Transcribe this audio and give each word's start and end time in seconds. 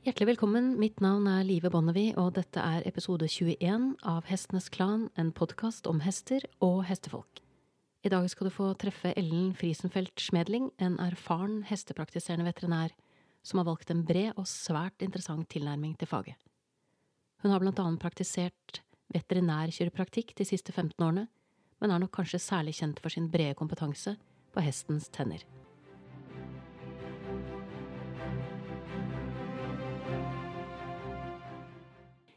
Hjertelig 0.00 0.26
velkommen. 0.26 0.74
Mitt 0.76 1.00
navn 1.00 1.24
er 1.30 1.44
Live 1.48 1.70
Bonnevie, 1.72 2.12
og 2.20 2.34
dette 2.36 2.60
er 2.60 2.84
episode 2.84 3.24
21 3.24 3.94
av 4.04 4.26
Hestenes 4.28 4.68
Klan, 4.68 5.06
en 5.16 5.32
podkast 5.32 5.86
om 5.88 6.02
hester 6.04 6.44
og 6.60 6.84
hestefolk. 6.84 7.40
I 8.04 8.12
dag 8.12 8.28
skal 8.28 8.50
du 8.50 8.52
få 8.52 8.74
treffe 8.76 9.14
Ellen 9.16 9.54
Friesenfeldt 9.56 10.20
Schmedling, 10.20 10.70
en 10.76 10.98
erfaren 11.00 11.62
hestepraktiserende 11.68 12.44
veterinær 12.50 12.92
som 13.40 13.62
har 13.62 13.70
valgt 13.70 13.92
en 13.94 14.04
bred 14.04 14.36
og 14.36 14.44
svært 14.44 15.00
interessant 15.00 15.48
tilnærming 15.48 15.96
til 15.96 16.08
faget. 16.12 16.36
Hun 17.40 17.52
har 17.54 17.60
blant 17.64 17.80
annet 17.80 18.00
praktisert 18.04 18.82
veterinærkiropraktikk 19.16 20.36
de 20.36 20.44
siste 20.44 20.72
15 20.72 21.00
årene, 21.00 21.28
men 21.80 21.90
er 21.90 22.04
nok 22.04 22.12
kanskje 22.18 22.42
særlig 22.44 22.76
kjent 22.82 23.00
for 23.00 23.08
sin 23.08 23.32
brede 23.32 23.56
kompetanse 23.56 24.18
på 24.54 24.64
hestens 24.64 25.08
tenner. 25.14 25.44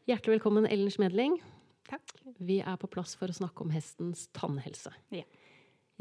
Hjertelig 0.03 0.38
velkommen, 0.38 0.67
Ellen 0.67 0.91
Schmedling. 0.91 1.38
Takk. 1.88 2.12
Vi 2.44 2.59
er 2.59 2.76
på 2.80 2.89
plass 2.91 3.13
for 3.16 3.31
å 3.31 3.36
snakke 3.36 3.63
om 3.63 3.72
hestens 3.72 4.26
tannhelse. 4.36 4.91
Ja. 5.16 5.23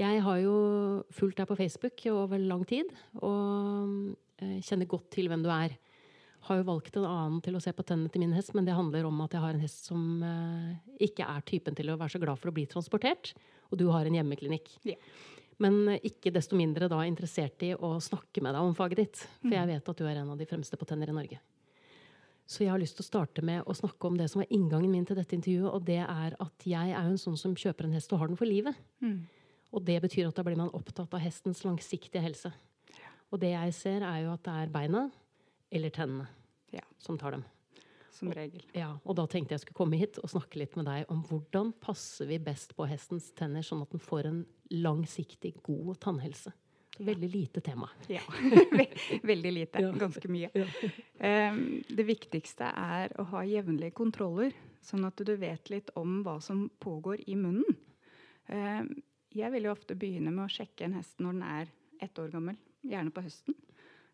Jeg 0.01 0.23
har 0.25 0.39
jo 0.41 0.55
fulgt 1.13 1.39
deg 1.39 1.49
på 1.51 1.57
Facebook 1.59 2.03
over 2.11 2.41
lang 2.41 2.65
tid, 2.67 2.89
og 3.21 4.15
eh, 4.41 4.59
kjenner 4.65 4.89
godt 4.91 5.11
til 5.15 5.29
hvem 5.31 5.45
du 5.45 5.51
er. 5.53 5.77
Har 6.49 6.59
jo 6.59 6.67
valgt 6.67 6.97
en 6.99 7.07
annen 7.07 7.43
til 7.45 7.55
å 7.55 7.61
se 7.63 7.71
på 7.77 7.85
tennene 7.87 8.11
til 8.11 8.25
min 8.25 8.33
hest, 8.35 8.55
men 8.57 8.67
det 8.67 8.75
handler 8.75 9.07
om 9.07 9.21
at 9.23 9.37
jeg 9.37 9.45
har 9.45 9.55
en 9.55 9.63
hest 9.63 9.87
som 9.93 10.25
eh, 10.27 10.73
ikke 11.07 11.29
er 11.29 11.47
typen 11.47 11.77
til 11.79 11.93
å 11.93 11.99
være 12.01 12.17
så 12.17 12.23
glad 12.25 12.41
for 12.41 12.51
å 12.51 12.57
bli 12.57 12.65
transportert, 12.71 13.35
og 13.71 13.79
du 13.79 13.87
har 13.93 14.09
en 14.09 14.19
hjemmeklinikk. 14.19 14.73
Ja. 14.89 14.99
Men 15.61 15.89
eh, 15.89 16.01
ikke 16.09 16.33
desto 16.33 16.57
mindre 16.57 16.89
da 16.89 17.03
interessert 17.07 17.63
i 17.67 17.75
å 17.75 17.95
snakke 18.01 18.43
med 18.45 18.55
deg 18.57 18.63
om 18.63 18.75
faget 18.77 19.03
ditt, 19.03 19.25
for 19.43 19.53
jeg 19.53 19.69
vet 19.69 19.91
at 19.93 19.99
du 19.99 20.07
er 20.09 20.23
en 20.23 20.31
av 20.33 20.39
de 20.41 20.47
fremste 20.49 20.79
på 20.81 20.89
tenner 20.89 21.13
i 21.13 21.17
Norge. 21.17 21.41
Så 22.47 22.65
jeg 22.65 22.73
har 22.73 22.81
lyst 22.83 22.97
til 22.99 23.05
å 23.05 23.07
starte 23.07 23.45
med 23.47 23.63
å 23.71 23.75
snakke 23.77 24.09
om 24.09 24.17
det 24.19 24.27
som 24.29 24.43
var 24.43 24.51
inngangen 24.53 24.91
min 24.91 25.07
til 25.09 25.17
dette 25.17 25.37
intervjuet, 25.37 25.71
og 25.73 25.85
det 25.87 26.01
er 26.03 26.35
at 26.43 26.67
jeg 26.69 26.91
er 26.91 27.07
jo 27.07 27.15
en 27.15 27.21
sånn 27.23 27.39
som 27.39 27.55
kjøper 27.57 27.87
en 27.87 27.95
hest 27.97 28.13
og 28.13 28.21
har 28.21 28.29
den 28.33 28.41
for 28.41 28.51
livet. 28.51 28.77
Mm. 29.01 29.23
Og 29.73 29.85
det 29.87 30.01
betyr 30.05 30.29
at 30.29 30.37
da 30.37 30.45
blir 30.45 30.59
man 30.59 30.73
opptatt 30.77 31.15
av 31.17 31.23
hestens 31.23 31.63
langsiktige 31.65 32.21
helse. 32.21 32.51
Og 33.33 33.41
det 33.41 33.55
jeg 33.55 33.73
ser, 33.79 34.05
er 34.05 34.27
jo 34.27 34.35
at 34.35 34.43
det 34.45 34.53
er 34.53 34.73
beina 34.75 35.07
eller 35.73 35.95
tennene 35.95 36.29
Ja. 36.75 36.83
som 36.99 37.17
tar 37.19 37.31
dem. 37.39 37.45
Som 38.13 38.29
regel. 38.33 38.61
Ja, 38.77 38.91
og 39.07 39.17
da 39.17 39.25
tenkte 39.27 39.55
jeg 39.55 39.63
skulle 39.63 39.79
komme 39.79 39.97
hit 39.97 40.19
og 40.21 40.29
snakke 40.29 40.61
litt 40.61 40.77
med 40.77 40.85
deg 40.85 41.09
om 41.09 41.23
hvordan 41.25 41.73
passer 41.81 42.29
vi 42.29 42.37
best 42.39 42.77
på 42.77 42.85
hestens 42.87 43.31
tenner, 43.33 43.65
sånn 43.65 43.81
at 43.83 43.91
den 43.95 44.01
får 44.05 44.29
en 44.29 44.43
langsiktig, 44.73 45.55
god 45.63 46.01
tannhelse. 46.01 46.53
Veldig 46.99 47.29
lite 47.33 47.61
tema. 47.65 47.91
Ja. 48.09 48.21
Veldig 49.23 49.53
lite. 49.53 49.85
Ganske 49.99 50.29
mye. 50.29 50.51
Det 51.89 52.05
viktigste 52.07 52.69
er 52.69 53.15
å 53.21 53.27
ha 53.33 53.45
jevnlige 53.49 53.97
kontroller, 53.97 54.53
sånn 54.85 55.07
at 55.09 55.23
du 55.25 55.33
vet 55.41 55.71
litt 55.73 55.93
om 55.99 56.21
hva 56.27 56.39
som 56.45 56.67
pågår 56.83 57.25
i 57.27 57.37
munnen. 57.39 57.81
Jeg 59.33 59.55
vil 59.55 59.69
jo 59.69 59.73
ofte 59.73 59.97
begynne 59.97 60.33
med 60.35 60.45
å 60.45 60.53
sjekke 60.53 60.85
en 60.85 60.99
hest 60.99 61.23
når 61.23 61.39
den 61.39 61.45
er 61.49 61.73
ett 62.05 62.19
år 62.21 62.33
gammel, 62.35 62.59
gjerne 62.85 63.15
på 63.15 63.25
høsten. 63.25 63.57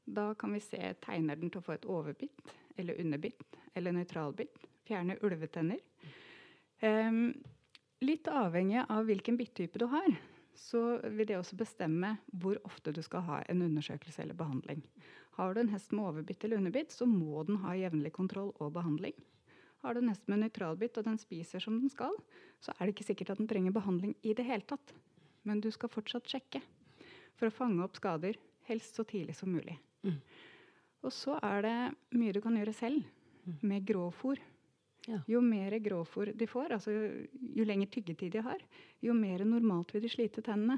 Da 0.08 0.30
kan 0.38 0.52
vi 0.54 0.60
se 0.62 0.80
tegner 1.02 1.36
den 1.36 1.50
til 1.50 1.60
å 1.60 1.66
få 1.66 1.74
et 1.74 1.88
overbitt 1.88 2.54
eller 2.78 3.00
underbitt 3.02 3.58
eller 3.74 3.92
nøytralbitt. 3.96 4.62
Fjerne 4.88 5.18
ulvetenner. 5.26 5.80
Litt 7.98 8.30
avhengig 8.30 8.84
av 8.86 9.08
hvilken 9.08 9.36
bittype 9.36 9.80
du 9.82 9.88
har, 9.90 10.06
så 10.58 10.82
vil 11.04 11.28
det 11.28 11.38
også 11.38 11.56
bestemme 11.58 12.16
hvor 12.42 12.58
ofte 12.66 12.92
du 12.94 13.00
skal 13.04 13.24
ha 13.28 13.40
en 13.48 13.62
undersøkelse 13.62 14.22
eller 14.24 14.36
behandling. 14.38 14.82
Har 15.38 15.54
du 15.54 15.60
en 15.62 15.70
hest 15.70 15.92
med 15.94 16.02
overbitt 16.02 16.44
eller 16.44 16.58
underbitt, 16.58 16.92
så 16.92 17.06
må 17.06 17.44
den 17.46 17.60
ha 17.62 17.76
jevnlig 17.78 18.10
kontroll 18.16 18.50
og 18.58 18.72
behandling. 18.74 19.14
Har 19.84 19.94
du 19.94 20.00
en 20.02 20.10
hest 20.10 20.26
med 20.26 20.42
nøytralbitt 20.42 20.98
og 20.98 21.06
den 21.06 21.18
spiser 21.22 21.62
som 21.62 21.78
den 21.78 21.92
skal, 21.92 22.16
så 22.58 22.74
er 22.74 22.86
det 22.86 22.96
ikke 22.96 23.06
sikkert 23.12 23.36
at 23.36 23.42
den 23.42 23.50
trenger 23.50 23.76
behandling 23.76 24.16
i 24.26 24.34
det 24.34 24.46
hele 24.48 24.66
tatt. 24.66 24.94
Men 25.46 25.62
du 25.62 25.70
skal 25.70 25.92
fortsatt 25.92 26.26
sjekke 26.26 26.60
for 27.38 27.46
å 27.46 27.54
fange 27.54 27.84
opp 27.84 27.94
skader, 27.96 28.34
helst 28.66 28.98
så 28.98 29.06
tidlig 29.06 29.38
som 29.38 29.54
mulig. 29.54 29.78
Mm. 30.02 30.18
Og 31.06 31.14
så 31.14 31.38
er 31.38 31.62
det 31.62 31.76
mye 32.18 32.34
du 32.34 32.42
kan 32.42 32.58
gjøre 32.58 32.74
selv 32.74 33.06
med 33.62 33.86
grovfôr. 33.86 34.42
Ja. 35.08 35.22
Jo 35.26 35.40
mer 35.40 35.72
grovfôr 35.80 36.34
de 36.36 36.46
får, 36.46 36.74
altså 36.76 36.92
jo 36.92 37.64
lenger 37.64 37.88
tyggetid 37.88 38.34
de 38.34 38.42
har, 38.44 38.60
jo 39.00 39.14
mer 39.16 39.44
normalt 39.48 39.94
vil 39.94 40.04
de 40.04 40.10
slite 40.12 40.44
tennene. 40.44 40.76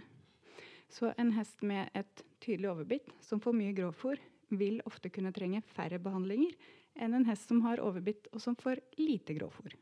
Så 0.90 1.10
en 1.18 1.32
hest 1.34 1.62
med 1.66 1.90
et 1.98 2.22
tydelig 2.42 2.70
overbitt, 2.70 3.10
som 3.22 3.42
får 3.42 3.56
mye 3.58 3.74
grovfôr, 3.74 4.22
vil 4.54 4.80
ofte 4.86 5.10
kunne 5.10 5.32
trenge 5.34 5.62
færre 5.74 5.98
behandlinger 6.02 6.54
enn 6.98 7.14
en 7.14 7.26
hest 7.26 7.50
som 7.50 7.62
har 7.66 7.82
overbitt 7.82 8.26
og 8.34 8.42
som 8.42 8.56
får 8.58 8.82
lite 8.98 9.34
grovfôr. 9.34 9.74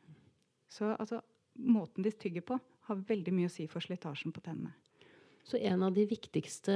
Så 0.68 0.92
altså, 0.96 1.22
måten 1.64 2.04
de 2.04 2.12
tygger 2.12 2.44
på, 2.44 2.58
har 2.88 3.06
veldig 3.08 3.32
mye 3.36 3.48
å 3.48 3.52
si 3.52 3.66
for 3.68 3.84
slitasjen 3.84 4.32
på 4.32 4.44
tennene. 4.44 4.74
Så 5.48 5.56
en 5.56 5.82
av 5.82 5.94
de 5.96 6.02
viktigste 6.04 6.74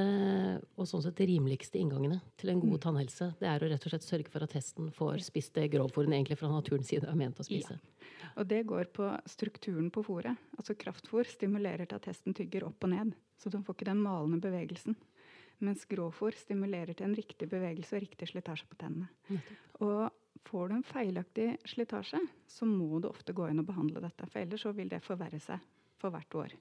og 0.80 0.86
sånn 0.88 1.02
sett 1.04 1.18
rimeligste 1.20 1.76
inngangene 1.76 2.22
til 2.40 2.54
en 2.54 2.62
god 2.62 2.80
tannhelse, 2.86 3.26
det 3.36 3.50
er 3.50 3.60
å 3.60 3.68
rett 3.68 3.84
og 3.84 3.92
slett 3.92 4.06
sørge 4.06 4.32
for 4.32 4.46
at 4.46 4.54
hesten 4.56 4.88
får 4.96 5.26
spist 5.26 5.52
det 5.58 5.66
grovfòret 5.74 6.08
egentlig 6.08 6.38
fra 6.40 6.48
naturens 6.48 6.88
side 6.88 7.04
er 7.04 7.18
ment 7.20 7.42
å 7.42 7.44
spise. 7.44 7.76
Og 8.40 8.48
det 8.48 8.62
går 8.70 8.88
på 8.96 9.10
strukturen 9.28 9.90
på 9.92 10.00
fòret. 10.06 10.40
Altså 10.56 10.72
kraftfôr 10.80 11.28
stimulerer 11.28 11.84
til 11.84 12.00
at 12.00 12.08
hesten 12.08 12.32
tygger 12.38 12.64
opp 12.70 12.88
og 12.88 12.94
ned, 12.94 13.12
så 13.36 13.52
den 13.52 13.66
får 13.66 13.76
ikke 13.76 13.90
den 13.90 14.00
malende 14.06 14.40
bevegelsen. 14.40 14.96
Mens 15.62 15.84
grovfôr 15.90 16.32
stimulerer 16.40 16.96
til 16.96 17.10
en 17.10 17.16
riktig 17.18 17.50
bevegelse 17.52 17.98
og 17.98 18.06
riktig 18.06 18.32
slitasje 18.32 18.72
på 18.72 18.80
tennene. 18.80 19.12
Og 19.84 20.08
får 20.48 20.72
du 20.72 20.78
en 20.78 20.88
feilaktig 20.88 21.52
slitasje, 21.68 22.24
så 22.48 22.66
må 22.66 23.04
du 23.04 23.12
ofte 23.12 23.36
gå 23.36 23.52
inn 23.52 23.60
og 23.60 23.68
behandle 23.68 24.00
dette. 24.00 24.32
For 24.32 24.40
ellers 24.40 24.64
så 24.64 24.72
vil 24.72 24.88
det 24.90 25.04
forverre 25.04 25.44
seg 25.44 25.60
for 26.00 26.14
hvert 26.14 26.40
år. 26.40 26.56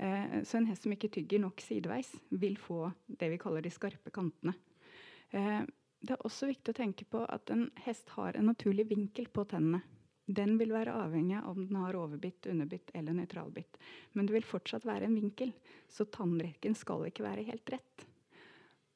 Eh, 0.00 0.42
så 0.42 0.56
en 0.56 0.66
hest 0.70 0.86
som 0.86 0.94
ikke 0.94 1.10
tygger 1.12 1.42
nok 1.42 1.60
sideveis, 1.60 2.08
vil 2.32 2.56
få 2.56 2.86
det 3.04 3.28
vi 3.34 3.38
kaller 3.40 3.60
de 3.60 3.72
skarpe 3.72 4.12
kantene. 4.14 4.54
Eh, 5.36 5.60
det 6.00 6.14
er 6.14 6.24
også 6.24 6.48
viktig 6.48 6.72
å 6.72 6.78
tenke 6.78 7.04
på 7.04 7.20
at 7.28 7.52
en 7.52 7.66
hest 7.84 8.08
har 8.16 8.38
en 8.38 8.48
naturlig 8.48 8.86
vinkel 8.88 9.28
på 9.28 9.44
tennene. 9.50 9.82
Den 10.30 10.54
vil 10.60 10.72
være 10.72 10.94
avhengig 10.94 11.36
av 11.40 11.50
om 11.50 11.66
den 11.66 11.76
har 11.82 11.98
overbitt, 11.98 12.46
underbitt 12.48 12.92
eller 12.94 13.16
nøytralbitt. 13.18 13.76
Men 14.14 14.28
det 14.28 14.36
vil 14.38 14.46
fortsatt 14.46 14.86
være 14.88 15.08
en 15.08 15.18
vinkel, 15.18 15.52
så 15.90 16.06
tannrekken 16.06 16.76
skal 16.78 17.08
ikke 17.08 17.26
være 17.26 17.44
helt 17.50 17.74
rett. 17.74 18.06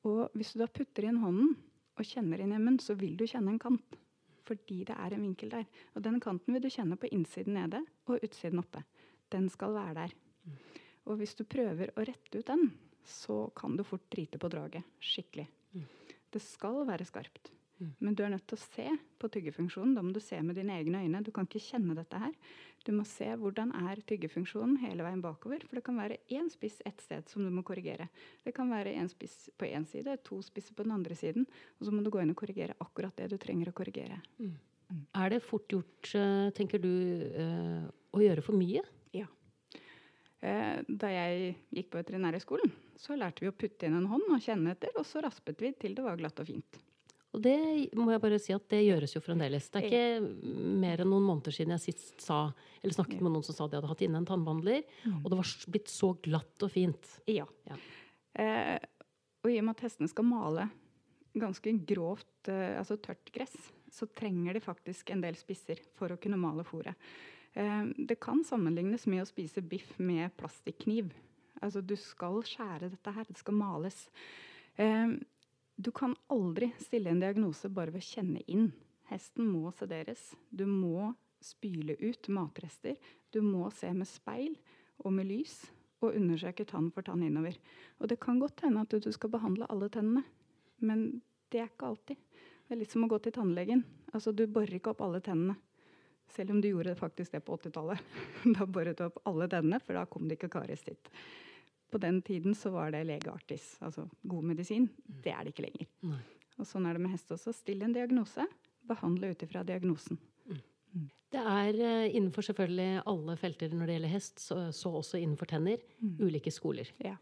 Og 0.09 0.33
hvis 0.39 0.55
du 0.55 0.63
da 0.63 0.71
putter 0.71 1.09
inn 1.09 1.21
hånden 1.21 1.53
og 1.99 2.07
kjenner 2.07 2.41
inn 2.41 2.55
i 2.55 2.61
munnen, 2.61 2.81
så 2.81 2.97
vil 2.97 3.19
du 3.19 3.27
kjenne 3.27 3.53
en 3.53 3.61
kant. 3.61 3.99
Fordi 4.47 4.85
det 4.89 4.97
er 4.97 5.17
en 5.17 5.25
vinkel 5.27 5.53
der. 5.53 5.67
Og 5.97 6.05
den 6.07 6.21
kanten 6.23 6.55
vil 6.55 6.65
du 6.65 6.73
kjenne 6.73 6.97
på 7.01 7.11
innsiden 7.13 7.59
nede 7.59 7.83
og 8.07 8.23
utsiden 8.23 8.63
oppe. 8.63 8.85
Den 9.33 9.51
skal 9.53 9.75
være 9.75 9.97
der. 10.05 10.15
Og 11.05 11.21
hvis 11.21 11.35
du 11.37 11.45
prøver 11.45 11.93
å 11.95 12.05
rette 12.07 12.41
ut 12.41 12.47
den, 12.49 12.71
så 13.05 13.45
kan 13.57 13.77
du 13.77 13.85
fort 13.85 14.07
drite 14.13 14.41
på 14.41 14.49
draget. 14.53 14.87
Skikkelig. 15.03 15.49
Det 16.33 16.41
skal 16.43 16.85
være 16.89 17.07
skarpt. 17.07 17.53
Men 17.99 18.15
du 18.15 18.23
er 18.25 18.31
nødt 18.33 18.47
til 18.49 18.57
å 18.57 18.63
se 18.63 18.87
på 19.21 19.29
tyggefunksjonen. 19.35 19.95
Da 19.97 20.03
må 20.05 20.15
du 20.15 20.21
se 20.23 20.39
med 20.43 20.57
dine 20.57 20.77
egne 20.79 21.03
øyne. 21.05 21.23
Du 21.27 21.33
kan 21.35 21.49
ikke 21.49 21.63
kjenne 21.63 21.97
dette 21.99 22.21
her. 22.21 22.33
Du 22.87 22.93
må 22.95 23.05
se 23.09 23.27
hvordan 23.41 23.73
er 23.91 24.01
tyggefunksjonen 24.09 24.79
hele 24.85 25.05
veien 25.07 25.23
bakover. 25.25 25.65
For 25.67 25.79
det 25.79 25.85
kan 25.87 25.99
være 25.99 26.21
én 26.33 26.49
spiss 26.53 26.79
ett 26.87 27.03
sted 27.05 27.29
som 27.31 27.45
du 27.45 27.51
må 27.53 27.65
korrigere. 27.67 28.09
Det 28.47 28.55
kan 28.57 28.71
være 28.73 28.95
én 28.95 29.11
spiss 29.11 29.51
på 29.59 29.69
én 29.69 29.87
side, 29.91 30.17
to 30.27 30.41
spisser 30.45 30.77
på 30.79 30.87
den 30.87 30.95
andre 30.97 31.19
siden. 31.19 31.49
Og 31.79 31.89
så 31.89 31.95
må 31.95 32.05
du 32.05 32.13
gå 32.15 32.23
inn 32.23 32.33
og 32.33 32.39
korrigere 32.41 32.79
akkurat 32.85 33.17
det 33.21 33.33
du 33.35 33.39
trenger 33.43 33.73
å 33.73 33.77
korrigere. 33.77 34.21
Er 35.19 35.31
det 35.33 35.43
fort 35.43 35.67
gjort, 35.73 36.15
eh, 36.15 36.51
tenker 36.55 36.79
du, 36.79 36.93
eh, 37.35 37.91
å 38.15 38.23
gjøre 38.23 38.45
for 38.45 38.55
mye? 38.55 38.85
Eh, 40.45 40.81
da 40.89 41.09
jeg 41.09 41.55
gikk 41.73 41.93
på 41.93 42.01
veterinærhøgskolen, 42.03 42.73
så 43.01 43.17
lærte 43.17 43.45
vi 43.45 43.49
å 43.49 43.57
putte 43.57 43.89
inn 43.89 43.97
en 43.97 44.11
hånd 44.11 44.27
og 44.29 44.43
kjenne 44.45 44.75
etter, 44.75 44.93
og 45.01 45.07
så 45.09 45.23
raspet 45.25 45.63
vi 45.63 45.73
til 45.79 45.97
det 45.97 46.05
var 46.05 46.19
glatt 46.21 46.43
og 46.43 46.51
fint. 46.51 46.81
Og 47.35 47.43
det 47.43 47.57
må 47.99 48.13
jeg 48.13 48.23
bare 48.23 48.39
si 48.39 48.53
at 48.55 48.67
det 48.71 48.85
gjøres 48.85 49.17
jo 49.17 49.23
fremdeles. 49.25 49.67
Det 49.73 49.81
er 49.81 49.89
ikke 49.89 50.53
mer 50.85 51.03
enn 51.03 51.11
noen 51.11 51.25
måneder 51.27 51.55
siden 51.57 51.75
jeg 51.75 51.83
sist 51.89 52.23
sa, 52.23 52.45
eller 52.79 52.95
snakket 52.95 53.25
med 53.25 53.35
noen 53.35 53.47
som 53.47 53.57
sa 53.57 53.67
de 53.67 53.81
hadde 53.81 53.91
hatt 53.91 54.05
inne 54.07 54.21
en 54.21 54.29
tannbehandler, 54.29 54.85
og 55.17 55.27
det 55.33 55.41
var 55.41 55.53
blitt 55.75 55.91
så 55.91 56.13
glatt 56.23 56.67
og 56.67 56.71
fint. 56.71 57.17
Ja. 57.31 57.49
Ja. 57.67 57.81
Eh, 58.39 58.79
og 59.43 59.51
i 59.51 59.59
og 59.59 59.67
med 59.67 59.75
at 59.75 59.87
hestene 59.89 60.13
skal 60.13 60.29
male 60.29 60.69
ganske 61.35 61.73
grovt, 61.89 62.53
eh, 62.53 62.77
altså 62.79 63.01
tørt 63.03 63.33
gress, 63.35 63.57
så 63.91 64.07
trenger 64.07 64.55
de 64.55 64.63
faktisk 64.63 65.11
en 65.11 65.25
del 65.25 65.35
spisser 65.39 65.81
for 65.99 66.15
å 66.15 66.21
kunne 66.21 66.39
male 66.39 66.63
fôret. 66.67 66.95
Eh, 67.55 67.85
det 67.99 68.19
kan 68.21 68.43
sammenlignes 68.45 69.07
med 69.07 69.23
å 69.23 69.29
spise 69.29 69.63
biff 69.63 69.97
med 69.99 70.35
plastikkniv. 70.39 71.13
Altså 71.63 71.81
du 71.81 71.95
skal 71.97 72.41
skjære 72.45 72.91
dette 72.93 73.15
her, 73.15 73.27
det 73.29 73.39
skal 73.39 73.57
males. 73.59 74.09
Eh, 74.77 75.15
du 75.77 75.91
kan 75.95 76.17
aldri 76.31 76.71
stille 76.83 77.11
en 77.11 77.23
diagnose 77.23 77.71
bare 77.71 77.95
ved 77.95 78.03
å 78.03 78.11
kjenne 78.11 78.43
inn. 78.51 78.73
Hesten 79.11 79.47
må 79.51 79.71
sederes. 79.75 80.33
Du 80.51 80.67
må 80.67 81.13
spyle 81.45 81.97
ut 82.01 82.29
matrester. 82.29 82.99
Du 83.31 83.43
må 83.43 83.69
se 83.75 83.91
med 83.93 84.09
speil 84.09 84.55
og 85.05 85.13
med 85.13 85.31
lys. 85.31 85.65
og 86.05 86.19
undersøke 86.19 86.67
tann 86.69 86.91
for 86.93 87.01
tann 87.01 87.23
innover. 87.25 87.55
Og 87.97 88.11
det 88.11 88.19
kan 88.21 88.37
godt 88.37 88.61
hende 88.61 88.83
at 88.85 88.93
du 88.93 89.13
skal 89.15 89.31
behandle 89.33 89.65
alle 89.73 89.89
tennene, 89.89 90.21
men 90.85 91.23
det 91.49 91.63
er 91.63 91.71
ikke 91.71 91.87
alltid. 91.87 92.19
Det 92.67 92.75
er 92.75 92.81
litt 92.83 92.93
som 92.93 93.07
å 93.07 93.09
gå 93.09 93.17
til 93.25 93.33
tannlegen. 93.33 93.85
Altså, 94.13 94.35
du 94.37 94.45
borer 94.45 94.77
ikke 94.77 94.93
opp 94.93 95.01
alle 95.01 95.23
tennene. 95.25 95.57
Selv 96.33 96.55
om 96.55 96.61
du 96.61 96.71
gjorde 96.71 96.97
faktisk 96.99 97.35
det 97.35 97.45
på 97.47 97.57
80-tallet. 97.57 98.01
Da 98.57 98.67
boret 98.67 98.99
du 98.99 99.07
opp 99.07 99.21
alle 99.29 99.49
tennene, 99.51 99.81
for 99.83 99.99
da 99.99 100.05
kom 100.11 100.29
det 100.29 100.39
ikke 100.39 100.53
karies 100.57 100.85
dit. 100.87 101.11
På 101.93 102.01
den 102.03 102.21
tiden 102.27 102.57
så 102.59 102.73
var 102.75 102.91
det 102.91 103.05
legeartis, 103.07 103.77
altså 103.85 104.09
god 104.23 104.47
medisin. 104.51 104.89
Det 105.07 105.31
er 105.31 105.45
det 105.45 105.55
ikke 105.55 105.69
lenger. 105.69 105.91
Nei. 106.11 106.23
Og 106.59 106.67
sånn 106.67 106.87
er 106.87 106.97
det 106.97 107.03
med 107.05 107.15
hest 107.15 107.31
også. 107.35 107.53
Still 107.55 107.83
en 107.87 107.95
diagnose, 107.95 108.47
behandle 108.87 109.33
ut 109.35 109.45
ifra 109.47 109.63
diagnosen. 109.67 110.19
Det 111.35 111.43
er 111.43 111.79
eh, 111.83 112.15
innenfor 112.15 112.47
selvfølgelig 112.47 113.03
alle 113.11 113.35
felter 113.41 113.73
når 113.75 113.89
det 113.89 113.97
gjelder 113.97 114.13
hest, 114.13 114.43
så, 114.43 114.59
så 114.71 114.93
også 115.01 115.19
innenfor 115.19 115.51
tenner, 115.51 115.83
ulike 116.23 116.53
skoler. 116.55 116.91
Ja. 117.03 117.17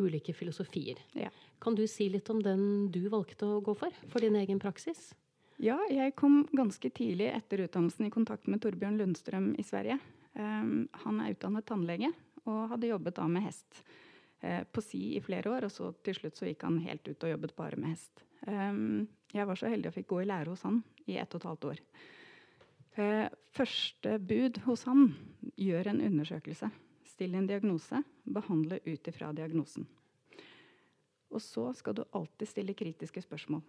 Ulike 0.00 0.32
filosofier. 0.32 1.00
Ja. 1.18 1.28
Kan 1.60 1.76
du 1.76 1.84
si 1.90 2.08
litt 2.08 2.30
om 2.32 2.40
den 2.40 2.62
du 2.92 3.02
valgte 3.12 3.48
å 3.48 3.60
gå 3.64 3.74
for, 3.76 3.96
for 4.08 4.24
din 4.24 4.38
egen 4.40 4.62
praksis? 4.62 5.10
Ja, 5.60 5.76
jeg 5.92 6.14
kom 6.16 6.46
ganske 6.56 6.88
tidlig 6.88 7.26
etter 7.34 7.60
utdannelsen 7.66 8.06
i 8.06 8.12
kontakt 8.12 8.46
med 8.48 8.62
Torbjørn 8.64 8.94
Lundstrøm 8.96 9.50
i 9.60 9.64
Sverige. 9.66 9.98
Um, 10.32 10.86
han 11.02 11.18
er 11.20 11.34
utdannet 11.34 11.66
tannlege 11.68 12.08
og 12.46 12.70
hadde 12.70 12.88
jobbet 12.88 13.18
da 13.18 13.26
med 13.28 13.44
hest 13.44 13.82
uh, 14.40 14.62
på 14.64 14.80
si 14.80 15.02
i 15.18 15.20
flere 15.20 15.50
år. 15.52 15.66
Og 15.68 15.74
så 15.74 15.90
til 16.00 16.16
slutt 16.16 16.40
så 16.40 16.48
gikk 16.48 16.64
han 16.64 16.78
helt 16.80 17.04
ut 17.04 17.26
og 17.26 17.32
jobbet 17.34 17.52
bare 17.58 17.76
med 17.76 17.92
hest. 17.92 18.22
Um, 18.46 19.04
jeg 19.34 19.44
var 19.50 19.60
så 19.60 19.68
heldig 19.68 19.90
og 19.90 19.96
fikk 19.98 20.08
gå 20.14 20.22
i 20.22 20.30
lære 20.30 20.54
hos 20.54 20.64
han 20.64 20.78
i 21.04 21.18
ett 21.20 21.36
og 21.36 21.42
et 21.42 21.48
halvt 21.50 21.66
år. 21.74 21.82
Uh, 22.96 23.26
første 23.58 24.14
bud 24.30 24.62
hos 24.64 24.86
han 24.88 25.10
gjør 25.60 25.90
en 25.92 26.00
undersøkelse. 26.06 26.70
Still 27.04 27.36
en 27.36 27.50
diagnose, 27.50 28.00
behandle 28.24 28.80
ut 28.86 29.12
ifra 29.12 29.28
diagnosen. 29.36 29.84
Og 31.28 31.44
så 31.44 31.66
skal 31.76 32.00
du 32.00 32.02
alltid 32.16 32.48
stille 32.48 32.78
kritiske 32.80 33.20
spørsmål. 33.28 33.60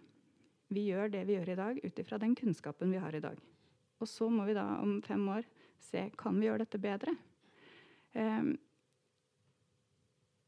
Vi 0.72 0.86
gjør 0.88 1.10
det 1.12 1.26
vi 1.28 1.36
gjør 1.36 1.52
i 1.52 1.58
dag 1.58 1.80
ut 1.84 1.98
ifra 2.00 2.18
den 2.22 2.34
kunnskapen 2.38 2.92
vi 2.94 3.00
har 3.02 3.14
i 3.14 3.20
dag. 3.20 3.38
Og 4.00 4.08
så 4.08 4.28
må 4.32 4.46
vi 4.48 4.56
da 4.56 4.64
om 4.80 5.00
fem 5.04 5.22
år 5.28 5.44
se 5.82 6.06
kan 6.18 6.38
vi 6.40 6.48
gjøre 6.48 6.64
dette 6.64 6.80
bedre. 6.80 7.14
Um, 8.14 8.54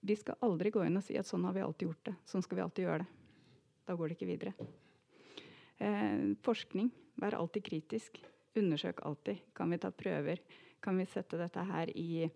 vi 0.04 0.16
skal 0.20 0.40
aldri 0.44 0.72
gå 0.72 0.84
inn 0.84 0.96
og 1.00 1.04
si 1.04 1.16
at 1.16 1.28
sånn 1.28 1.44
har 1.48 1.54
vi 1.56 1.64
alltid 1.64 1.88
gjort 1.88 2.08
det. 2.08 2.14
Sånn 2.28 2.44
skal 2.44 2.58
vi 2.58 2.64
alltid 2.64 2.86
gjøre 2.86 3.04
det. 3.04 3.10
Da 3.84 3.96
går 3.96 4.10
det 4.10 4.16
ikke 4.18 4.28
videre. 4.28 4.52
Eh, 5.80 6.34
forskning. 6.44 6.90
Vær 7.20 7.36
alltid 7.38 7.64
kritisk. 7.64 8.20
Undersøk 8.56 9.00
alltid. 9.08 9.40
Kan 9.56 9.72
vi 9.72 9.80
ta 9.80 9.90
prøver? 9.90 10.42
Kan 10.84 11.00
vi 11.00 11.08
sette 11.08 11.40
dette 11.40 11.64
her 11.64 11.92
i 11.96 12.26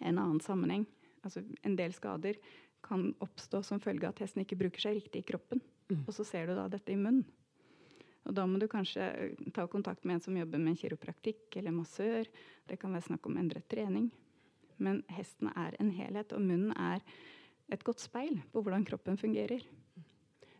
en 0.00 0.18
annen 0.18 0.40
sammenheng? 0.42 0.86
Altså, 1.22 1.44
en 1.62 1.76
del 1.78 1.94
skader 1.94 2.38
kan 2.82 3.12
oppstå 3.22 3.62
som 3.66 3.82
følge 3.82 4.08
av 4.08 4.16
at 4.16 4.24
hesten 4.24 4.42
ikke 4.42 4.58
bruker 4.58 4.82
seg 4.82 4.98
riktig 4.98 5.22
i 5.22 5.30
kroppen. 5.30 5.62
Mm. 5.90 6.04
Og 6.06 6.14
så 6.14 6.26
ser 6.26 6.48
du 6.48 6.54
da 6.56 6.68
dette 6.70 6.94
i 6.94 6.98
munnen. 6.98 7.26
Og 8.28 8.36
da 8.36 8.44
må 8.46 8.60
du 8.60 8.68
kanskje 8.70 9.04
eh, 9.10 9.44
ta 9.56 9.66
kontakt 9.70 10.04
med 10.04 10.18
en 10.18 10.24
som 10.24 10.36
jobber 10.36 10.60
med 10.62 10.78
kiropraktikk 10.78 11.56
eller 11.60 11.74
massør. 11.74 12.28
Det 12.68 12.78
kan 12.80 12.92
være 12.94 13.08
snakk 13.08 13.26
om 13.26 13.38
endret 13.40 13.68
trening. 13.72 14.10
Men 14.80 15.02
hesten 15.12 15.50
er 15.52 15.76
en 15.80 15.92
helhet, 15.92 16.32
og 16.36 16.44
munnen 16.44 16.72
er 16.76 17.02
et 17.70 17.82
godt 17.86 18.02
speil 18.02 18.38
på 18.52 18.62
hvordan 18.62 18.86
kroppen 18.88 19.18
fungerer. 19.20 19.64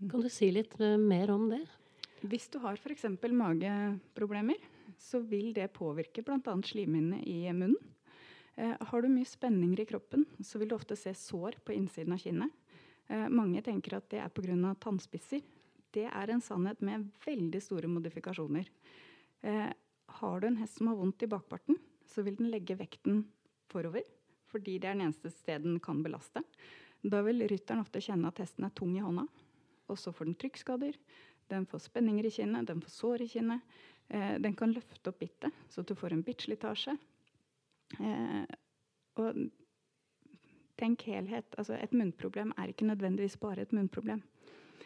Kan 0.01 0.25
du 0.25 0.31
si 0.33 0.51
litt 0.53 0.75
eh, 0.81 0.97
mer 1.01 1.33
om 1.35 1.49
det? 1.53 1.63
Hvis 2.21 2.51
du 2.53 2.59
har 2.61 2.77
f.eks. 2.77 3.07
mageproblemer, 3.21 4.61
så 5.01 5.23
vil 5.25 5.55
det 5.57 5.71
påvirke 5.73 6.25
bl.a. 6.25 6.57
slimhinnene 6.67 7.23
i 7.25 7.45
munnen. 7.53 7.79
Eh, 8.57 8.75
har 8.77 9.03
du 9.03 9.09
mye 9.09 9.29
spenninger 9.29 9.81
i 9.81 9.89
kroppen, 9.89 10.27
så 10.45 10.61
vil 10.61 10.69
du 10.71 10.77
ofte 10.77 10.99
se 10.99 11.15
sår 11.17 11.61
på 11.65 11.77
innsiden 11.77 12.17
av 12.17 12.21
kinnet. 12.21 12.57
Eh, 13.11 13.29
mange 13.29 13.63
tenker 13.67 13.97
at 13.99 14.09
det 14.13 14.21
er 14.23 14.31
pga. 14.31 14.75
tannspisser. 14.79 15.43
Det 15.91 16.07
er 16.07 16.31
en 16.31 16.41
sannhet 16.41 16.81
med 16.81 17.11
veldig 17.25 17.61
store 17.63 17.89
modifikasjoner. 17.91 18.69
Eh, 19.43 19.73
har 20.21 20.41
du 20.41 20.47
en 20.47 20.57
hest 20.57 20.79
som 20.79 20.89
har 20.89 20.97
vondt 20.97 21.23
i 21.23 21.27
bakparten, 21.27 21.77
så 22.07 22.23
vil 22.23 22.37
den 22.37 22.51
legge 22.51 22.77
vekten 22.79 23.25
forover, 23.69 24.03
fordi 24.47 24.79
det 24.79 24.89
er 24.89 24.95
den 24.95 25.09
eneste 25.09 25.31
stedet 25.31 25.65
den 25.67 25.81
kan 25.81 26.03
belaste. 26.03 26.45
Da 27.03 27.23
vil 27.23 27.43
rytteren 27.49 27.81
ofte 27.81 28.01
kjenne 28.01 28.29
at 28.29 28.39
hesten 28.39 28.65
er 28.65 28.75
tung 28.75 28.95
i 28.97 29.03
hånda, 29.03 29.27
og 29.89 29.99
så 29.99 30.13
får 30.13 30.31
den 30.31 30.39
trykkskader. 30.39 30.95
Den 31.51 31.67
får 31.67 31.89
spenninger 31.89 32.27
i 32.27 32.31
kinnet, 32.31 32.67
den 32.67 32.83
får 32.83 32.91
sår 32.95 33.23
i 33.23 33.29
kinnet. 33.29 33.61
Eh, 34.09 34.39
den 34.39 34.55
kan 34.55 34.71
løfte 34.71 35.11
opp 35.11 35.19
bittet, 35.19 35.51
så 35.69 35.83
du 35.83 35.97
får 35.99 36.13
en 36.15 36.23
bittslitasje. 36.23 36.95
Og 39.19 39.51
tenk 40.81 41.05
helhet. 41.09 41.55
Altså, 41.61 41.77
et 41.77 41.95
munnproblem 41.97 42.55
er 42.59 42.73
ikke 42.73 42.89
nødvendigvis 42.89 43.39
bare 43.41 43.67
et 43.67 43.75
munnproblem. 43.77 44.23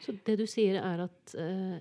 Så 0.02 0.16
det 0.26 0.36
du 0.40 0.44
sier, 0.50 0.80
er 0.82 1.06
at 1.06 1.34
eh, 1.38 1.78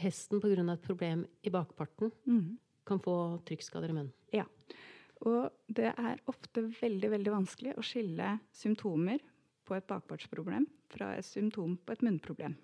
hesten 0.00 0.40
pga. 0.40 0.64
et 0.72 0.82
problem 0.82 1.26
i 1.42 1.50
bakparten 1.50 2.10
mm. 2.26 2.58
kan 2.86 3.00
få 3.00 3.40
trykkskader 3.46 3.92
i 3.92 3.96
munnen? 3.96 4.12
Ja. 4.32 4.46
Og 5.28 5.52
det 5.68 5.92
er 5.92 6.22
ofte 6.32 6.64
veldig 6.80 7.10
veldig 7.12 7.32
vanskelig 7.34 7.76
å 7.76 7.84
skille 7.84 8.38
symptomer 8.56 9.20
på 9.68 9.76
et 9.76 9.86
bakpartsproblem 9.86 10.64
fra 10.90 11.12
et 11.18 11.26
symptom 11.26 11.76
på 11.76 11.92
et 11.92 12.02
munnproblem. 12.02 12.56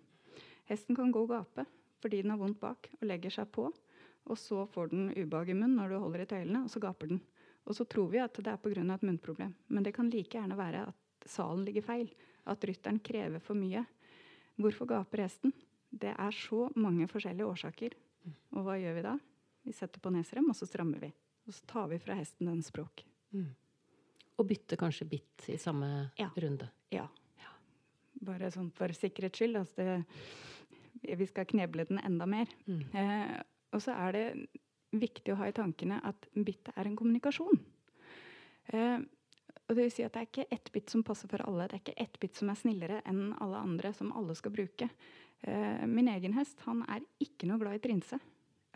Hesten 0.66 0.96
kan 0.96 1.12
gå 1.12 1.26
og 1.26 1.34
gape 1.34 1.66
fordi 2.02 2.22
den 2.22 2.32
har 2.32 2.40
vondt 2.40 2.60
bak 2.60 2.88
og 2.98 3.06
legger 3.08 3.32
seg 3.32 3.50
på. 3.54 3.68
Og 4.26 4.38
så 4.38 4.64
får 4.72 4.90
den 4.92 5.08
ubehag 5.14 5.52
i 5.52 5.56
munnen 5.56 5.76
når 5.78 5.92
du 5.92 5.98
holder 6.02 6.24
i 6.24 6.28
tøylene, 6.30 6.64
og 6.66 6.70
så 6.72 6.82
gaper 6.82 7.12
den. 7.12 7.20
Og 7.66 7.74
så 7.74 7.84
tror 7.90 8.08
vi 8.12 8.18
at 8.22 8.34
det 8.38 8.46
er 8.52 8.56
pga. 8.62 8.94
et 8.94 9.02
munnproblem. 9.02 9.54
Men 9.68 9.82
det 9.82 9.94
kan 9.94 10.10
like 10.10 10.30
gjerne 10.38 10.56
være 10.56 10.86
at 10.88 11.28
salen 11.28 11.64
ligger 11.64 11.82
feil. 11.82 12.10
At 12.46 12.62
rytteren 12.64 13.00
krever 13.02 13.40
for 13.42 13.54
mye. 13.58 13.84
Hvorfor 14.56 14.86
gaper 14.86 15.18
hesten? 15.24 15.52
Det 15.90 16.14
er 16.16 16.30
så 16.30 16.70
mange 16.76 17.06
forskjellige 17.08 17.46
årsaker. 17.46 17.92
Og 18.52 18.62
hva 18.64 18.76
gjør 18.78 18.94
vi 18.94 19.02
da? 19.02 19.16
Vi 19.66 19.72
setter 19.72 20.00
på 20.00 20.10
nesrem, 20.14 20.48
og 20.50 20.54
så 20.56 20.66
strammer 20.66 20.98
vi. 21.02 21.12
Og 21.46 21.54
så 21.54 21.66
tar 21.66 21.88
vi 21.90 21.98
fra 21.98 22.14
hesten 22.14 22.46
den 22.46 22.62
språk. 22.62 23.02
Og 24.38 24.46
bytter 24.46 24.76
kanskje 24.76 25.08
bitt 25.08 25.48
i 25.48 25.56
samme 25.58 26.10
Ja. 26.18 26.30
runde. 26.36 26.68
Ja. 26.92 27.08
Bare 28.22 28.50
sånn 28.50 28.70
for 28.72 28.88
sikkerhets 28.88 29.38
skyld. 29.38 29.56
Altså 29.60 29.76
det, 31.02 31.18
vi 31.18 31.26
skal 31.26 31.44
kneble 31.46 31.84
den 31.88 31.98
enda 31.98 32.26
mer. 32.26 32.46
Mm. 32.66 32.94
Eh, 32.94 33.42
og 33.72 33.82
så 33.82 33.92
er 33.92 34.12
det 34.12 34.48
viktig 34.94 35.34
å 35.34 35.40
ha 35.40 35.48
i 35.48 35.56
tankene 35.56 36.00
at 36.06 36.28
bittet 36.34 36.74
er 36.76 36.88
en 36.88 36.96
kommunikasjon. 36.98 37.60
Eh, 38.72 38.98
og 39.66 39.74
det 39.74 39.82
vil 39.82 39.92
si 39.92 40.04
at 40.06 40.14
det 40.14 40.22
er 40.22 40.28
ikke 40.28 40.48
ett 40.54 40.70
bit 40.74 40.92
som 40.92 41.02
passer 41.06 41.30
for 41.30 41.42
alle. 41.42 41.66
Det 41.66 41.78
er 41.78 41.82
ikke 41.82 42.02
ett 42.04 42.18
bit 42.22 42.38
som 42.38 42.50
er 42.52 42.58
snillere 42.60 43.00
enn 43.08 43.32
alle 43.42 43.62
andre, 43.66 43.90
som 43.96 44.12
alle 44.14 44.36
skal 44.38 44.54
bruke. 44.54 44.88
Eh, 45.42 45.86
min 45.90 46.08
egen 46.12 46.36
hest 46.38 46.62
han 46.68 46.84
er 46.86 47.02
ikke 47.22 47.48
noe 47.50 47.58
glad 47.62 47.80
i 47.80 47.82
trinse. 47.82 48.20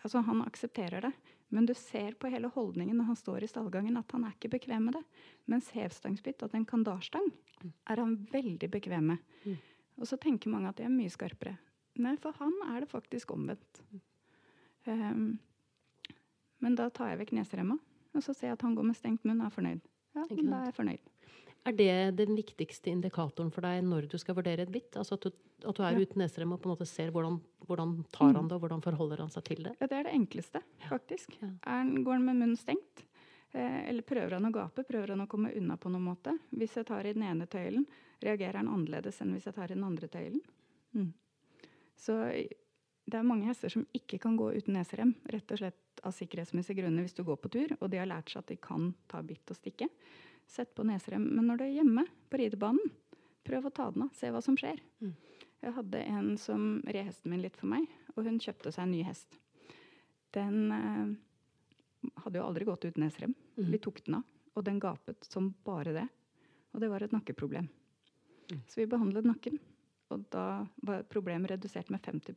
Altså, 0.01 0.23
han 0.25 0.43
aksepterer 0.43 1.07
det. 1.07 1.13
Men 1.51 1.67
du 1.67 1.75
ser 1.75 2.15
på 2.15 2.31
hele 2.31 2.51
holdningen 2.55 2.97
når 2.97 3.11
han 3.11 3.19
står 3.19 3.45
i 3.45 3.51
stallgangen 3.51 3.99
at 3.99 4.13
han 4.15 4.25
er 4.27 4.37
ikke 4.37 4.53
bekvem 4.53 4.87
med 4.87 4.99
det. 4.99 5.03
Mens 5.51 5.71
hevstangsbitt 5.75 6.43
og 6.47 6.55
en 6.55 6.67
kandarstang 6.69 7.27
er 7.91 8.01
han 8.01 8.15
veldig 8.31 8.71
bekvem 8.71 9.13
med. 9.13 9.25
Mm. 9.45 9.59
Og 10.01 10.09
så 10.09 10.19
tenker 10.21 10.53
mange 10.53 10.71
at 10.71 10.79
det 10.79 10.87
er 10.87 10.95
mye 10.95 11.13
skarpere. 11.13 11.57
Nei, 12.01 12.15
for 12.23 12.39
han 12.39 12.55
er 12.71 12.85
det 12.85 12.91
faktisk 12.93 13.35
omvendt. 13.35 13.83
Um, 14.87 15.41
men 16.61 16.75
da 16.79 16.89
tar 16.91 17.13
jeg 17.15 17.23
vekk 17.25 17.33
neseremma, 17.41 17.79
og 18.15 18.23
så 18.25 18.35
ser 18.35 18.51
jeg 18.53 18.59
at 18.59 18.63
han 18.67 18.75
går 18.77 18.87
med 18.91 18.97
stengt 18.99 19.25
munn 19.25 19.41
og 19.41 19.47
er 19.51 19.55
fornøyd. 19.55 19.81
Ja, 20.17 20.25
da 20.27 20.61
er 20.61 20.65
jeg 20.71 20.75
fornøyd. 20.75 21.11
Er 21.69 21.75
det 21.77 22.17
den 22.17 22.35
viktigste 22.39 22.89
indikatoren 22.89 23.51
for 23.53 23.61
deg 23.61 23.83
når 23.85 24.07
du 24.09 24.17
skal 24.19 24.35
vurdere 24.39 24.65
et 24.65 24.73
bitt? 24.73 24.97
Altså 24.97 25.19
at 25.19 25.27
du, 25.27 25.31
at 25.69 25.77
du 25.77 25.83
er 25.85 25.93
Ja. 25.93 26.01
uten 26.01 26.23
neserem 26.23 26.53
og 26.55 26.61
på 26.63 26.71
en 26.71 26.73
måte 26.75 26.87
ser 26.89 27.11
hvordan, 27.13 27.37
hvordan 27.69 27.93
tar 28.11 28.33
han 28.33 28.49
det, 28.49 28.57
og 28.57 28.61
hvordan 28.65 28.83
forholder 28.83 29.19
han 29.19 29.31
seg 29.31 29.45
til 29.45 29.63
det? 29.65 29.75
Ja, 29.81 29.87
det 29.87 29.99
er 29.99 30.03
det 30.09 30.15
enkleste, 30.17 30.63
faktisk. 30.89 31.37
Ja. 31.43 31.49
Er 31.67 31.83
han, 31.85 32.03
går 32.03 32.13
han 32.17 32.25
med 32.25 32.37
munnen 32.41 32.57
stengt? 32.57 33.05
Eh, 33.53 33.89
eller 33.91 34.03
prøver 34.03 34.39
han 34.39 34.47
å 34.49 34.53
gape? 34.55 34.85
Prøver 34.89 35.09
han 35.13 35.21
å 35.21 35.29
komme 35.29 35.53
unna 35.55 35.77
på 35.77 35.91
noen 35.93 36.05
måte? 36.09 36.39
Hvis 36.55 36.77
jeg 36.79 36.87
tar 36.87 37.05
i 37.05 37.13
den 37.13 37.23
ene 37.29 37.47
tøylen, 37.47 37.85
reagerer 38.23 38.57
han 38.63 38.69
annerledes 38.69 39.21
enn 39.21 39.33
hvis 39.35 39.45
jeg 39.51 39.55
tar 39.55 39.71
i 39.71 39.75
den 39.75 39.85
andre 39.85 40.09
tøylen? 40.09 40.41
Mm. 40.95 41.13
Så 41.95 42.17
det 43.11 43.19
er 43.19 43.27
mange 43.27 43.49
hester 43.49 43.73
som 43.73 43.87
ikke 43.97 44.21
kan 44.23 44.37
gå 44.39 44.51
uten 44.57 44.77
neserem, 44.77 45.15
rett 45.33 45.53
og 45.53 45.61
slett 45.61 46.03
av 46.07 46.15
sikkerhetsmessige 46.17 46.81
grunner 46.81 47.05
hvis 47.05 47.17
du 47.17 47.23
går 47.27 47.39
på 47.43 47.51
tur, 47.53 47.75
og 47.81 47.91
de 47.93 48.01
har 48.01 48.09
lært 48.09 48.33
seg 48.33 48.43
at 48.43 48.53
de 48.53 48.57
kan 48.63 48.91
ta 49.11 49.23
bitt 49.27 49.51
og 49.51 49.59
stikke. 49.59 49.89
Sett 50.51 50.73
på 50.75 50.87
neserem. 50.87 51.27
Men 51.29 51.51
når 51.51 51.61
du 51.61 51.65
er 51.67 51.77
hjemme 51.81 52.07
på 52.31 52.41
ridebanen, 52.41 52.93
prøv 53.47 53.69
å 53.69 53.75
ta 53.75 53.91
den 53.95 54.07
av. 54.07 54.15
Se 54.17 54.31
hva 54.33 54.43
som 54.45 54.57
skjer. 54.59 54.81
Mm. 55.03 55.15
Jeg 55.61 55.77
hadde 55.77 56.03
en 56.09 56.31
som 56.41 56.69
red 56.87 57.11
hesten 57.11 57.33
min 57.33 57.43
litt 57.45 57.59
for 57.61 57.71
meg, 57.71 57.85
og 58.15 58.25
hun 58.27 58.41
kjøpte 58.41 58.73
seg 58.73 58.87
en 58.87 58.95
ny 58.95 59.03
hest. 59.07 59.37
Den 60.35 60.73
eh, 60.73 62.11
hadde 62.25 62.41
jo 62.41 62.47
aldri 62.47 62.69
gått 62.69 62.87
uten 62.89 63.05
neserem. 63.05 63.35
Mm. 63.59 63.69
Vi 63.75 63.83
tok 63.83 64.01
den 64.07 64.21
av, 64.21 64.29
og 64.55 64.67
den 64.67 64.81
gapet 64.83 65.27
som 65.29 65.53
bare 65.67 65.95
det. 65.97 66.07
Og 66.73 66.83
det 66.83 66.91
var 66.93 67.05
et 67.05 67.15
nakkeproblem. 67.15 67.69
Mm. 68.51 68.63
Så 68.67 68.81
vi 68.81 68.89
behandlet 68.91 69.29
nakken, 69.29 69.59
og 70.11 70.25
da 70.33 70.65
var 70.87 71.05
problemet 71.11 71.53
redusert 71.53 71.91
med 71.93 72.03
50 72.03 72.35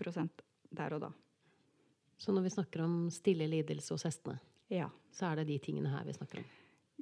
der 0.76 0.94
og 0.98 1.02
da. 1.08 1.12
Så 2.18 2.32
når 2.36 2.44
vi 2.46 2.50
snakker 2.54 2.84
om 2.86 3.10
stille 3.12 3.48
lidelse 3.50 3.94
hos 3.96 4.04
hestene, 4.08 4.40
Ja. 4.70 4.90
så 5.12 5.32
er 5.32 5.36
det 5.42 5.48
de 5.48 5.58
tingene 5.60 5.90
her 5.92 6.04
vi 6.08 6.14
snakker 6.14 6.40
om. 6.40 6.46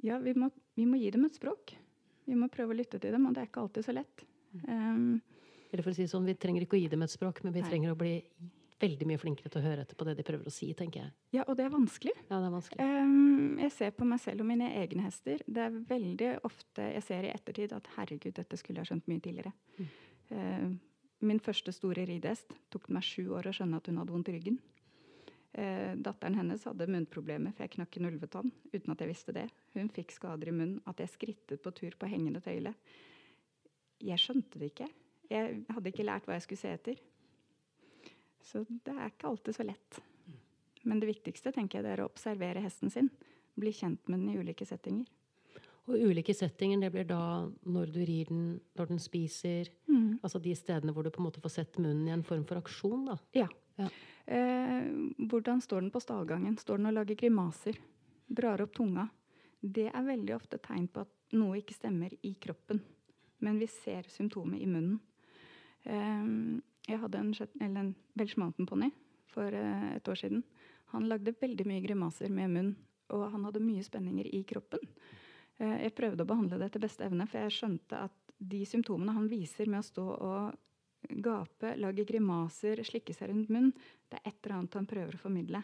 Ja, 0.02 0.18
vi 0.18 0.32
må, 0.34 0.50
vi 0.74 0.84
må 0.88 0.98
gi 0.98 1.10
dem 1.10 1.24
et 1.24 1.34
språk. 1.36 1.74
Vi 2.26 2.34
må 2.34 2.48
prøve 2.50 2.72
å 2.74 2.76
lytte 2.78 2.98
til 3.00 3.12
dem, 3.12 3.26
og 3.26 3.34
det 3.34 3.42
er 3.42 3.46
ikke 3.50 3.60
alltid 3.62 3.84
så 3.84 3.92
lett. 3.94 4.24
Um, 4.68 5.20
Eller 5.72 5.82
for 5.82 5.90
å 5.92 5.94
si 5.96 6.04
sånn, 6.06 6.26
Vi 6.26 6.34
trenger 6.34 6.62
ikke 6.66 6.76
å 6.76 6.80
gi 6.82 6.88
dem 6.88 7.02
et 7.02 7.10
språk, 7.10 7.42
men 7.44 7.52
vi 7.54 7.60
Nei. 7.62 7.68
trenger 7.70 7.92
å 7.94 7.96
bli 7.98 8.22
veldig 8.82 9.06
mye 9.06 9.18
flinkere 9.18 9.48
til 9.48 9.60
å 9.60 9.64
høre 9.64 9.80
etter 9.86 9.94
på 9.94 10.04
det 10.04 10.16
de 10.18 10.22
prøver 10.26 10.44
å 10.44 10.50
si, 10.52 10.72
tenker 10.74 11.00
jeg. 11.04 11.12
ja, 11.32 11.44
og 11.46 11.56
det 11.56 11.64
er 11.66 11.70
vanskelig. 11.70 12.12
Ja, 12.28 12.40
det 12.40 12.46
er 12.48 12.54
vanskelig. 12.56 12.80
Um, 12.80 13.58
jeg 13.62 13.70
ser 13.72 13.90
på 13.92 14.04
meg 14.04 14.20
selv 14.20 14.40
og 14.42 14.46
mine 14.46 14.72
egne 14.74 15.02
hester. 15.06 15.38
Det 15.46 15.62
er 15.62 15.70
veldig 15.70 16.32
ofte 16.44 16.82
jeg 16.92 17.02
ser 17.06 17.22
i 17.24 17.30
ettertid 17.32 17.72
at 17.72 17.86
herregud, 17.96 18.34
dette 18.34 18.56
skulle 18.58 18.82
jeg 18.82 18.86
skjønt 18.90 19.06
mye 19.08 19.20
tidligere. 19.22 19.52
Mm. 19.78 19.86
Uh, 20.32 20.72
min 21.26 21.40
første 21.42 21.72
store 21.74 22.06
ridehest 22.08 22.52
tok 22.72 22.88
det 22.88 22.96
meg 22.96 23.06
sju 23.06 23.32
år 23.36 23.48
å 23.48 23.54
skjønne 23.56 23.78
at 23.78 23.88
hun 23.90 24.00
hadde 24.00 24.14
vondt 24.14 24.30
i 24.32 24.36
ryggen. 24.36 24.58
Eh, 25.52 25.92
datteren 26.00 26.38
hennes 26.38 26.64
hadde 26.64 26.88
munnproblemer, 26.88 27.52
for 27.52 27.66
jeg 27.66 27.74
knakk 27.74 27.98
en 27.98 28.08
ulvetann 28.08 28.52
uten 28.72 28.94
at 28.94 29.02
jeg 29.02 29.10
visste 29.10 29.34
det. 29.36 29.46
Hun 29.76 29.90
fikk 29.92 30.14
skader 30.14 30.48
i 30.48 30.54
munnen. 30.56 30.80
At 30.88 31.02
jeg 31.02 31.12
skrittet 31.12 31.62
på 31.62 31.74
tur 31.76 31.96
på 31.98 32.08
hengende 32.08 32.40
tøyle. 32.44 32.72
Jeg 34.02 34.18
skjønte 34.18 34.58
det 34.58 34.72
ikke. 34.72 34.88
Jeg 35.32 35.62
hadde 35.68 35.92
ikke 35.92 36.06
lært 36.06 36.28
hva 36.28 36.38
jeg 36.38 36.46
skulle 36.46 36.62
se 36.62 36.72
etter. 36.76 37.02
Så 38.42 38.64
det 38.68 38.94
er 38.96 39.12
ikke 39.12 39.28
alltid 39.30 39.56
så 39.56 39.66
lett. 39.66 40.00
Men 40.82 40.98
det 40.98 41.12
viktigste 41.12 41.52
tenker 41.54 41.78
jeg 41.78 41.86
det 41.86 41.92
er 41.94 42.02
å 42.02 42.08
observere 42.10 42.64
hesten 42.64 42.90
sin. 42.90 43.12
Bli 43.54 43.70
kjent 43.76 44.08
med 44.08 44.24
den 44.24 44.32
i 44.32 44.40
ulike 44.40 44.66
settinger. 44.66 45.06
Og 45.90 45.98
ulike 45.98 46.34
settinger, 46.34 46.78
det 46.78 46.92
blir 46.94 47.06
da 47.08 47.48
når 47.66 47.90
du 47.90 48.00
rir 48.06 48.28
den, 48.30 48.60
når 48.78 48.92
den 48.92 49.00
spiser 49.02 49.70
Altså 50.22 50.38
de 50.38 50.54
stedene 50.54 50.92
hvor 50.94 51.02
du 51.02 51.10
på 51.10 51.18
en 51.18 51.26
måte 51.26 51.42
får 51.42 51.54
sett 51.56 51.78
munnen 51.82 52.06
i 52.06 52.14
en 52.14 52.22
form 52.26 52.44
for 52.46 52.60
aksjon, 52.60 53.08
da. 53.08 53.16
Ja. 53.34 53.48
Ja. 53.80 53.88
Eh, 54.26 54.84
hvordan 55.18 55.60
står 55.64 55.80
den 55.82 55.90
på 55.90 56.00
stallgangen? 56.00 56.56
Står 56.58 56.78
den 56.78 56.90
og 56.92 56.96
lager 57.00 57.18
grimaser? 57.18 57.78
Drar 58.30 58.62
opp 58.62 58.74
tunga? 58.76 59.08
Det 59.60 59.88
er 59.90 60.06
veldig 60.06 60.36
ofte 60.36 60.60
tegn 60.62 60.86
på 60.92 61.02
at 61.02 61.38
noe 61.38 61.58
ikke 61.60 61.76
stemmer 61.76 62.14
i 62.22 62.34
kroppen. 62.38 62.82
Men 63.42 63.58
vi 63.58 63.66
ser 63.70 64.06
symptomet 64.12 64.62
i 64.62 64.68
munnen. 64.70 65.00
Eh, 65.82 66.60
jeg 66.86 67.02
hadde 67.02 67.18
en, 67.18 67.34
eller 67.58 67.80
en 67.80 67.94
Welsh 68.18 68.38
Mountain 68.38 68.68
Pony 68.70 68.92
for 69.32 69.50
eh, 69.50 69.88
et 69.96 70.08
år 70.08 70.22
siden. 70.22 70.44
Han 70.94 71.08
lagde 71.08 71.34
veldig 71.40 71.66
mye 71.66 71.82
grimaser 71.82 72.30
med 72.30 72.52
munn, 72.52 72.72
og 73.10 73.30
han 73.32 73.46
hadde 73.48 73.64
mye 73.64 73.82
spenninger 73.86 74.28
i 74.28 74.42
kroppen. 74.46 74.82
Eh, 75.58 75.78
jeg 75.86 75.94
prøvde 75.98 76.24
å 76.24 76.28
behandle 76.28 76.58
det 76.60 76.70
etter 76.70 76.84
beste 76.84 77.06
evne, 77.06 77.26
for 77.28 77.44
jeg 77.44 77.56
skjønte 77.58 78.04
at 78.08 78.36
de 78.42 78.64
symptomene 78.66 79.14
han 79.14 79.30
viser 79.30 79.70
med 79.70 79.82
å 79.82 79.86
stå 79.86 80.06
og 80.12 81.18
gape, 81.22 81.74
lage 81.76 82.04
grimaser, 82.06 82.82
slikke 82.86 83.14
seg 83.14 83.32
rundt 83.32 83.50
munnen, 83.52 83.74
det 84.08 84.20
er 84.20 84.30
et 84.30 84.38
eller 84.44 84.60
annet 84.60 84.78
han 84.78 84.88
prøver 84.90 85.16
å 85.16 85.22
formidle. 85.22 85.62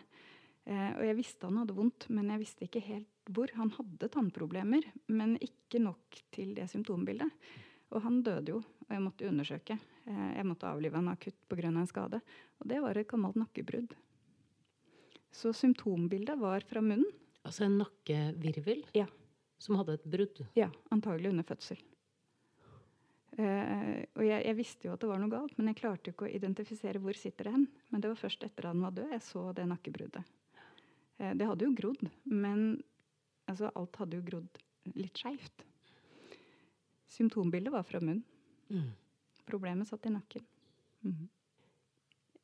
Eh, 0.68 0.90
og 0.99 1.04
jeg 1.07 1.16
visste 1.16 1.49
han 1.49 1.61
hadde 1.62 1.76
vondt, 1.76 2.09
men 2.12 2.33
jeg 2.35 2.42
visste 2.42 2.66
ikke 2.66 2.85
helt 2.85 3.33
hvor. 3.33 3.52
Han 3.57 3.71
hadde 3.76 4.11
tannproblemer, 4.12 4.85
men 5.12 5.37
ikke 5.45 5.80
nok 5.80 6.18
til 6.35 6.54
det 6.57 6.68
symptombildet. 6.73 7.49
Og 7.95 8.04
han 8.04 8.21
døde 8.25 8.52
jo, 8.52 8.59
og 8.85 8.92
jeg 8.92 9.04
måtte 9.04 9.28
undersøke. 9.28 9.78
Eh, 10.09 10.26
jeg 10.37 10.49
måtte 10.49 10.68
avlive 10.68 11.00
han 11.00 11.09
akutt 11.12 11.38
pga. 11.49 11.68
en 11.68 11.87
skade. 11.87 12.21
Og 12.61 12.68
det 12.68 12.83
var 12.85 12.97
et 12.97 13.09
gammelt 13.09 13.37
nakkebrudd. 13.37 13.95
Så 15.33 15.52
symptombildet 15.52 16.38
var 16.38 16.61
fra 16.61 16.80
munnen. 16.80 17.09
Altså 17.45 17.64
en 17.64 17.78
nakkevirvel 17.78 18.85
Ja. 18.95 19.07
Som 19.62 19.79
hadde 19.79 19.99
et 19.99 20.09
brudd. 20.09 20.43
Ja, 20.59 20.69
antagelig 20.95 21.33
under 21.33 21.47
fødsel. 21.47 21.81
Uh, 23.38 24.03
og 24.19 24.25
jeg, 24.27 24.43
jeg 24.43 24.57
visste 24.59 24.88
jo 24.88 24.95
at 24.97 25.03
det 25.03 25.11
var 25.11 25.21
noe 25.23 25.31
galt, 25.31 25.55
men 25.59 25.71
jeg 25.71 25.79
klarte 25.79 26.11
ikke 26.11 26.27
å 26.27 26.33
identifisere 26.41 26.99
hvor 27.03 27.19
sitter 27.19 27.47
det 27.47 27.55
hen. 27.55 27.67
Men 27.93 28.03
det 28.03 28.11
var 28.11 28.19
først 28.19 28.43
etter 28.47 28.67
at 28.67 28.75
han 28.75 28.83
var 28.83 28.97
død 28.97 29.15
jeg 29.15 29.25
så 29.27 29.45
det 29.55 29.67
nakkebruddet. 29.71 30.33
Uh, 31.21 31.33
det 31.38 31.47
hadde 31.47 31.69
jo 31.69 31.77
grodd, 31.79 32.07
men 32.27 32.65
altså, 33.47 33.71
alt 33.75 34.00
hadde 34.03 34.19
jo 34.19 34.27
grodd 34.27 34.62
litt 34.99 35.21
skeivt. 35.21 35.67
Symptombildet 37.09 37.73
var 37.73 37.87
fra 37.87 38.00
munnen. 38.03 38.25
Mm. 38.69 38.91
Problemet 39.49 39.88
satt 39.88 40.07
i 40.07 40.12
nakken. 40.12 40.45
Mm. 41.07 41.29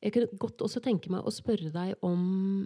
Jeg 0.04 0.14
kunne 0.14 0.38
godt 0.40 0.62
også 0.64 0.80
tenke 0.85 1.11
meg 1.12 1.25
å 1.25 1.33
spørre 1.33 1.71
deg 1.73 1.99
om 2.04 2.64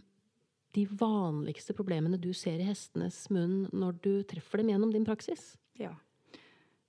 de 0.77 0.85
vanligste 0.87 1.75
problemene 1.75 2.19
du 2.21 2.33
ser 2.37 2.61
i 2.61 2.67
hestenes 2.69 3.31
munn 3.31 3.69
når 3.73 4.01
du 4.05 4.13
treffer 4.29 4.59
dem 4.61 4.69
gjennom 4.75 4.93
din 4.93 5.05
praksis. 5.07 5.57
Ja. 5.81 5.95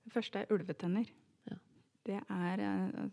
Det 0.04 0.12
første 0.12 0.42
er 0.42 0.52
ulvetenner. 0.52 1.08
Ja. 1.48 1.56
Det 2.04 2.18
er 2.28 2.60
eh, 2.60 3.08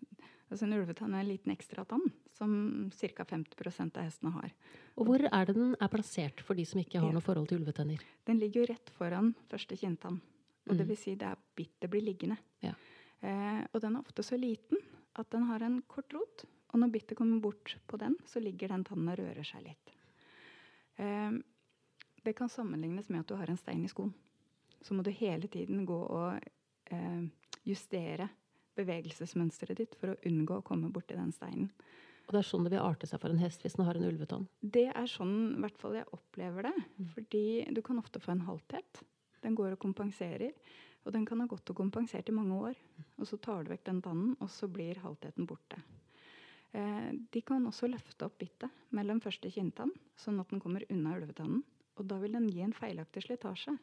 altså 0.52 0.66
En 0.68 0.74
ulvetann 0.78 1.14
er 1.16 1.20
en 1.24 1.30
liten 1.32 1.52
ekstratann 1.54 2.04
som 2.38 2.90
ca. 2.94 3.24
50% 3.26 3.98
av 3.98 4.04
hestene 4.08 4.32
har. 4.36 4.52
Og 4.98 5.06
hvor 5.10 5.24
er 5.26 5.46
det 5.50 5.56
den 5.58 5.76
er 5.82 5.88
plassert 5.92 6.42
for 6.46 6.54
de 6.56 6.66
som 6.66 6.80
ikke 6.82 7.00
har 7.00 7.08
Ja. 7.08 7.14
noe 7.14 7.22
forhold 7.26 7.48
til 7.50 7.60
ulvetenner? 7.62 8.00
Den 8.26 8.40
ligger 8.40 8.62
jo 8.66 8.74
rett 8.74 8.90
foran 8.98 9.34
første 9.50 9.76
kinntann. 9.78 10.22
Og 10.68 10.74
Mm. 10.76 10.78
det 10.78 10.88
vil 10.88 10.98
si 10.98 11.16
det 11.16 11.28
er 11.28 11.38
bitte 11.56 11.88
blir 11.90 12.02
liggende. 12.04 12.38
Ja. 12.62 12.74
Eh, 13.24 13.66
og 13.74 13.82
den 13.82 13.96
er 13.96 14.00
ofte 14.04 14.22
så 14.24 14.38
liten 14.38 14.78
at 15.16 15.30
den 15.32 15.44
har 15.44 15.62
en 15.64 15.82
kort 15.88 16.14
rot. 16.14 16.46
Og 16.74 16.80
når 16.80 16.92
bittet 16.92 17.18
kommer 17.18 17.40
bort 17.42 17.76
på 17.88 17.98
den, 17.98 18.16
så 18.26 18.40
ligger 18.44 18.68
den 18.68 18.84
tannen 18.84 19.10
og 19.10 19.18
rører 19.18 19.44
seg 19.46 19.64
litt. 19.64 19.94
Eh, 20.98 21.38
det 22.26 22.34
kan 22.38 22.52
sammenlignes 22.52 23.10
med 23.10 23.24
at 23.24 23.30
du 23.32 23.38
har 23.40 23.50
en 23.50 23.60
stein 23.60 23.86
i 23.86 23.92
skoen. 23.92 24.14
Så 24.82 24.94
må 24.94 25.04
du 25.04 25.12
hele 25.14 25.48
tiden 25.48 25.86
gå 25.88 25.98
og 25.98 26.42
eh, 26.92 27.24
justere 27.68 28.30
bevegelsesmønsteret 28.78 29.80
ditt 29.80 29.96
for 29.98 30.14
å 30.14 30.20
unngå 30.28 30.60
å 30.60 30.66
komme 30.66 30.92
borti 30.94 31.18
den 31.18 31.34
steinen. 31.34 31.72
Og 32.28 32.36
det 32.36 32.42
er 32.42 32.48
sånn 32.50 32.66
det 32.68 32.74
vil 32.74 32.84
arte 32.84 33.08
seg 33.08 33.22
for 33.24 33.32
en 33.32 33.40
hest 33.40 33.62
hvis 33.64 33.78
den 33.78 33.88
har 33.88 33.98
en 33.98 34.10
ulvetann. 34.10 34.50
Det 34.60 34.90
er 34.92 35.08
sånn 35.10 35.38
i 35.56 35.62
hvert 35.64 35.80
fall 35.80 35.96
jeg 35.96 36.10
opplever 36.12 36.68
det. 36.68 36.74
Fordi 37.14 37.46
du 37.72 37.80
kan 37.86 38.02
ofte 38.02 38.20
få 38.20 38.34
en 38.36 38.44
halthet. 38.50 39.02
Den 39.46 39.56
går 39.56 39.78
og 39.78 39.82
kompenserer. 39.86 40.52
Og 41.08 41.14
den 41.16 41.24
kan 41.24 41.40
ha 41.40 41.48
gått 41.48 41.72
og 41.72 41.80
kompensert 41.80 42.28
i 42.28 42.36
mange 42.36 42.58
år. 42.60 42.82
Og 43.16 43.30
så 43.30 43.40
tar 43.40 43.64
du 43.64 43.72
vekk 43.72 43.86
den 43.88 44.02
tannen, 44.04 44.34
og 44.44 44.52
så 44.52 44.68
blir 44.68 45.00
haltheten 45.00 45.48
borte. 45.48 45.80
Eh, 46.76 47.12
de 47.32 47.42
kan 47.42 47.66
også 47.68 47.90
løfte 47.90 48.28
opp 48.28 48.38
bittet 48.42 48.94
mellom 48.96 49.22
første 49.24 49.52
kinntann, 49.54 49.94
sånn 50.20 50.40
at 50.42 50.52
den 50.52 50.62
kommer 50.64 50.86
unna 50.92 51.16
ulvetannen. 51.18 51.64
Og 51.98 52.06
da 52.06 52.20
vil 52.22 52.36
den 52.38 52.50
gi 52.52 52.62
en 52.62 52.76
feilaktig 52.76 53.26
slitasje. 53.26 53.74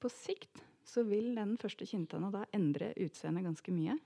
På 0.00 0.10
sikt 0.12 0.60
så 0.84 1.04
vil 1.08 1.32
den 1.38 1.56
første 1.60 1.86
kinntanna 1.88 2.28
da 2.34 2.42
endre 2.52 2.92
utseendet 3.00 3.46
ganske 3.46 3.72
mye. 3.72 3.96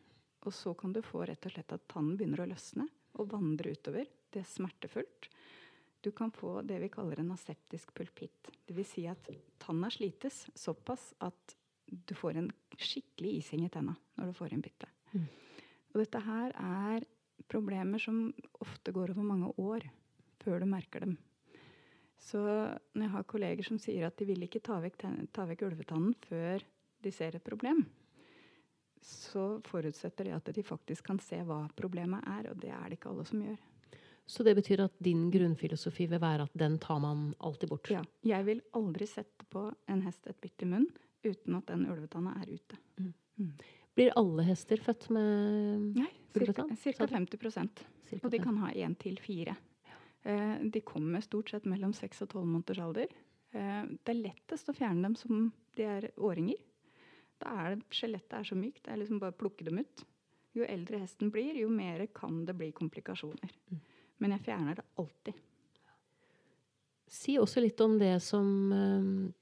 Og 0.47 0.55
så 0.55 0.75
kan 0.79 0.93
du 0.95 1.03
få 1.03 1.25
rett 1.27 1.49
og 1.49 1.55
slett 1.55 1.75
at 1.75 1.89
tannen 1.91 2.15
begynner 2.19 2.45
å 2.45 2.51
løsne 2.53 2.87
og 3.19 3.33
vandre 3.33 3.73
utover. 3.75 4.07
Det 4.31 4.45
er 4.45 4.47
smertefullt. 4.47 5.31
Du 6.01 6.13
kan 6.15 6.31
få 6.31 6.61
det 6.63 6.79
vi 6.79 6.91
kaller 6.93 7.19
en 7.19 7.33
aseptisk 7.35 7.91
pulpitt. 7.97 8.53
Dvs. 8.69 8.93
Si 8.93 9.07
at 9.11 9.31
tanna 9.59 9.91
slites 9.91 10.45
såpass 10.55 11.11
at 11.27 11.57
du 11.89 12.15
får 12.15 12.39
en 12.39 12.51
skikkelig 12.79 13.41
ising 13.41 13.65
i 13.67 13.73
tenna 13.73 13.97
når 14.19 14.31
du 14.31 14.39
får 14.39 14.55
inn 14.55 14.63
bittet. 14.63 14.93
Mm. 15.11 15.27
Og 15.91 16.03
dette 16.05 16.21
her 16.23 16.55
er 16.55 17.07
problemer 17.51 18.03
som 18.03 18.29
ofte 18.63 18.93
går 18.95 19.15
over 19.15 19.27
mange 19.27 19.53
år 19.57 19.89
før 20.43 20.63
du 20.63 20.69
merker 20.71 21.07
dem. 21.07 21.17
Så 22.19 22.41
når 22.43 23.05
jeg 23.05 23.15
har 23.15 23.31
kolleger 23.31 23.67
som 23.67 23.79
sier 23.81 24.09
at 24.09 24.19
de 24.19 24.27
vil 24.29 24.43
ikke 24.45 24.63
ta 24.65 24.81
vekk, 24.83 25.07
ta 25.33 25.47
vekk 25.49 25.65
ulvetannen 25.69 26.17
før 26.27 26.65
de 27.05 27.13
ser 27.15 27.37
et 27.39 27.45
problem, 27.45 27.85
så 29.05 29.61
forutsetter 29.67 30.27
det 30.27 30.37
at 30.37 30.51
de 30.55 30.65
faktisk 30.67 31.07
kan 31.07 31.21
se 31.23 31.39
hva 31.47 31.63
problemet 31.79 32.25
er, 32.27 32.51
og 32.51 32.59
det 32.61 32.73
er 32.75 32.89
det 32.89 32.99
ikke 32.99 33.13
alle 33.13 33.27
som 33.29 33.43
gjør. 33.45 33.61
Så 34.29 34.45
det 34.45 34.59
betyr 34.59 34.83
at 34.85 34.97
din 35.01 35.29
grunnfilosofi 35.33 36.09
vil 36.11 36.21
være 36.21 36.45
at 36.45 36.57
den 36.59 36.77
tar 36.83 36.99
man 37.01 37.31
alltid 37.41 37.71
bort. 37.71 37.89
Ja, 37.95 38.03
jeg 38.27 38.45
vil 38.45 38.61
aldri 38.77 39.07
sette 39.09 39.47
på 39.49 39.71
en 39.89 40.03
hest 40.05 40.27
et 40.29 40.41
bitt 40.43 40.67
i 40.67 40.69
munnen 40.69 40.91
uten 41.25 41.57
at 41.57 41.71
den 41.71 41.87
ulvetanna 41.89 42.35
er 42.43 42.51
ute. 42.53 42.77
Blir 43.99 44.13
alle 44.19 44.45
hester 44.47 44.79
født 44.79 45.09
med 45.11 45.97
Nei, 45.99 46.11
ca. 46.31 46.67
50 46.71 47.41
cirka 48.07 48.23
Og 48.23 48.31
de 48.31 48.39
kan 48.39 48.61
ha 48.63 48.71
én 48.71 48.95
til 48.99 49.19
fire. 49.19 49.57
Eh, 50.23 50.55
de 50.63 50.83
kommer 50.87 51.25
stort 51.25 51.51
sett 51.51 51.67
mellom 51.67 51.95
seks 51.97 52.23
og 52.23 52.31
tolv 52.31 52.47
måneders 52.47 52.79
alder. 52.85 53.11
Eh, 53.51 53.83
det 53.91 54.13
er 54.13 54.21
lettest 54.21 54.71
å 54.71 54.77
fjerne 54.77 55.09
dem 55.09 55.17
som 55.19 55.49
de 55.75 55.87
er 55.87 56.11
åringer. 56.15 56.61
Da 57.43 57.55
er 57.65 57.75
det, 57.75 57.89
Skjelettet 57.95 58.39
er 58.39 58.47
så 58.47 58.59
mykt. 58.59 58.85
Det 58.85 58.95
er 58.95 59.01
liksom 59.03 59.21
bare 59.23 59.35
å 59.35 59.41
plukke 59.41 59.67
dem 59.67 59.83
ut. 59.83 60.07
Jo 60.55 60.67
eldre 60.67 61.03
hesten 61.03 61.31
blir, 61.35 61.59
jo 61.59 61.69
mer 61.71 62.07
kan 62.15 62.45
det 62.47 62.57
bli 62.59 62.71
komplikasjoner. 62.77 63.53
Mm. 63.71 63.83
Men 64.19 64.35
jeg 64.35 64.47
fjerner 64.49 64.79
det 64.79 64.87
alltid. 64.99 65.45
Si 67.09 67.39
også 67.41 67.63
litt 67.65 67.81
om 67.81 67.99
det 67.99 68.15
som, 68.23 68.73
eh, 68.73 69.33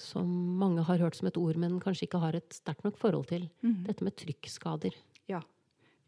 som 0.00 0.28
mange 0.58 0.82
har 0.88 1.02
hørt 1.02 1.18
som 1.18 1.28
et 1.28 1.38
ord, 1.40 1.58
men 1.60 1.78
kanskje 1.82 2.08
ikke 2.08 2.22
har 2.22 2.38
et 2.38 2.56
sterkt 2.56 2.86
nok 2.86 2.98
forhold 3.00 3.28
til. 3.30 3.46
Dette 3.86 4.06
med 4.06 4.16
trykkskader. 4.18 4.96
Ja. 5.30 5.42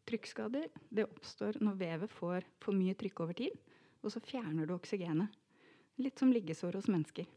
Trykkskader 0.09 0.67
det 0.91 1.07
oppstår 1.07 1.61
når 1.63 1.79
vevet 1.79 2.11
får 2.11 2.49
for 2.63 2.75
mye 2.75 2.97
trykk 2.99 3.23
over 3.23 3.39
tid, 3.39 3.55
og 4.03 4.11
så 4.15 4.23
fjerner 4.25 4.67
du 4.67 4.75
oksygenet. 4.75 5.31
Litt 6.03 6.19
som 6.19 6.33
liggesår 6.33 6.81
hos 6.81 6.89
mennesker. 6.91 7.29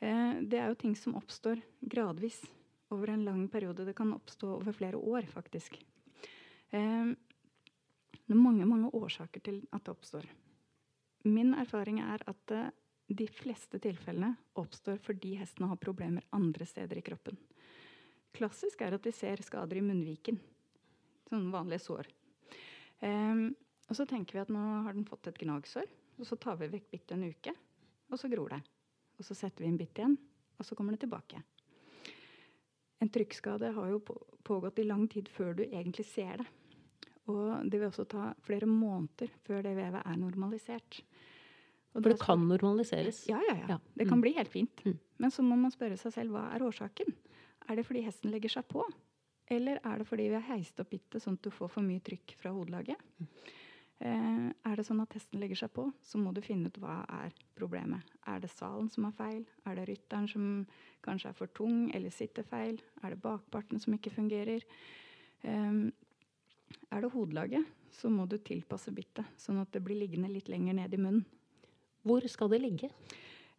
Eh, 0.00 0.40
det 0.42 0.58
er 0.58 0.70
jo 0.70 0.78
ting 0.80 0.96
som 0.96 1.16
oppstår 1.18 1.60
gradvis 1.80 2.40
over 2.94 3.12
en 3.12 3.24
lang 3.26 3.46
periode. 3.52 3.84
Det 3.84 3.94
kan 3.94 4.12
oppstå 4.14 4.50
over 4.56 4.72
flere 4.72 4.96
år, 4.96 5.28
faktisk. 5.30 5.78
Eh, 6.70 7.14
det 8.18 8.34
er 8.34 8.42
mange, 8.42 8.66
mange 8.66 8.90
årsaker 8.92 9.40
til 9.44 9.62
at 9.72 9.84
det 9.84 9.94
oppstår. 9.94 10.26
Min 11.28 11.54
erfaring 11.54 12.00
er 12.00 12.22
at 12.30 12.54
eh, 12.54 12.70
de 13.08 13.26
fleste 13.32 13.80
tilfellene 13.80 14.34
oppstår 14.60 14.98
fordi 15.00 15.36
hestene 15.40 15.70
har 15.70 15.80
problemer 15.80 16.26
andre 16.36 16.66
steder 16.68 17.00
i 17.00 17.04
kroppen. 17.04 17.38
Klassisk 18.36 18.82
er 18.84 18.98
at 18.98 19.06
vi 19.06 19.12
ser 19.16 19.40
skader 19.42 19.80
i 19.80 19.84
munnviken. 19.84 20.36
Sånne 21.30 21.52
vanlige 21.52 21.84
sår. 21.86 22.10
Um, 23.00 23.48
og 23.88 23.96
så 23.96 24.04
tenker 24.08 24.36
vi 24.36 24.42
at 24.42 24.52
nå 24.52 24.64
har 24.84 24.96
den 24.96 25.06
fått 25.08 25.30
et 25.30 25.40
gnagsår, 25.40 25.88
og 26.18 26.28
så 26.28 26.36
tar 26.40 26.58
vi 26.60 26.68
vekk 26.74 26.90
bittet 26.92 27.16
en 27.16 27.24
uke, 27.28 27.54
og 28.12 28.20
så 28.20 28.28
gror 28.28 28.52
det. 28.52 28.60
Og 29.18 29.24
så 29.26 29.36
setter 29.38 29.64
vi 29.64 29.70
inn 29.70 29.80
bitt 29.80 29.96
igjen, 29.98 30.18
og 30.58 30.66
så 30.66 30.76
kommer 30.76 30.94
det 30.94 31.06
tilbake. 31.06 31.40
En 33.00 33.10
trykkskade 33.14 33.72
har 33.72 33.90
jo 33.92 34.02
pågått 34.44 34.80
i 34.82 34.86
lang 34.86 35.06
tid 35.08 35.30
før 35.30 35.54
du 35.56 35.64
egentlig 35.64 36.04
ser 36.10 36.42
det. 36.42 36.48
Og 37.28 37.68
det 37.68 37.78
vil 37.78 37.90
også 37.90 38.06
ta 38.08 38.30
flere 38.44 38.66
måneder 38.68 39.30
før 39.44 39.62
det 39.64 39.74
vevet 39.76 40.04
er 40.04 40.20
normalisert. 40.20 41.02
For 42.02 42.14
det 42.14 42.20
kan 42.22 42.46
normaliseres? 42.48 43.24
Ja, 43.30 43.40
ja, 43.48 43.56
ja. 43.60 43.78
Det 43.94 44.06
kan 44.06 44.18
mm. 44.18 44.24
bli 44.24 44.32
helt 44.36 44.52
fint. 44.52 44.84
Mm. 44.84 44.98
Men 45.18 45.34
så 45.34 45.44
må 45.46 45.58
man 45.58 45.74
spørre 45.74 45.98
seg 46.00 46.14
selv 46.14 46.36
hva 46.36 46.48
er 46.54 46.64
årsaken? 46.66 47.14
Er 47.68 47.78
det 47.78 47.84
fordi 47.88 48.04
hesten 48.06 48.32
legger 48.32 48.58
seg 48.58 48.68
på? 48.70 48.84
Eller 49.48 49.80
er 49.84 50.00
det 50.00 50.08
fordi 50.08 50.28
vi 50.28 50.36
har 50.36 50.46
heist 50.50 50.80
opp 50.80 50.90
bittet 50.92 51.24
sånn 51.24 51.38
at 51.38 51.46
du 51.46 51.50
får 51.54 51.72
for 51.72 51.84
mye 51.84 52.04
trykk 52.04 52.36
fra 52.40 52.52
hodelaget? 52.52 53.00
Mm. 53.18 53.30
Eh, 53.98 54.42
er 54.70 54.78
det 54.78 54.84
sånn 54.86 55.00
at 55.02 55.14
hesten 55.16 55.40
legger 55.42 55.58
seg 55.64 55.72
på, 55.74 55.88
så 56.06 56.20
må 56.22 56.30
du 56.34 56.38
finne 56.44 56.70
ut 56.70 56.76
hva 56.78 57.00
er 57.24 57.32
problemet. 57.58 58.04
Er 58.30 58.42
det 58.44 58.52
salen 58.52 58.90
som 58.92 59.08
er 59.08 59.16
feil? 59.16 59.40
Er 59.66 59.80
det 59.80 59.88
rytteren 59.88 60.28
som 60.30 60.44
kanskje 61.02 61.32
er 61.32 61.38
for 61.40 61.50
tung 61.56 61.88
eller 61.96 62.14
sitter 62.14 62.46
feil? 62.46 62.78
Er 63.02 63.14
det 63.14 63.22
bakparten 63.24 63.82
som 63.82 63.96
ikke 63.96 64.14
fungerer? 64.14 64.62
Eh, 65.42 65.80
er 66.92 67.02
det 67.02 67.12
hodelaget, 67.12 67.66
så 67.90 68.10
må 68.12 68.28
du 68.28 68.36
tilpasse 68.38 68.92
bittet, 68.94 69.26
sånn 69.40 69.58
at 69.62 69.72
det 69.72 69.82
blir 69.84 69.98
liggende 69.98 70.30
litt 70.30 70.48
lenger 70.52 70.76
ned 70.78 70.94
i 70.94 71.00
munnen. 71.00 71.26
Hvor 72.08 72.24
skal 72.32 72.50
det 72.52 72.62
ligge? 72.64 72.90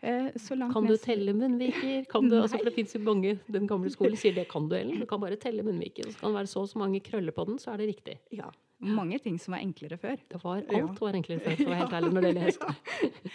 Eh, 0.02 0.32
kan 0.72 0.86
du 0.88 0.96
telle 0.98 1.34
munnviker? 1.36 2.06
Du, 2.08 2.36
altså, 2.40 2.56
for 2.56 2.70
det 2.70 2.72
fins 2.72 2.96
jo 2.96 3.02
mange 3.04 3.34
Den 3.52 3.68
gamle 3.68 3.90
skolen 3.92 4.16
sier 4.16 4.32
det 4.38 4.46
kan 4.48 4.70
du, 4.72 4.78
Ellen. 4.78 5.02
Du 5.02 5.06
kan 5.10 5.20
bare 5.20 5.36
telle 5.36 5.64
munnviker. 5.66 6.08
Så 6.14 6.22
kan 6.22 6.32
det 6.32 6.40
være 6.40 6.52
så 6.54 6.64
og 6.64 6.70
så 6.72 6.80
mange 6.80 7.02
krøller 7.04 7.36
på 7.36 7.46
den, 7.50 7.60
så 7.60 7.74
er 7.74 7.82
det 7.82 7.90
riktig. 7.92 8.16
Ja. 8.32 8.48
Mange 8.80 9.20
ting 9.20 9.36
som 9.44 9.58
var 9.58 9.60
enklere 9.60 9.98
før. 10.00 10.16
Det 10.32 10.40
var, 10.40 10.64
alt 10.64 11.02
var 11.04 11.18
enklere 11.20 11.44
før, 11.44 11.58
for 11.60 11.68
å 11.68 11.74
være 11.74 11.82
helt 11.82 11.96
ærlig, 11.98 12.12
når 12.16 12.22
det 12.22 12.30
gjelder 12.30 12.48
hester. 12.48 12.78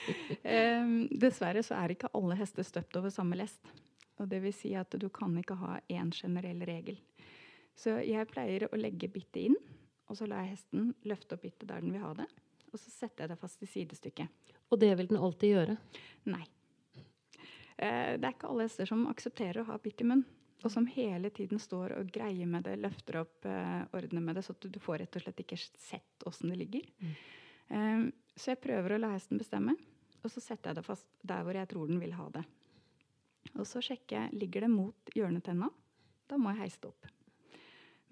um, 0.56 0.94
dessverre 1.26 1.64
så 1.66 1.76
er 1.82 1.92
ikke 1.92 2.12
alle 2.16 2.38
hester 2.38 2.64
støpt 2.64 2.96
over 2.96 3.12
samme 3.12 3.36
lest. 3.36 3.74
Og 4.22 4.30
det 4.30 4.40
vil 4.40 4.54
si 4.56 4.72
at 4.78 4.96
du 4.96 5.10
kan 5.12 5.36
ikke 5.36 5.58
ha 5.60 5.76
én 5.92 6.14
generell 6.16 6.64
regel. 6.64 6.96
Så 7.76 7.98
jeg 8.06 8.30
pleier 8.30 8.70
å 8.70 8.78
legge 8.80 9.10
bittet 9.12 9.50
inn, 9.50 9.60
og 10.08 10.16
så 10.16 10.28
lar 10.30 10.46
jeg 10.46 10.54
hesten 10.54 10.94
løfte 11.04 11.36
opp 11.36 11.44
bittet 11.44 11.68
der 11.68 11.84
den 11.84 11.92
vil 11.92 12.06
ha 12.06 12.14
det. 12.16 12.28
Og 12.74 12.80
så 12.82 12.90
setter 12.90 13.24
jeg 13.24 13.30
det 13.30 13.38
fast 13.38 13.62
i 13.62 13.70
sidestykket. 13.70 14.52
Og 14.74 14.80
det 14.82 14.90
vil 14.98 15.10
den 15.12 15.22
alltid 15.22 15.54
gjøre? 15.54 15.76
Nei. 16.26 16.42
Eh, 17.76 18.16
det 18.18 18.26
er 18.26 18.32
ikke 18.32 18.50
alle 18.50 18.66
hester 18.66 18.88
som 18.90 19.06
aksepterer 19.10 19.62
å 19.62 19.68
ha 19.68 19.78
bitt 19.82 20.02
i 20.02 20.08
munn. 20.10 20.24
Og 20.64 20.72
som 20.72 20.86
hele 20.88 21.30
tiden 21.34 21.60
står 21.60 21.92
og 21.98 22.10
greier 22.10 22.48
med 22.48 22.64
det, 22.66 22.78
løfter 22.80 23.20
opp, 23.20 23.44
eh, 23.46 23.84
ordner 23.94 24.24
med 24.24 24.38
det, 24.38 24.42
så 24.46 24.56
du 24.58 24.80
får 24.80 25.02
rett 25.02 25.18
og 25.18 25.22
slett 25.22 25.42
ikke 25.44 25.58
sett 25.60 26.26
åssen 26.26 26.50
det 26.50 26.58
ligger. 26.62 26.86
Mm. 26.98 27.14
Um, 27.68 28.04
så 28.36 28.52
jeg 28.52 28.62
prøver 28.64 28.94
å 28.94 29.00
la 29.00 29.12
hesten 29.12 29.40
bestemme, 29.40 29.76
og 30.22 30.32
så 30.32 30.40
setter 30.40 30.70
jeg 30.70 30.80
det 30.80 30.86
fast 30.86 31.06
der 31.22 31.44
hvor 31.44 31.56
jeg 31.56 31.68
tror 31.70 31.88
den 31.88 32.00
vil 32.00 32.16
ha 32.16 32.26
det. 32.32 32.42
Og 33.54 33.68
så 33.68 33.82
sjekker 33.84 34.16
jeg 34.16 34.40
ligger 34.40 34.64
det 34.64 34.72
mot 34.72 35.14
hjørnetenna. 35.14 35.68
Da 36.28 36.40
må 36.40 36.54
jeg 36.54 36.64
heise 36.64 36.80
det 36.80 36.90
opp. 36.90 37.12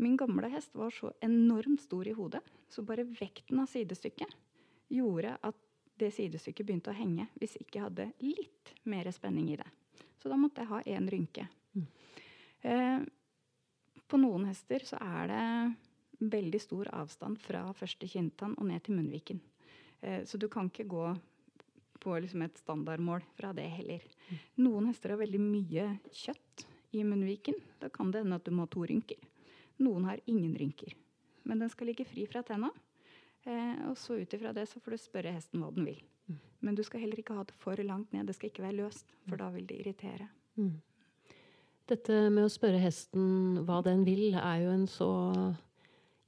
Min 0.02 0.16
gamle 0.20 0.48
hest 0.52 0.74
var 0.76 0.92
så 0.92 1.12
enormt 1.24 1.80
stor 1.80 2.08
i 2.08 2.14
hodet, 2.16 2.42
så 2.68 2.84
bare 2.84 3.08
vekten 3.08 3.60
av 3.62 3.70
sidestykket 3.72 4.28
gjorde 4.92 5.36
at 5.40 5.58
det 6.00 6.10
sidestykket 6.14 6.66
begynte 6.66 6.92
å 6.92 6.96
henge 6.96 7.28
hvis 7.38 7.56
jeg 7.56 7.66
ikke 7.66 7.84
hadde 7.86 8.08
litt 8.24 8.72
mer 8.88 9.08
spenning 9.14 9.50
i 9.52 9.58
det. 9.60 9.68
Så 10.22 10.30
da 10.30 10.38
måtte 10.38 10.62
jeg 10.62 10.70
ha 10.70 10.82
én 10.94 11.08
rynke. 11.10 11.46
Mm. 11.74 11.86
Eh, 12.62 13.00
på 14.06 14.20
noen 14.20 14.46
hester 14.50 14.84
så 14.86 14.98
er 15.02 15.30
det 15.32 15.44
veldig 16.32 16.60
stor 16.62 16.90
avstand 16.94 17.40
fra 17.42 17.64
første 17.74 18.06
kinntann 18.06 18.54
og 18.58 18.68
ned 18.68 18.84
til 18.86 18.98
munnviken. 18.98 19.40
Eh, 20.00 20.22
så 20.28 20.38
du 20.38 20.48
kan 20.52 20.70
ikke 20.70 20.88
gå 20.90 21.06
på 22.02 22.18
liksom 22.18 22.42
et 22.42 22.58
standardmål 22.58 23.22
fra 23.38 23.52
det 23.54 23.68
heller. 23.70 24.04
Mm. 24.28 24.38
Noen 24.66 24.88
hester 24.90 25.14
har 25.14 25.22
veldig 25.22 25.42
mye 25.42 25.88
kjøtt 26.10 26.66
i 26.98 27.04
munnviken. 27.06 27.58
Da 27.80 27.90
kan 27.90 28.10
det 28.10 28.24
hende 28.24 28.38
at 28.38 28.46
du 28.46 28.54
må 28.54 28.66
ha 28.66 28.70
to 28.70 28.82
rynker. 28.86 29.20
Noen 29.82 30.06
har 30.10 30.22
ingen 30.26 30.54
rynker. 30.58 30.94
Men 31.48 31.62
den 31.62 31.70
skal 31.70 31.90
ligge 31.90 32.06
fri 32.06 32.26
fra 32.30 32.42
tenna. 32.46 32.70
Eh, 33.44 33.74
og 33.90 33.98
så 33.98 34.20
ut 34.20 34.34
ifra 34.36 34.52
det 34.54 34.68
så 34.70 34.80
får 34.80 34.94
du 34.94 35.00
spørre 35.02 35.34
hesten 35.34 35.62
hva 35.62 35.72
den 35.74 35.88
vil. 35.88 35.98
Mm. 36.30 36.38
Men 36.68 36.78
du 36.78 36.84
skal 36.86 37.02
heller 37.02 37.18
ikke 37.18 37.36
ha 37.36 37.44
det 37.48 37.56
for 37.58 37.78
langt 37.82 38.12
ned. 38.14 38.28
Det 38.30 38.36
skal 38.38 38.52
ikke 38.52 38.64
være 38.64 38.78
løst, 38.78 39.08
for 39.26 39.36
mm. 39.36 39.42
da 39.42 39.50
vil 39.56 39.68
det 39.68 39.78
irritere. 39.82 40.28
Mm. 40.60 40.74
Dette 41.90 42.18
med 42.30 42.46
å 42.46 42.52
spørre 42.52 42.80
hesten 42.80 43.64
hva 43.66 43.80
den 43.84 44.04
vil, 44.06 44.30
er 44.38 44.62
jo 44.62 44.74
en 44.76 44.86
så 44.90 45.10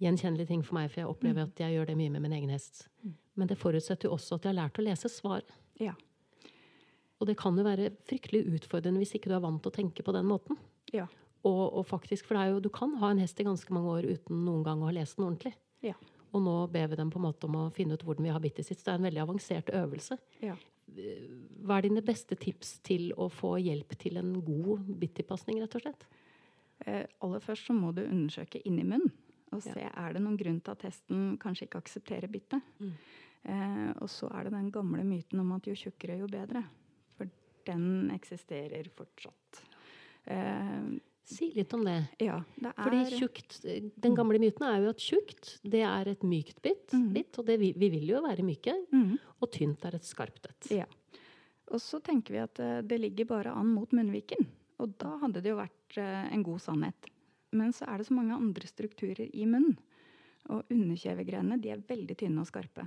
gjenkjennelig 0.03 0.48
ting 0.48 0.64
for 0.66 0.77
meg, 0.77 0.90
for 0.90 1.05
jeg 1.05 1.11
opplever 1.12 1.44
mm. 1.44 1.53
at 1.53 1.62
jeg 1.62 1.77
gjør 1.77 1.92
det 1.92 1.98
mye 2.00 2.14
med 2.16 2.24
min 2.27 2.35
egen 2.40 2.53
hest. 2.53 2.88
Mm. 3.05 3.14
Men 3.38 3.50
det 3.50 3.61
forutsetter 3.61 4.11
jo 4.11 4.16
også 4.16 4.38
at 4.38 4.46
jeg 4.46 4.55
har 4.55 4.61
lært 4.64 4.81
å 4.81 4.87
lese 4.87 5.11
svaret. 5.11 5.55
Ja. 5.81 5.94
Og 7.22 7.29
det 7.31 7.37
kan 7.38 7.57
jo 7.57 7.64
være 7.66 7.92
fryktelig 8.09 8.44
utfordrende 8.59 9.00
hvis 9.03 9.14
ikke 9.16 9.31
du 9.31 9.37
er 9.38 9.44
vant 9.44 9.62
til 9.62 9.70
å 9.70 9.77
tenke 9.79 10.05
på 10.07 10.14
den 10.14 10.27
måten. 10.29 10.59
Ja. 10.94 11.07
Og, 11.44 11.62
og 11.79 11.87
faktisk, 11.87 12.27
for 12.27 12.40
jo, 12.48 12.61
Du 12.61 12.70
kan 12.72 12.94
ha 13.00 13.12
en 13.12 13.20
hest 13.22 13.40
i 13.40 13.46
ganske 13.46 13.74
mange 13.74 13.92
år 13.92 14.09
uten 14.16 14.44
noen 14.46 14.64
gang 14.66 14.83
å 14.83 14.88
ha 14.88 14.94
lest 14.96 15.18
den 15.18 15.29
ordentlig. 15.29 15.55
Ja. 15.85 15.94
Og 16.35 16.42
nå 16.42 16.55
ber 16.75 16.88
vi 16.90 16.99
dem 16.99 17.11
på 17.14 17.20
en 17.20 17.29
måte 17.29 17.47
om 17.47 17.59
å 17.61 17.70
finne 17.75 17.94
ut 17.94 18.05
hvordan 18.05 18.27
vi 18.27 18.33
har 18.33 18.40
ha 18.40 18.42
bittet 18.42 18.66
sitt. 18.66 18.81
Så 18.81 18.88
det 18.88 18.94
er 18.94 19.01
en 19.01 19.09
veldig 19.09 19.23
avansert 19.23 19.70
øvelse. 19.70 20.18
Ja. 20.42 20.57
Hva 21.64 21.79
er 21.79 21.87
dine 21.87 22.03
beste 22.05 22.37
tips 22.38 22.79
til 22.87 23.12
å 23.20 23.31
få 23.33 23.55
hjelp 23.62 23.94
til 24.01 24.18
en 24.20 24.35
god 24.44 24.88
bittilpasning, 25.01 25.62
rett 25.62 25.79
og 25.79 25.85
slett? 25.87 26.07
Eh, 26.85 27.05
aller 27.25 27.42
først 27.42 27.70
så 27.70 27.77
må 27.77 27.92
du 27.94 28.03
undersøke 28.05 28.61
inni 28.66 28.85
munnen 28.85 29.12
og 29.55 29.62
se 29.62 29.77
ja. 29.79 29.90
er 30.03 30.16
det 30.16 30.23
noen 30.25 30.38
grunn 30.38 30.59
til 30.64 30.75
at 30.75 30.83
testen 30.83 31.37
kanskje 31.42 31.68
ikke 31.68 31.81
aksepterer 31.85 32.31
bittet. 32.31 32.64
Mm. 32.83 32.94
Eh, 33.44 33.90
og 34.03 34.09
så 34.11 34.31
er 34.35 34.47
det 34.49 34.55
den 34.57 34.70
gamle 34.75 35.05
myten 35.07 35.42
om 35.42 35.53
at 35.57 35.68
jo 35.68 35.77
tjukkere, 35.79 36.18
jo 36.23 36.29
bedre. 36.31 36.64
For 37.14 37.31
den 37.68 38.11
eksisterer 38.14 38.88
fortsatt. 38.97 39.62
Eh, 40.33 40.94
Si 41.24 41.48
litt 41.56 41.72
om 41.72 41.84
det. 41.87 41.96
Ja, 42.20 42.37
det 42.56 42.68
er... 42.68 42.82
Fordi 42.84 43.18
tjukt, 43.18 43.56
Den 43.96 44.16
gamle 44.16 44.38
myten 44.42 44.66
er 44.68 44.82
jo 44.84 44.90
at 44.92 45.00
tjukt 45.00 45.54
det 45.64 45.80
er 45.88 46.10
et 46.10 46.24
mykt 46.26 46.60
bit. 46.64 46.92
Mm. 46.92 47.06
bit 47.14 47.38
og 47.40 47.46
det, 47.48 47.56
vi, 47.62 47.70
vi, 47.80 47.88
vil 47.94 48.10
jo 48.10 48.20
være 48.26 48.44
myke. 48.44 48.74
Mm. 48.92 49.14
Og 49.40 49.50
tynt 49.54 49.87
er 49.88 49.96
et 49.96 50.04
skarpt 50.04 50.50
et. 50.50 50.68
Ja. 50.82 50.88
Og 51.72 51.80
så 51.80 52.00
tenker 52.04 52.37
vi 52.37 52.42
at 52.42 52.60
eh, 52.60 52.82
det 52.84 53.00
ligger 53.00 53.30
bare 53.30 53.54
an 53.56 53.72
mot 53.72 53.88
munnviken. 53.96 54.44
Og 54.84 54.92
da 55.00 55.14
hadde 55.22 55.40
det 55.40 55.54
jo 55.54 55.62
vært 55.62 55.96
eh, 56.02 56.26
en 56.28 56.44
god 56.44 56.60
sannhet. 56.60 57.08
Men 57.56 57.72
så 57.72 57.88
er 57.88 58.02
det 58.02 58.10
så 58.10 58.18
mange 58.18 58.37
andre 58.37 58.68
strukturer 58.68 59.24
i 59.24 59.48
munnen. 59.48 59.78
Og 60.52 60.68
underkjevegrenene 60.68 61.56
de 61.62 61.72
er 61.72 61.84
veldig 61.88 62.18
tynne 62.20 62.42
og 62.42 62.50
skarpe. 62.50 62.84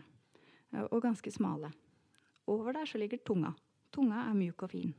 Og 0.92 1.00
ganske 1.02 1.32
smale. 1.34 1.72
Over 2.46 2.76
der 2.78 2.86
så 2.86 3.00
ligger 3.02 3.24
tunga. 3.26 3.56
Tunga 3.90 4.28
er 4.28 4.38
mjuk 4.38 4.68
og 4.68 4.76
fin. 4.76 4.94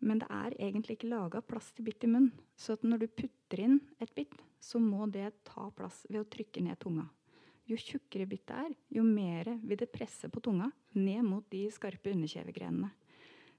Men 0.00 0.22
det 0.22 0.28
er 0.32 0.56
egentlig 0.56 0.96
ikke 0.96 1.10
laga 1.12 1.42
plass 1.44 1.70
til 1.76 1.86
bitt 1.88 2.04
i 2.06 2.10
munnen. 2.10 2.32
Så 2.56 2.78
når 2.82 3.02
du 3.02 3.08
putter 3.20 3.64
inn 3.66 3.80
et 4.00 4.12
bitt, 4.16 4.36
så 4.60 4.80
må 4.80 5.06
det 5.12 5.28
ta 5.48 5.68
plass 5.76 6.02
ved 6.08 6.22
å 6.22 6.28
trykke 6.28 6.62
ned 6.64 6.80
tunga. 6.80 7.06
Jo 7.68 7.76
tjukkere 7.78 8.26
bittet 8.26 8.56
er, 8.56 8.72
jo 8.90 9.04
mer 9.06 9.52
vil 9.62 9.78
det 9.78 9.92
presse 9.92 10.28
på 10.32 10.40
tunga 10.42 10.70
ned 10.96 11.22
mot 11.22 11.44
de 11.52 11.66
skarpe 11.70 12.10
underkjevegrenene. 12.10 12.90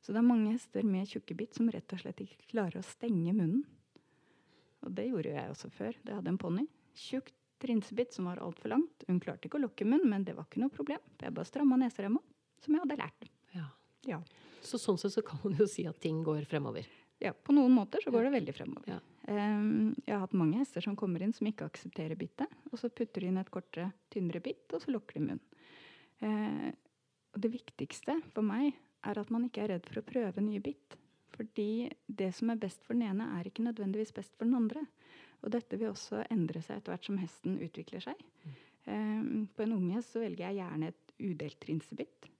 Så 0.01 0.11
det 0.11 0.19
er 0.19 0.27
mange 0.27 0.55
hester 0.55 0.85
med 0.85 1.07
tjukke 1.07 1.37
bitt 1.37 1.55
som 1.55 1.69
rett 1.71 1.93
og 1.93 2.01
slett 2.01 2.23
ikke 2.23 2.49
klarer 2.49 2.81
å 2.81 2.87
stenge 2.87 3.35
munnen. 3.37 3.61
Og 4.81 4.95
det 4.97 5.05
gjorde 5.11 5.35
jeg 5.35 5.53
også 5.53 5.69
før. 5.71 5.97
Det 6.01 6.15
hadde 6.17 6.31
en 6.33 6.41
ponni. 6.41 6.65
Tjukt 6.97 7.35
trinsebitt 7.61 8.15
som 8.17 8.25
var 8.25 8.41
altfor 8.41 8.73
langt. 8.73 9.05
Hun 9.07 9.21
klarte 9.21 9.47
ikke 9.47 9.59
å 9.59 9.65
lukke 9.67 9.85
munnen, 9.85 10.09
men 10.09 10.25
det 10.25 10.33
var 10.35 10.47
ikke 10.49 10.63
noe 10.63 10.73
problem. 10.73 11.03
Jeg 11.21 11.35
bare 11.37 11.47
stramma 11.47 11.77
neseremma, 11.77 12.21
som 12.63 12.73
jeg 12.73 12.81
hadde 12.83 12.97
lært. 12.97 13.29
Ja. 13.53 13.67
ja. 14.09 14.19
Så 14.65 14.79
sånn 14.81 14.99
sett 15.01 15.15
så 15.15 15.23
kan 15.25 15.39
man 15.43 15.55
jo 15.59 15.67
si 15.69 15.85
at 15.89 15.99
ting 16.03 16.21
går 16.25 16.45
fremover. 16.49 16.87
Ja, 17.21 17.33
på 17.33 17.53
noen 17.53 17.73
måter 17.75 18.01
så 18.01 18.11
går 18.13 18.27
det 18.27 18.35
veldig 18.37 18.53
fremover. 18.57 18.95
Ja. 18.95 18.99
Um, 19.29 19.91
jeg 20.07 20.15
har 20.15 20.23
hatt 20.23 20.37
mange 20.37 20.57
hester 20.57 20.81
som 20.81 20.95
kommer 20.97 21.21
inn 21.21 21.33
som 21.37 21.45
ikke 21.45 21.67
aksepterer 21.69 22.17
bittet. 22.17 22.49
Og 22.71 22.79
så 22.81 22.89
putter 22.89 23.21
de 23.21 23.29
inn 23.29 23.37
et 23.41 23.51
kortere, 23.53 23.91
tynnere 24.13 24.41
bitt, 24.41 24.65
og 24.73 24.81
så 24.81 24.93
lukker 24.93 25.19
de 25.19 25.27
munnen. 25.27 25.43
Uh, 26.21 26.71
og 27.31 27.43
det 27.45 27.53
viktigste 27.53 28.17
for 28.33 28.45
meg 28.45 28.73
er 29.07 29.21
at 29.21 29.29
man 29.33 29.45
ikke 29.47 29.63
er 29.63 29.75
redd 29.75 29.85
for 29.89 30.01
å 30.01 30.07
prøve 30.07 30.43
nye 30.45 30.63
bitt. 30.63 30.97
Fordi 31.35 31.89
det 32.09 32.31
som 32.37 32.51
er 32.51 32.59
best 32.61 32.83
for 32.85 32.97
den 32.97 33.05
ene, 33.07 33.29
er 33.37 33.47
ikke 33.47 33.65
nødvendigvis 33.65 34.13
best 34.17 34.33
for 34.37 34.49
den 34.49 34.57
andre. 34.57 34.83
Og 35.41 35.53
dette 35.53 35.77
vil 35.79 35.93
også 35.93 36.25
endre 36.33 36.61
seg 36.61 36.81
etter 36.81 36.93
hvert 36.93 37.07
som 37.07 37.21
hesten 37.21 37.61
utvikler 37.61 38.03
seg. 38.03 38.25
Mm. 38.43 38.59
Um, 38.81 39.47
på 39.53 39.65
en 39.65 39.77
unge 39.77 40.01
så 40.05 40.21
velger 40.25 40.47
jeg 40.47 40.61
gjerne 40.61 40.89
et 40.89 41.15
udelt 41.21 41.61
trinsebitt. 41.61 42.31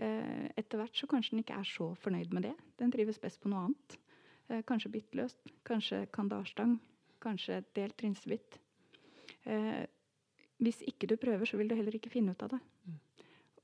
Eh, 0.00 0.48
etter 0.56 0.80
hvert 0.80 0.96
så 0.96 1.08
kanskje 1.10 1.36
den 1.36 1.42
ikke 1.44 1.58
er 1.60 1.68
så 1.68 1.90
fornøyd 2.00 2.32
med 2.32 2.48
det. 2.48 2.54
Den 2.80 2.92
trives 2.94 3.20
best 3.20 3.40
på 3.42 3.50
noe 3.52 3.66
annet. 3.66 3.98
Eh, 4.48 4.62
kanskje 4.68 4.92
bittløst, 4.92 5.52
kanskje 5.68 6.06
kandarstang, 6.14 6.78
kanskje 7.22 7.62
delt 7.76 7.96
trinsebitt. 8.00 8.58
Eh, 9.44 9.84
hvis 10.62 10.82
ikke 10.86 11.08
du 11.10 11.16
prøver, 11.16 11.46
så 11.48 11.58
vil 11.58 11.68
du 11.68 11.76
heller 11.76 11.94
ikke 11.96 12.12
finne 12.12 12.32
ut 12.32 12.42
av 12.42 12.54
det. 12.54 12.60
Mm. 12.86 12.98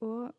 Og 0.06 0.34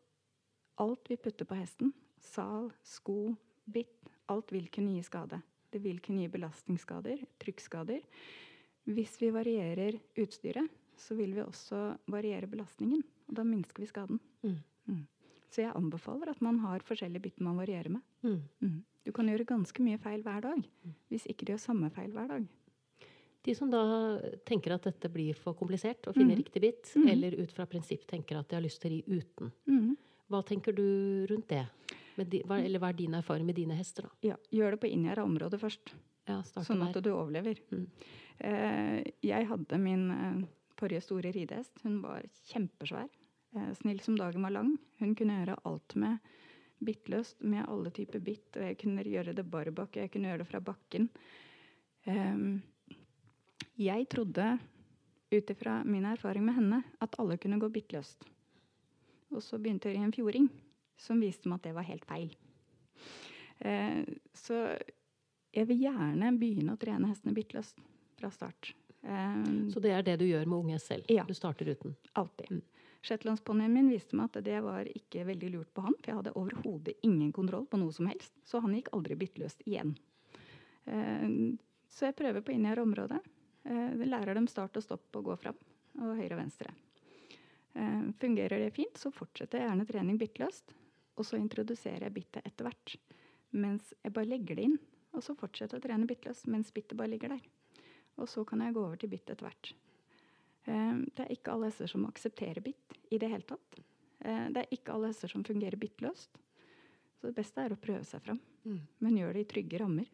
alt 0.84 1.10
vi 1.10 1.18
putter 1.20 1.48
på 1.48 1.58
hesten, 1.58 1.92
sal, 2.20 2.70
sko, 2.84 3.34
bitt, 3.64 4.10
alt 4.30 4.52
vil 4.52 4.68
kunne 4.72 4.94
gi 4.96 5.04
skade. 5.04 5.40
Det 5.70 5.80
vil 5.82 6.00
kunne 6.02 6.24
gi 6.24 6.32
belastningsskader, 6.32 7.22
trykkskader. 7.40 8.02
Hvis 8.90 9.16
vi 9.20 9.30
varierer 9.32 9.98
utstyret, 10.18 10.66
så 10.98 11.16
vil 11.16 11.34
vi 11.36 11.44
også 11.44 11.96
variere 12.10 12.48
belastningen. 12.50 13.02
Og 13.28 13.36
da 13.38 13.44
minsker 13.46 13.84
vi 13.84 13.88
skaden. 13.88 14.20
Mm. 14.42 15.06
Mm. 15.50 15.54
Så 15.54 15.62
jeg 15.64 15.74
anbefaler 15.74 16.30
at 16.30 16.40
man 16.42 16.58
har 16.62 16.80
forskjellige 16.86 17.22
bytter 17.24 17.42
man 17.42 17.56
varierer 17.58 17.90
med. 17.90 18.02
Mm. 18.22 18.42
Mm. 18.62 18.82
Du 19.04 19.12
kan 19.12 19.26
gjøre 19.26 19.46
ganske 19.48 19.82
mye 19.82 19.98
feil 19.98 20.22
hver 20.22 20.40
dag, 20.44 20.62
hvis 21.10 21.26
ikke 21.26 21.44
du 21.46 21.52
gjør 21.54 21.60
samme 21.60 21.90
feil 21.90 22.12
hver 22.12 22.28
dag. 22.28 22.46
De 23.42 23.54
som 23.56 23.70
da 23.72 23.80
tenker 24.46 24.74
at 24.74 24.82
dette 24.84 25.08
blir 25.10 25.34
for 25.34 25.54
komplisert, 25.54 26.02
å 26.06 26.12
finne 26.12 26.34
Mhm. 26.36 26.42
riktig 26.44 26.60
bit, 26.60 26.92
Mhm. 26.94 27.08
eller 27.08 27.30
ut 27.42 27.50
fra 27.52 27.64
prinsipp 27.66 28.06
tenker 28.06 28.38
at 28.38 28.48
de 28.48 28.56
har 28.56 28.62
lyst 28.62 28.80
til 28.82 28.90
å 28.90 28.94
ri 28.94 29.02
uten, 29.18 29.52
Mm. 29.66 29.96
hva 30.28 30.44
tenker 30.44 30.72
du 30.74 31.26
rundt 31.26 31.48
det? 31.48 31.66
Di, 32.28 32.42
hva, 32.42 32.62
eller 32.62 32.78
hva 32.78 32.90
er 32.90 32.92
din 32.92 33.12
erfaring 33.14 33.46
med 33.46 33.54
dine 33.56 33.74
hester, 33.74 34.02
da? 34.02 34.08
Ja, 34.22 34.36
gjør 34.52 34.72
det 34.72 34.80
på 34.80 34.92
inngjerda 34.92 35.24
område 35.24 35.58
først, 35.58 35.94
Ja, 36.28 36.42
sånn 36.42 36.86
at 36.94 37.02
du 37.02 37.10
overlever. 37.10 37.58
Mm. 37.72 37.86
Eh, 38.40 39.04
jeg 39.22 39.46
hadde 39.48 39.80
min 39.80 40.10
eh, 40.10 40.46
forrige 40.76 41.02
store 41.02 41.32
ridehest. 41.32 41.70
Hun 41.82 42.02
var 42.02 42.22
kjempesvær. 42.46 43.08
Eh, 43.56 43.72
snill 43.74 44.00
som 44.00 44.16
dagen 44.18 44.42
var 44.42 44.50
lang. 44.54 44.76
Hun 44.98 45.14
kunne 45.18 45.40
gjøre 45.40 45.58
alt 45.66 45.94
med 45.98 46.18
bittløst, 46.80 47.42
med 47.42 47.66
alle 47.68 47.90
typer 47.90 48.22
bitt. 48.24 48.56
Og 48.56 48.62
jeg 48.62 48.78
kunne 48.80 49.04
gjøre 49.04 49.34
det 49.36 49.46
barbak, 49.50 49.96
jeg 49.96 50.10
kunne 50.12 50.30
gjøre 50.30 50.44
det 50.44 50.48
fra 50.48 50.60
bakken. 50.64 51.08
Ehm, 52.08 52.60
jeg 53.76 54.08
trodde, 54.08 54.58
ut 55.30 55.50
ifra 55.50 55.84
min 55.84 56.04
erfaring 56.08 56.42
med 56.44 56.56
henne, 56.56 56.82
at 57.00 57.14
alle 57.18 57.36
kunne 57.38 57.60
gå 57.60 57.68
bittløst. 57.70 58.24
Og 59.30 59.42
så 59.42 59.58
begynte 59.62 59.90
jeg 59.90 60.00
i 60.00 60.02
en 60.02 60.12
fjording 60.14 60.48
som 60.98 61.20
viste 61.22 61.48
meg 61.48 61.60
at 61.60 61.68
det 61.68 61.74
var 61.76 61.86
helt 61.86 62.04
feil. 62.08 62.32
Eh, 63.60 64.02
så 64.34 64.64
jeg 65.54 65.68
vil 65.68 65.84
gjerne 65.84 66.32
begynne 66.38 66.74
å 66.74 66.80
trene 66.80 67.10
hestene 67.12 67.34
bittløst 67.36 67.78
fra 68.18 68.30
start. 68.34 68.72
Eh, 69.02 69.44
Så 69.70 69.80
det 69.80 69.92
er 69.94 70.02
det 70.02 70.18
du 70.18 70.26
gjør 70.26 70.46
med 70.46 70.58
unge 70.58 70.78
selv? 70.82 71.04
Ja. 71.08 71.24
Du 71.24 71.34
starter 71.34 71.68
uten? 71.68 71.96
alltid. 72.14 72.50
Mm. 72.50 72.62
Shetlandsponnien 73.00 73.72
min 73.72 73.88
viste 73.88 74.16
meg 74.16 74.28
at 74.28 74.44
det 74.44 74.58
var 74.64 74.88
ikke 74.88 75.24
veldig 75.28 75.50
lurt 75.54 75.72
på 75.72 75.84
han, 75.86 75.96
for 75.96 76.10
jeg 76.10 76.18
hadde 76.18 76.36
overhodet 76.36 76.96
ingen 77.06 77.32
kontroll 77.32 77.64
på 77.70 77.80
noe 77.80 77.94
som 77.96 78.10
helst. 78.10 78.34
Så 78.44 78.60
han 78.60 78.74
gikk 78.76 78.92
aldri 78.96 79.16
bittløst 79.20 79.64
igjen. 79.64 79.94
Eh, 80.84 81.26
så 81.90 82.10
jeg 82.10 82.18
prøver 82.18 82.44
på 82.44 82.52
inngjerda 82.54 82.84
område. 82.84 83.20
Eh, 83.64 84.04
lærer 84.04 84.36
dem 84.36 84.48
start 84.50 84.76
og 84.76 84.84
stopp 84.84 85.16
og 85.16 85.30
gå 85.30 85.38
fram. 85.40 85.56
Og 86.00 86.20
høyre 86.20 86.36
og 86.36 86.42
venstre. 86.42 86.74
Eh, 87.72 88.04
fungerer 88.20 88.66
det 88.66 88.74
fint, 88.76 89.00
så 89.00 89.12
fortsetter 89.14 89.62
jeg 89.62 89.70
gjerne 89.70 89.88
trening 89.88 90.20
bittløst. 90.20 90.76
Og 91.16 91.26
så 91.26 91.40
introduserer 91.40 92.08
jeg 92.08 92.16
bittet 92.20 92.46
etter 92.46 92.68
hvert. 92.68 92.96
Mens 93.56 93.94
jeg 94.04 94.14
bare 94.14 94.28
legger 94.30 94.60
det 94.60 94.68
inn. 94.68 94.78
Og 95.16 95.24
så 95.26 95.34
fortsetter 95.34 95.76
jeg 95.76 95.82
å 95.82 95.88
trene 95.88 96.08
bittløst 96.08 96.46
mens 96.52 96.70
bittet 96.72 96.98
bare 96.98 97.10
ligger 97.14 97.34
der. 97.34 97.46
Og 98.20 98.28
så 98.30 98.44
kan 98.46 98.60
jeg 98.62 98.76
gå 98.76 98.84
over 98.84 99.00
til 99.00 99.10
bitt 99.10 99.30
etter 99.32 99.48
hvert. 99.48 99.72
Eh, 100.70 101.00
Det 101.10 101.24
er 101.26 101.34
ikke 101.34 101.54
alle 101.54 101.70
hester 101.70 101.90
som 101.90 102.06
aksepterer 102.06 102.62
bitt 102.64 102.98
i 103.10 103.18
det 103.18 103.30
hele 103.32 103.46
tatt. 103.46 103.80
Eh, 104.20 104.48
Det 104.54 104.62
er 104.62 104.76
ikke 104.76 104.94
alle 104.94 105.10
hester 105.10 105.28
som 105.32 105.44
fungerer 105.44 105.78
bittløst. 105.80 106.30
Så 107.20 107.28
det 107.28 107.36
beste 107.36 107.60
er 107.60 107.74
å 107.74 107.80
prøve 107.80 108.04
seg 108.04 108.22
fram. 108.22 108.40
Mm. 108.64 108.80
Men 109.00 109.16
gjør 109.18 109.34
det 109.34 109.40
i 109.44 109.50
trygge 109.54 109.80
rammer. 109.80 110.06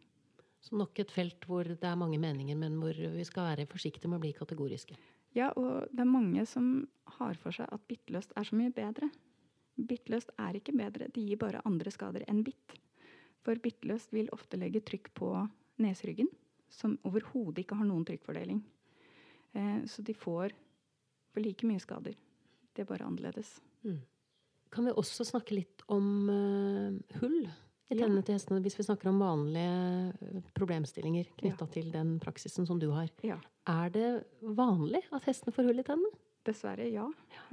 Så 0.60 0.74
nok 0.76 0.98
et 0.98 1.12
felt 1.14 1.44
hvor 1.46 1.62
det 1.64 1.84
er 1.84 1.94
mange 1.98 2.18
meninger, 2.18 2.56
men 2.58 2.80
hvor 2.80 2.94
vi 2.94 3.24
skal 3.24 3.54
være 3.56 3.68
forsiktige 3.70 4.08
med 4.10 4.18
å 4.18 4.24
bli 4.24 4.32
kategoriske. 4.34 4.96
Ja, 5.36 5.52
og 5.56 5.86
det 5.92 6.00
er 6.00 6.10
mange 6.10 6.46
som 6.48 6.88
har 7.18 7.34
for 7.34 7.52
seg 7.52 7.68
at 7.70 7.86
bittløst 7.86 8.32
er 8.36 8.42
så 8.48 8.56
mye 8.56 8.72
bedre. 8.74 9.10
Bittløst 9.76 10.32
er 10.40 10.56
ikke 10.56 10.74
bedre, 10.74 11.10
det 11.12 11.22
gir 11.22 11.36
bare 11.36 11.60
andre 11.68 11.92
skader 11.92 12.24
enn 12.26 12.42
bitt. 12.42 12.74
For 13.44 13.54
bittløst 13.54 14.10
vil 14.16 14.30
ofte 14.32 14.58
legge 14.58 14.80
trykk 14.80 15.12
på 15.14 15.28
nesryggen, 15.78 16.30
som 16.72 16.96
overhodet 17.04 17.62
ikke 17.62 17.76
har 17.76 17.86
noen 17.86 18.06
trykkfordeling. 18.08 18.64
Eh, 19.56 19.78
så 19.88 20.04
de 20.04 20.12
får 20.16 20.52
for 21.32 21.40
like 21.44 21.66
mye 21.68 21.80
skader. 21.82 22.14
Det 22.76 22.84
er 22.84 22.88
bare 22.90 23.06
annerledes. 23.08 23.54
Mm. 23.86 24.00
Kan 24.74 24.84
vi 24.88 24.92
også 24.98 25.24
snakke 25.24 25.56
litt 25.56 25.84
om 25.92 26.28
eh, 26.32 27.18
hull 27.20 27.38
i 27.46 27.94
Ja. 27.94 28.02
tennene 28.02 28.24
til 28.26 28.34
hestene, 28.34 28.58
hvis 28.64 28.74
vi 28.76 28.82
snakker 28.84 29.08
om 29.12 29.20
vanlige 29.22 30.12
eh, 30.20 30.40
problemstillinger 30.58 31.28
knytta 31.38 31.68
til 31.70 31.92
den 31.94 32.16
praksisen 32.20 32.66
som 32.66 32.80
du 32.82 32.88
har? 32.90 33.08
Ja, 33.22 33.38
Er 33.66 33.90
det 33.94 34.08
vanlig 34.42 35.04
at 35.12 35.24
hestene 35.30 35.54
får 35.54 35.70
hull 35.70 35.80
i 35.80 35.86
tennene? 35.86 36.12
dessverre 36.46 36.84
ja. 36.92 37.06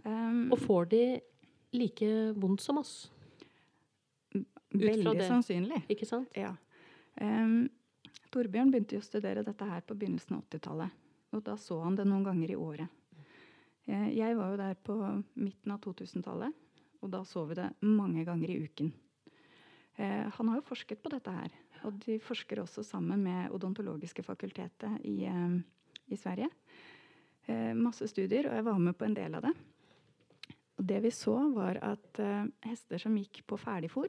Um, 0.06 0.52
Og 0.54 0.60
får 0.62 0.90
de 0.92 1.22
like 1.74 2.10
vondt 2.38 2.62
som 2.62 2.78
oss? 2.78 3.10
veldig 4.74 5.22
sannsynlig. 5.28 5.84
Ikke 5.90 6.06
sant? 6.10 6.30
Ja. 6.38 6.52
Um, 7.22 7.70
Torbjørn 8.34 8.72
begynte 8.74 8.98
å 8.98 9.06
studere 9.06 9.44
dette 9.46 9.66
her 9.70 9.82
på 9.86 9.94
begynnelsen 9.98 10.38
av 10.38 10.44
80-tallet. 10.48 10.92
Og 11.34 11.42
da 11.46 11.56
så 11.58 11.80
han 11.82 11.96
det 11.98 12.06
noen 12.08 12.26
ganger 12.28 12.52
i 12.54 12.58
året. 12.60 12.88
Eh, 13.86 14.10
Jeg 14.16 14.38
var 14.38 14.52
jo 14.54 14.60
der 14.60 14.76
på 14.76 14.96
midten 15.36 15.74
av 15.74 15.82
2000-tallet, 15.84 16.54
og 17.02 17.12
da 17.12 17.24
så 17.28 17.46
vi 17.50 17.58
det 17.60 17.70
mange 17.82 18.24
ganger 18.26 18.50
i 18.54 18.60
uken. 18.64 18.94
Eh, 19.98 20.30
Han 20.38 20.48
har 20.50 20.62
jo 20.62 20.68
forsket 20.70 21.02
på 21.04 21.10
dette 21.10 21.32
her, 21.32 21.52
og 21.84 22.00
de 22.06 22.20
forsker 22.20 22.62
også 22.62 22.84
sammen 22.86 23.24
med 23.24 23.52
Odontologiske 23.52 24.24
fakultetet 24.24 25.02
i, 25.04 25.26
eh, 25.26 25.60
i 26.10 26.16
Sverige. 26.16 26.50
Masse 27.76 28.08
studier, 28.08 28.48
og 28.48 28.54
jeg 28.56 28.64
var 28.64 28.78
med 28.80 28.96
på 28.96 29.04
en 29.04 29.14
del 29.14 29.36
av 29.36 29.42
det. 29.42 29.52
Og 30.80 30.86
det 30.88 31.02
vi 31.04 31.10
så, 31.12 31.52
var 31.54 31.76
at 31.84 32.16
hester 32.64 32.98
som 32.98 33.18
gikk 33.18 33.42
på 33.46 33.58
ferdigfôr, 33.60 34.08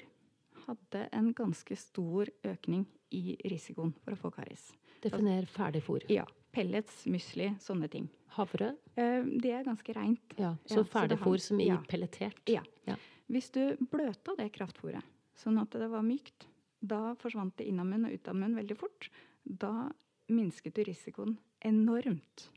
hadde 0.69 1.09
en 1.13 1.33
ganske 1.35 1.75
stor 1.77 2.31
økning 2.45 2.87
i 3.11 3.35
risikoen 3.51 3.93
for 4.05 4.15
å 4.15 4.17
få 4.17 4.31
karis. 4.31 4.69
Definer 5.03 5.47
ferdigfôr. 5.51 6.07
Ja, 6.09 6.25
Pellets, 6.55 7.05
musli, 7.11 7.51
sånne 7.63 7.89
ting. 7.91 8.09
Havre? 8.37 8.75
Eh, 8.97 9.23
Det 9.43 9.53
er 9.53 9.67
ganske 9.67 9.95
reint. 9.95 10.37
Ja. 10.39 10.55
Så 10.67 10.83
ja, 10.83 10.89
ferdigfôr 10.91 11.39
som 11.43 11.61
i 11.61 11.69
ja. 11.69 11.81
pelletert? 11.91 12.43
Ja. 12.51 12.63
Ja. 12.87 12.97
Hvis 13.31 13.51
du 13.55 13.77
bløta 13.91 14.35
det 14.39 14.51
kraftfôret 14.55 15.03
sånn 15.39 15.59
at 15.59 15.75
det 15.75 15.89
var 15.91 16.05
mykt, 16.07 16.47
da 16.85 17.15
forsvant 17.19 17.57
det 17.59 17.67
inn 17.71 17.81
av 17.83 17.89
munn 17.89 18.07
og 18.07 18.15
ut 18.15 18.29
av 18.29 18.37
munn 18.39 18.57
veldig 18.59 18.77
fort. 18.79 19.09
Da 19.45 19.91
minsket 20.33 20.77
du 20.77 20.85
risikoen 20.87 21.37
enormt. 21.65 22.49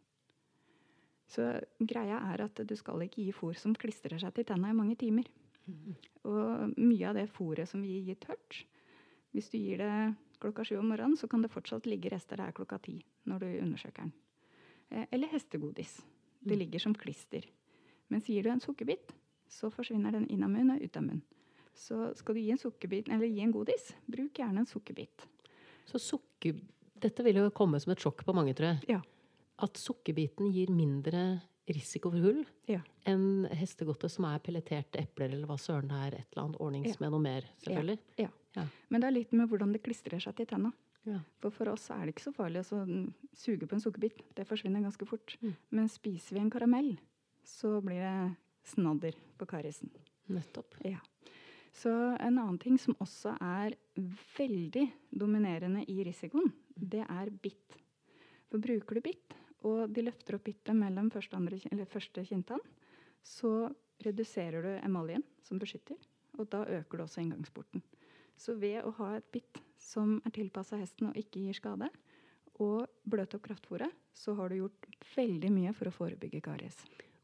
Så 1.28 1.44
greia 1.80 2.20
er 2.32 2.46
at 2.46 2.62
du 2.64 2.76
skal 2.80 3.04
ikke 3.04 3.26
gi 3.26 3.34
fôr 3.36 3.58
som 3.60 3.76
klistrer 3.76 4.20
seg 4.22 4.36
til 4.36 4.48
tenna 4.48 4.72
i 4.72 4.78
mange 4.78 4.96
timer. 5.00 5.28
Og 6.28 6.78
mye 6.80 7.10
av 7.10 7.18
det 7.18 7.28
fôret 7.36 7.68
som 7.68 7.82
vi 7.84 8.00
gir 8.08 8.20
tørt, 8.24 8.62
hvis 9.36 9.50
du 9.52 9.58
gir 9.60 9.84
det 9.84 9.96
klokka 10.40 10.66
sju 10.66 10.78
om 10.80 10.88
morgenen, 10.90 11.18
så 11.18 11.28
kan 11.30 11.42
det 11.42 11.52
fortsatt 11.52 11.86
ligge 11.86 12.10
rester 12.12 12.38
der 12.38 12.52
klokka 12.52 12.78
ti 12.82 13.04
når 13.26 13.40
du 13.40 13.48
undersøker 13.64 14.04
den. 14.04 14.14
Eh, 14.92 15.06
Eller 15.12 15.28
hestegodis. 15.28 16.02
Det 16.44 16.54
Mm. 16.56 16.60
ligger 16.60 16.80
som 16.80 16.94
klister. 16.96 17.44
Mens 18.10 18.28
gir 18.30 18.44
du 18.44 18.50
en 18.50 18.60
sukkerbit, 18.60 19.12
så 19.50 19.70
forsvinner 19.72 20.12
den 20.12 20.28
inn 20.30 20.44
av 20.44 20.50
munn 20.50 20.72
og 20.72 20.82
ut 20.82 20.98
av 20.98 21.04
munn. 21.04 21.22
Så 21.76 22.16
skal 22.18 22.36
du 22.36 22.42
gi 22.42 22.52
en 22.52 22.58
sukkerbit, 22.58 23.10
eller 23.10 23.26
gi 23.28 23.42
en 23.42 23.52
godis, 23.52 23.94
bruk 24.10 24.34
gjerne 24.34 24.60
en 24.60 24.66
sukkerbit. 24.66 25.26
Så 25.86 26.00
sukker... 26.00 26.62
Dette 27.00 27.24
vil 27.24 27.36
jo 27.36 27.50
komme 27.52 27.80
som 27.80 27.92
et 27.92 28.00
sjokk 28.00 28.24
på 28.26 28.34
mange, 28.34 28.54
tror 28.56 28.74
jeg. 28.80 28.86
Ja. 28.90 29.02
At 29.60 29.74
sukkerbiten 29.78 30.52
gir 30.54 30.68
mindre 30.72 31.42
risiko 31.68 32.10
for 32.10 32.20
hull 32.20 32.46
Ja. 32.68 32.80
enn 33.06 33.46
hestegodtet 33.52 34.10
som 34.12 34.26
er 34.26 34.40
pelleterte 34.40 35.00
epler, 35.02 35.32
eller 35.34 35.46
hva 35.48 35.58
søren 35.58 35.90
det 35.90 36.14
er. 36.14 36.20
Et 36.20 36.28
eller 36.32 36.44
annet 36.48 36.62
ordnings 36.62 36.88
Ja. 36.88 36.96
med 37.02 37.12
noe 37.12 37.20
mer, 37.20 37.42
selvfølgelig. 37.62 38.00
Ja. 38.18 38.24
Ja. 38.26 38.30
Men 38.90 39.04
det 39.04 39.10
er 39.10 39.16
litt 39.16 39.34
med 39.38 39.50
hvordan 39.52 39.74
det 39.76 39.84
klistrer 39.86 40.22
seg 40.24 40.36
til 40.38 40.50
tenna. 40.50 40.72
Ja. 41.08 41.22
For 41.42 41.54
for 41.56 41.72
oss 41.72 41.86
er 41.94 42.04
det 42.04 42.16
ikke 42.16 42.26
så 42.26 42.36
farlig 42.36 42.66
å 42.66 42.82
suge 43.38 43.68
på 43.68 43.78
en 43.78 43.84
sukkerbit. 43.84 44.24
Det 44.36 44.48
forsvinner 44.48 44.84
ganske 44.84 45.08
fort. 45.08 45.38
Mm. 45.42 45.54
Men 45.78 45.92
spiser 45.92 46.36
vi 46.36 46.44
en 46.44 46.52
karamell, 46.52 46.96
så 47.48 47.78
blir 47.84 48.04
det 48.04 48.18
snadder 48.68 49.16
på 49.40 49.48
karisen. 49.48 49.92
Nettopp. 50.28 50.76
Ja. 50.84 51.00
Så 51.78 51.92
en 51.94 52.40
annen 52.40 52.58
ting 52.60 52.80
som 52.82 52.98
også 53.04 53.36
er 53.44 53.76
veldig 54.38 54.88
dominerende 55.14 55.84
i 55.88 56.02
risikoen, 56.04 56.50
det 56.76 57.04
er 57.06 57.30
bitt. 57.30 57.78
For 58.50 58.64
bruker 58.64 58.98
du 58.98 59.06
bitt, 59.06 59.36
og 59.68 59.92
de 59.94 60.06
løfter 60.08 60.38
opp 60.38 60.48
bittet 60.48 60.76
mellom 60.78 61.12
første, 61.14 61.38
andre, 61.38 61.60
eller 61.72 61.90
første 61.90 62.24
kinntann, 62.26 62.64
så 63.24 63.70
reduserer 64.04 64.64
du 64.64 64.72
emaljen 64.80 65.24
som 65.44 65.60
beskytter, 65.62 65.98
og 66.38 66.50
da 66.54 66.64
øker 66.80 66.98
du 66.98 67.06
også 67.06 67.24
inngangsporten. 67.24 67.84
Så 68.38 68.56
ved 68.60 68.84
å 68.86 68.94
ha 69.00 69.16
et 69.18 69.28
bitt 69.34 69.62
som 69.82 70.18
er 70.26 70.34
tilpassa 70.36 70.80
hesten 70.80 71.10
og 71.10 71.18
ikke 71.18 71.42
gir 71.42 71.58
skade, 71.58 71.90
og 72.62 72.88
bløte 73.06 73.38
opp 73.38 73.46
kraftfôret, 73.46 73.92
så 74.18 74.34
har 74.38 74.50
du 74.50 74.62
gjort 74.62 74.88
veldig 75.14 75.52
mye 75.54 75.74
for 75.78 75.90
å 75.90 75.94
forebygge 75.94 76.42
karies. 76.46 76.80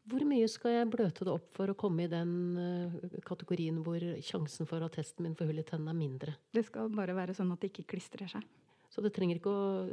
Hvor 0.10 0.26
mye 0.28 0.50
skal 0.52 0.76
jeg 0.76 0.90
bløte 0.92 1.24
det 1.24 1.32
opp 1.32 1.54
for 1.56 1.72
å 1.72 1.78
komme 1.80 2.04
i 2.06 2.12
den 2.12 2.34
eh, 2.60 3.20
kategorien 3.24 3.78
hvor 3.86 4.04
sjansen 4.26 4.68
for 4.68 4.84
at 4.84 4.98
hesten 5.00 5.24
min 5.24 5.38
får 5.40 5.48
hull 5.50 5.62
i 5.62 5.66
tennene 5.68 5.94
er 5.94 6.00
mindre? 6.02 6.36
Det 6.52 6.66
skal 6.68 6.92
bare 6.92 7.16
være 7.16 7.36
sånn 7.38 7.54
at 7.56 7.64
det 7.64 7.72
ikke 7.72 7.94
klistrer 7.96 8.28
seg. 8.30 8.44
Så 8.92 9.02
det 9.02 9.14
trenger 9.16 9.40
ikke 9.40 9.54
å 9.54 9.86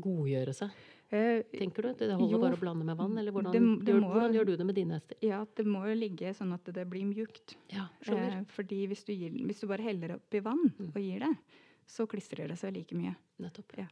godgjøre 0.00 0.54
seg, 0.56 0.76
tenker 1.10 1.82
du? 1.82 1.92
Det 1.94 2.08
holder 2.16 2.32
Jo, 2.32 2.38
bare 2.42 2.56
å 2.56 2.60
blande 2.60 2.84
med 2.84 2.96
vann? 2.98 3.16
Eller 3.18 3.32
hvordan, 3.32 3.52
det- 3.52 3.84
det 3.86 3.94
gjør, 3.94 4.00
må- 4.00 4.12
hvordan 4.12 4.34
gjør 4.34 4.46
du 4.46 4.56
det 4.56 4.66
med 4.66 4.74
dine 4.74 4.94
hester? 4.98 5.16
Ja, 5.22 5.44
det 5.54 5.64
må 5.66 5.84
jo 5.86 5.94
ligge 5.94 6.32
sånn 6.34 6.52
at 6.54 6.64
det 6.64 6.88
blir 6.90 7.04
mjukt. 7.06 7.54
Ja. 7.70 7.88
Eh, 8.08 8.42
fordi 8.48 8.86
hvis 8.88 9.04
du, 9.04 9.12
gir, 9.12 9.30
hvis 9.30 9.60
du 9.60 9.66
bare 9.68 9.82
heller 9.82 10.16
oppi 10.16 10.40
vann 10.42 10.72
Mm. 10.78 10.88
og 10.94 11.02
gir 11.02 11.20
det, 11.20 11.36
så 11.86 12.06
klistrer 12.06 12.48
det 12.48 12.58
seg 12.58 12.74
like 12.74 12.92
mye. 12.94 13.14
Nettopp. 13.40 13.76
Ja. 13.78 13.86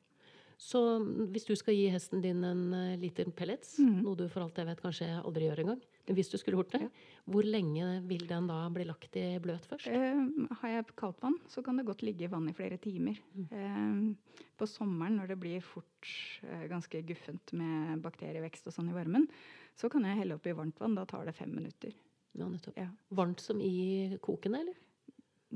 Så 0.59 0.99
mm, 1.01 1.29
hvis 1.33 1.45
du 1.47 1.55
skal 1.57 1.75
gi 1.75 1.89
hesten 1.91 2.21
din 2.23 2.43
en 2.45 2.73
uh, 2.73 2.97
liter 2.97 3.25
pellets, 3.31 3.79
mm. 3.79 4.03
noe 4.03 4.15
du 4.17 4.29
for 4.29 4.41
alt 4.43 4.55
jeg 4.55 4.67
vet 4.67 4.81
kanskje 4.83 5.23
aldri 5.25 5.49
gjør 5.51 5.59
engang, 5.65 5.81
hvis 6.07 6.29
du 6.31 6.37
skulle 6.37 6.59
gjort 6.59 6.73
det, 6.73 6.83
Ja. 6.83 6.89
hvor 7.27 7.43
lenge 7.43 8.03
vil 8.07 8.27
den 8.27 8.47
da 8.47 8.69
bli 8.69 8.85
lagt 8.85 9.17
i 9.17 9.39
bløt 9.41 9.65
først? 9.65 9.87
Eh, 9.89 10.55
har 10.61 10.69
jeg 10.69 10.87
kaldt 10.97 11.23
vann, 11.23 11.39
så 11.49 11.63
kan 11.65 11.77
det 11.77 11.87
godt 11.87 12.03
ligge 12.03 12.25
i 12.25 12.31
vann 12.31 12.49
i 12.49 12.53
flere 12.53 12.77
timer. 12.77 13.17
Mm. 13.35 13.49
Eh, 13.51 14.45
på 14.59 14.67
sommeren, 14.69 15.17
når 15.17 15.29
det 15.29 15.41
blir 15.41 15.61
fort 15.63 16.11
eh, 16.43 16.69
ganske 16.69 17.03
guffent 17.07 17.53
med 17.53 18.03
bakterievekst 18.03 18.67
og 18.67 18.73
sånn 18.75 18.91
i 18.91 18.93
varmen, 18.97 19.29
så 19.77 19.89
kan 19.91 20.03
jeg 20.05 20.19
helle 20.19 20.35
oppi 20.35 20.53
varmt 20.53 20.79
vann. 20.79 20.95
Da 20.95 21.05
tar 21.07 21.25
det 21.25 21.35
fem 21.35 21.55
minutter. 21.55 21.93
Ja, 22.35 22.47
nettopp. 22.49 22.77
Ja. 22.77 22.89
Varmt 23.15 23.41
som 23.41 23.61
i 23.61 24.19
kokende, 24.21 24.61
eller? 24.61 24.75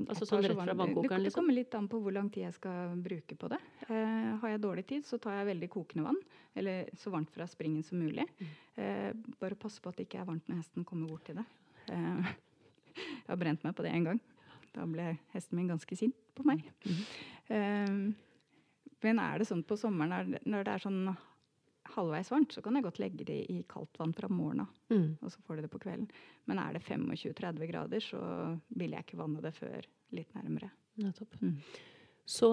Altså 0.07 0.25
sånn 0.25 0.43
rett 0.45 0.55
fra 0.55 0.73
vannkokeren, 0.73 1.09
Det, 1.09 1.15
det 1.17 1.23
liksom? 1.25 1.41
kommer 1.41 1.55
litt 1.57 1.75
an 1.75 1.87
på 1.91 1.99
hvor 2.03 2.13
lang 2.15 2.29
tid 2.29 2.45
jeg 2.45 2.55
skal 2.55 2.93
bruke 3.03 3.35
på 3.35 3.49
det. 3.51 3.59
Eh, 3.89 4.29
har 4.41 4.53
jeg 4.53 4.61
dårlig 4.63 4.85
tid, 4.87 5.05
så 5.05 5.19
tar 5.19 5.39
jeg 5.39 5.49
veldig 5.49 5.69
kokende 5.73 6.05
vann. 6.05 6.19
Eller 6.55 6.89
så 6.97 7.11
varmt 7.13 7.31
fra 7.33 7.47
springen 7.47 7.83
som 7.83 7.99
mulig. 7.99 8.25
Mm. 8.39 8.53
Eh, 8.83 9.09
bare 9.41 9.59
passe 9.59 9.81
på 9.81 9.91
at 9.91 9.99
det 9.99 10.07
ikke 10.07 10.21
er 10.21 10.29
varmt 10.29 10.47
når 10.47 10.61
hesten 10.61 10.85
kommer 10.87 11.11
bort 11.11 11.25
til 11.27 11.35
det. 11.41 11.45
Eh, 11.91 12.31
jeg 12.95 13.29
har 13.31 13.41
brent 13.41 13.63
meg 13.67 13.75
på 13.75 13.85
det 13.85 13.93
en 13.97 14.09
gang. 14.11 14.21
Da 14.75 14.85
ble 14.85 15.11
hesten 15.33 15.57
min 15.59 15.69
ganske 15.71 15.97
sint 15.97 16.15
på 16.37 16.45
meg. 16.47 16.63
Mhm. 16.85 17.05
Eh, 17.49 18.15
men 18.99 19.19
er 19.23 19.39
det 19.39 19.47
sånn 19.47 19.63
på 19.63 19.77
sommeren 19.79 20.35
når 20.43 20.65
det 20.67 20.73
er 20.73 20.81
sånn 20.83 21.05
halvveis 21.99 22.31
varmt, 22.33 22.51
så 22.55 22.61
kan 22.65 22.75
jeg 22.79 22.83
godt 22.87 22.99
legge 23.03 23.25
det 23.27 23.39
i 23.51 23.59
kaldt 23.69 23.99
vann 23.99 24.13
fra 24.17 24.27
morgenen 24.31 24.65
av 24.65 24.73
Mm. 24.89 25.17
og 25.21 25.29
så 25.31 25.37
får 25.45 25.55
du 25.55 25.61
det 25.61 25.71
på 25.71 25.79
kvelden. 25.83 26.09
Men 26.47 26.57
er 26.59 26.73
det 26.73 26.81
25-30 26.83 27.67
grader, 27.69 27.99
så 28.01 28.59
vil 28.75 28.91
jeg 28.91 29.05
ikke 29.05 29.17
vanne 29.21 29.41
det 29.41 29.53
før 29.53 29.85
litt 30.11 30.33
nærmere. 30.33 30.71
Nettopp. 30.97 31.35
Mm. 31.41 31.55
Så 32.29 32.49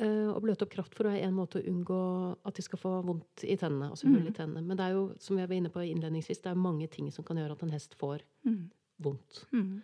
øh, 0.00 0.28
å 0.32 0.40
bløte 0.40 0.62
opp 0.64 0.70
kraftfôr 0.72 1.10
er 1.10 1.26
en 1.26 1.34
måte 1.36 1.60
å 1.60 1.66
unngå 1.68 2.36
at 2.48 2.54
de 2.56 2.62
skal 2.62 2.78
få 2.80 2.92
vondt 3.04 3.42
i 3.44 3.56
tennene. 3.60 3.90
altså 3.90 4.06
hull 4.08 4.22
i 4.26 4.30
Mm. 4.30 4.34
tennene. 4.34 4.62
Men 4.66 4.76
det 4.76 4.84
er 4.86 4.92
jo, 4.96 5.14
som 5.18 5.36
jeg 5.36 5.48
var 5.48 5.56
inne 5.56 5.68
på 5.70 5.80
innledningsvis, 5.84 6.40
det 6.42 6.50
er 6.52 6.54
mange 6.54 6.88
ting 6.88 7.10
som 7.12 7.24
kan 7.24 7.36
gjøre 7.36 7.52
at 7.52 7.62
en 7.62 7.70
hest 7.70 7.94
får 7.98 8.20
Mm. 8.46 8.70
vondt. 9.02 9.44
Mm. 9.52 9.82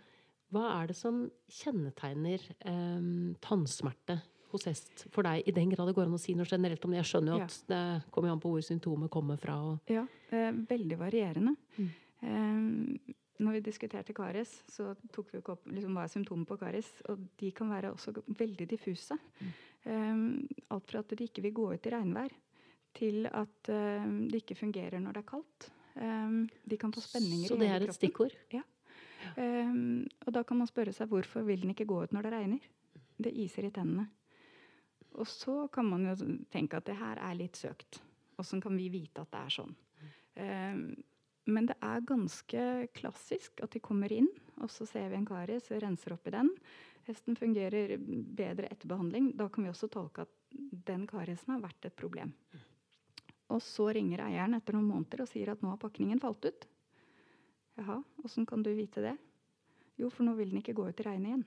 Hva 0.53 0.83
er 0.83 0.87
det 0.87 0.97
som 0.97 1.31
kjennetegner 1.51 2.41
eh, 2.65 3.35
tannsmerte 3.43 4.23
hest 4.63 5.07
for 5.11 5.23
deg, 5.23 5.43
i 5.47 5.51
den 5.51 5.71
grad 5.71 5.89
det 5.89 5.95
går 5.97 6.07
an 6.07 6.15
å 6.15 6.21
si 6.21 6.35
noe 6.35 6.47
generelt 6.47 6.85
om 6.85 6.91
det? 6.91 7.03
Jeg 7.03 7.11
skjønner 7.11 7.33
jo 7.33 7.39
Ja. 7.39 7.45
at 7.45 7.65
det 7.67 8.13
kommer 8.13 8.31
an 8.31 8.41
på 8.41 8.51
hvor 8.51 8.63
symptomet 8.63 9.11
kommer 9.11 9.37
fra. 9.37 9.57
Og, 9.63 9.81
Ja, 9.91 10.07
eh, 10.31 10.53
veldig 10.53 10.97
varierende. 10.99 11.57
Mm. 11.79 11.91
Eh, 12.23 13.15
når 13.41 13.53
vi 13.53 13.61
diskuterte 13.61 14.15
karies, 14.15 14.63
så 14.71 14.97
tok 15.13 15.33
vi 15.33 15.39
ikke 15.41 15.53
opp 15.53 15.67
liksom, 15.67 15.93
hva 15.93 16.05
er 16.05 16.09
symptomer 16.09 16.47
på 16.47 16.59
karies. 16.59 17.03
Og 17.09 17.19
de 17.37 17.51
kan 17.51 17.69
være 17.69 17.93
også 17.93 18.15
veldig 18.29 18.69
diffuse. 18.69 19.19
Eh, 19.85 20.15
alt 20.71 20.87
fra 20.87 21.01
at 21.01 21.09
de 21.09 21.25
ikke 21.25 21.43
vil 21.43 21.53
gå 21.53 21.73
ut 21.75 21.87
i 21.87 21.91
regnvær, 21.91 22.31
til 22.95 23.27
at 23.27 23.69
eh, 23.69 24.07
det 24.31 24.45
ikke 24.45 24.57
fungerer 24.57 25.01
når 25.01 25.13
det 25.13 25.25
er 25.25 25.31
kaldt. 25.31 25.71
Eh, 25.97 26.47
de 26.69 26.77
kan 26.77 26.93
få 26.93 27.01
spenninger 27.01 27.45
i 27.45 27.49
kroppen. 27.49 27.59
så 27.59 27.59
det 27.59 27.83
er 27.83 27.89
et 27.89 27.95
stikkord. 27.95 28.65
Um, 29.37 30.05
og 30.27 30.35
da 30.35 30.43
kan 30.43 30.59
man 30.59 30.69
spørre 30.69 30.93
seg 30.93 31.09
hvorfor 31.09 31.45
vil 31.47 31.63
den 31.63 31.71
ikke 31.71 31.87
gå 31.89 32.03
ut 32.05 32.13
når 32.13 32.23
det 32.23 32.33
regner. 32.33 32.61
Det 33.17 33.33
iser 33.33 33.65
i 33.65 33.71
tennene. 33.71 34.09
Og 35.15 35.29
så 35.31 35.69
kan 35.73 35.87
man 35.87 36.07
jo 36.09 36.15
tenke 36.51 36.79
at 36.79 36.87
det 36.89 36.99
her 36.99 37.21
er 37.23 37.37
litt 37.39 37.59
søkt. 37.59 38.01
Åssen 38.41 38.63
kan 38.63 38.75
vi 38.77 38.91
vite 38.91 39.23
at 39.23 39.31
det 39.31 39.43
er 39.45 39.55
sånn? 39.59 39.75
Um, 40.35 40.87
men 41.45 41.69
det 41.69 41.77
er 41.85 42.07
ganske 42.09 42.63
klassisk 42.97 43.61
at 43.63 43.75
de 43.77 43.83
kommer 43.85 44.13
inn, 44.13 44.31
og 44.65 44.71
så 44.73 44.87
ser 44.89 45.11
vi 45.13 45.19
en 45.19 45.29
karies, 45.29 45.69
renser 45.83 46.17
opp 46.17 46.27
i 46.31 46.35
den. 46.35 46.51
Hesten 47.05 47.37
fungerer 47.37 47.99
bedre 48.01 48.71
etter 48.73 48.89
behandling. 48.89 49.35
Da 49.37 49.51
kan 49.53 49.67
vi 49.67 49.71
også 49.71 49.91
tolke 49.93 50.25
at 50.25 50.33
den 50.89 51.05
kariesen 51.07 51.53
har 51.53 51.67
vært 51.67 51.91
et 51.91 51.99
problem. 52.01 52.33
Og 53.53 53.61
så 53.63 53.91
ringer 53.93 54.25
eieren 54.25 54.57
etter 54.57 54.77
noen 54.77 54.89
måneder 54.89 55.27
og 55.27 55.29
sier 55.29 55.53
at 55.53 55.61
nå 55.63 55.75
har 55.75 55.83
pakningen 55.83 56.23
falt 56.23 56.49
ut. 56.49 56.65
Jaha, 57.77 58.01
åssen 58.25 58.49
kan 58.49 58.65
du 58.65 58.73
vite 58.73 59.05
det? 59.05 59.15
Jo, 60.01 60.09
for 60.09 60.25
nå 60.27 60.33
vil 60.39 60.51
den 60.51 60.63
ikke 60.63 60.77
gå 60.79 60.89
ut 60.89 61.03
i 61.03 61.07
regnet 61.07 61.31
igjen. 61.31 61.45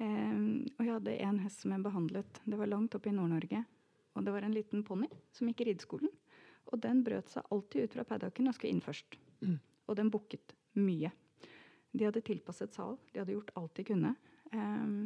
Ehm, 0.00 0.64
og 0.78 0.84
jeg 0.86 0.94
hadde 0.94 1.16
en 1.26 1.40
hest 1.44 1.64
som 1.64 1.74
jeg 1.74 1.84
behandlet. 1.84 2.40
Det 2.44 2.58
var 2.58 2.70
langt 2.70 2.94
oppe 2.96 3.10
i 3.10 3.14
Nord-Norge. 3.16 3.64
Og 4.12 4.24
det 4.24 4.34
var 4.34 4.44
en 4.46 4.54
liten 4.54 4.84
ponni 4.84 5.08
som 5.32 5.48
gikk 5.48 5.64
i 5.64 5.70
rideskolen. 5.70 6.12
Og 6.72 6.80
den 6.80 7.02
brøt 7.04 7.32
seg 7.32 7.48
alltid 7.52 7.88
ut 7.88 7.96
fra 7.96 8.06
paddocken 8.08 8.48
og 8.48 8.56
skulle 8.56 8.74
inn 8.74 8.84
først. 8.84 9.18
Mm. 9.42 9.58
Og 9.88 9.98
den 9.98 10.12
bukket 10.12 10.54
mye. 10.78 11.10
De 11.92 12.06
hadde 12.06 12.24
tilpasset 12.24 12.76
sal. 12.76 12.96
De 13.12 13.20
hadde 13.20 13.34
gjort 13.34 13.52
alt 13.58 13.74
de 13.76 13.86
kunne. 13.88 14.14
Ehm, 14.52 15.02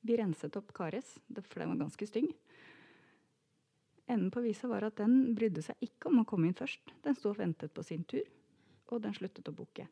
vi 0.00 0.16
renset 0.16 0.56
opp 0.56 0.72
Kares, 0.76 1.16
for 1.34 1.60
den 1.60 1.72
var 1.72 1.84
ganske 1.84 2.06
stygg. 2.06 2.32
Enden 4.08 4.30
på 4.32 4.40
visa 4.40 4.68
var 4.68 4.86
at 4.86 4.96
den 4.96 5.34
brydde 5.36 5.62
seg 5.66 5.84
ikke 5.84 6.08
om 6.08 6.22
å 6.22 6.26
komme 6.28 6.48
inn 6.48 6.56
først. 6.56 6.94
Den 7.04 7.16
sto 7.18 7.34
og 7.34 7.40
ventet 7.42 7.74
på 7.76 7.84
sin 7.84 8.06
tur, 8.08 8.24
og 8.88 9.02
den 9.04 9.12
sluttet 9.16 9.50
å 9.50 9.56
bukke. 9.56 9.84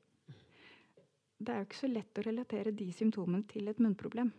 Det 1.37 1.53
er 1.53 1.61
jo 1.61 1.69
ikke 1.69 1.83
så 1.83 1.91
lett 1.91 2.19
å 2.19 2.25
relatere 2.25 2.73
de 2.73 2.87
symptomene 2.97 3.45
til 3.51 3.69
et 3.69 3.81
munnproblem. 3.83 4.33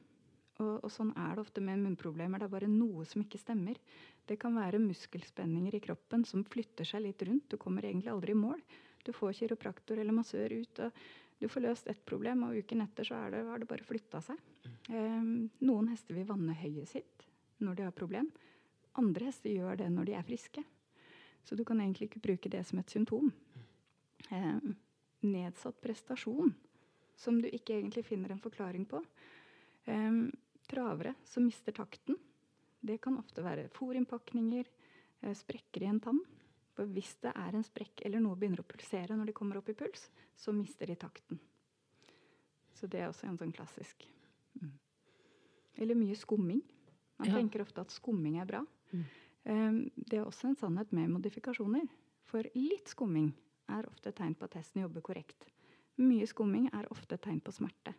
Og, 0.58 0.74
og 0.82 0.90
sånn 0.90 1.12
er 1.20 1.36
det 1.36 1.44
ofte 1.44 1.62
med 1.62 1.84
munnproblemer. 1.84 2.42
Det 2.42 2.48
er 2.48 2.56
bare 2.56 2.70
noe 2.72 3.06
som 3.06 3.22
ikke 3.22 3.42
stemmer. 3.42 3.78
Det 4.26 4.40
kan 4.42 4.58
være 4.58 4.82
muskelspenninger 4.82 5.78
i 5.78 5.84
kroppen 5.84 6.26
som 6.26 6.46
flytter 6.48 6.88
seg 6.90 7.06
litt 7.06 7.22
rundt. 7.28 7.46
Du 7.52 7.62
kommer 7.62 7.86
egentlig 7.86 8.10
aldri 8.14 8.34
i 8.34 8.40
mål. 8.40 8.64
Du 9.06 9.14
får 9.14 9.38
kiropraktor 9.38 10.02
eller 10.02 10.16
massør 10.18 10.58
ut, 10.58 10.82
og 10.84 11.38
du 11.40 11.46
får 11.48 11.64
løst 11.68 11.88
ett 11.88 12.02
problem, 12.06 12.48
og 12.48 12.58
uken 12.58 12.82
etter 12.84 13.06
så 13.06 13.20
det, 13.32 13.44
har 13.46 13.62
det 13.62 13.70
bare 13.70 13.86
flytta 13.86 14.24
seg. 14.26 14.42
Ehm, 14.90 15.48
noen 15.62 15.92
hester 15.94 16.18
vil 16.18 16.28
vanne 16.28 16.58
høyet 16.58 16.90
sitt 16.90 17.28
når 17.62 17.78
de 17.78 17.86
har 17.86 17.96
problem. 17.96 18.32
Andre 18.98 19.30
hester 19.30 19.54
gjør 19.54 19.78
det 19.84 19.92
når 19.94 20.10
de 20.10 20.18
er 20.18 20.26
friske. 20.26 20.66
Så 21.46 21.56
du 21.56 21.64
kan 21.64 21.80
egentlig 21.80 22.10
ikke 22.10 22.24
bruke 22.26 22.52
det 22.52 22.66
som 22.68 22.82
et 22.82 22.92
symptom. 22.92 23.30
Ehm, 24.34 24.74
nedsatt 25.24 25.78
prestasjon, 25.82 26.52
som 27.18 27.40
du 27.42 27.50
ikke 27.50 27.76
egentlig 27.80 28.06
finner 28.06 28.32
en 28.34 28.42
forklaring 28.42 28.86
på. 28.90 29.02
Um, 29.88 30.28
travere 30.70 31.16
som 31.26 31.46
mister 31.48 31.74
takten. 31.76 32.18
Det 32.80 33.00
kan 33.02 33.18
ofte 33.18 33.42
være 33.44 33.70
fôrinnpakninger, 33.74 34.66
eh, 35.24 35.34
sprekker 35.34 35.84
i 35.84 35.90
en 35.90 36.00
tann. 36.04 36.20
For 36.76 36.86
hvis 36.86 37.16
det 37.24 37.32
er 37.34 37.56
en 37.58 37.66
sprekk 37.66 38.04
eller 38.06 38.22
noe 38.22 38.38
begynner 38.38 38.62
å 38.62 38.68
pulsere 38.68 39.16
når 39.18 39.32
de 39.32 39.34
kommer 39.34 39.58
opp 39.58 39.70
i 39.70 39.74
puls, 39.74 40.10
så 40.38 40.54
mister 40.54 40.86
de 40.86 40.96
takten. 40.96 41.40
Så 42.78 42.86
det 42.88 43.02
er 43.02 43.10
også 43.10 43.26
en 43.26 43.40
sånn 43.40 43.54
klassisk. 43.56 44.06
Mm. 44.62 44.76
Eller 45.82 45.98
mye 45.98 46.16
skumming. 46.16 46.62
Man 47.18 47.30
Ja. 47.30 47.34
tenker 47.40 47.62
ofte 47.62 47.82
at 47.82 47.90
skumming 47.90 48.38
er 48.40 48.46
bra. 48.46 48.66
Mm. 48.94 49.06
Um, 49.46 49.92
det 49.98 50.20
er 50.20 50.26
også 50.26 50.50
en 50.50 50.56
sannhet 50.56 50.92
med 50.94 51.10
modifikasjoner. 51.10 51.88
For 52.26 52.44
litt 52.54 52.86
skumming 52.88 53.34
er 53.70 53.88
ofte 53.88 54.10
et 54.10 54.16
tegn 54.16 54.36
på 54.36 54.44
at 54.44 54.54
hesten 54.54 54.84
jobber 54.84 55.02
korrekt. 55.02 55.48
Mye 55.98 56.28
skumming 56.30 56.68
er 56.74 56.86
ofte 56.94 57.16
et 57.18 57.22
tegn 57.26 57.40
på 57.42 57.52
smerte. 57.56 57.94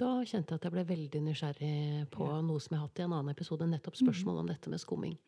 Da 0.00 0.12
kjente 0.24 0.54
jeg 0.54 0.60
at 0.60 0.64
jeg 0.68 0.72
ble 0.72 0.84
veldig 0.88 1.20
nysgjerrig 1.26 2.06
på 2.14 2.26
Ja. 2.28 2.40
noe 2.40 2.60
som 2.60 2.72
jeg 2.74 2.80
har 2.80 2.86
hatt 2.88 2.98
i 3.00 3.02
en 3.02 3.12
annen 3.12 3.34
episode, 3.34 3.66
nettopp 3.68 3.96
spørsmål 4.00 4.38
om 4.40 4.46
dette 4.48 4.70
med 4.70 4.80
skumming. 4.80 5.18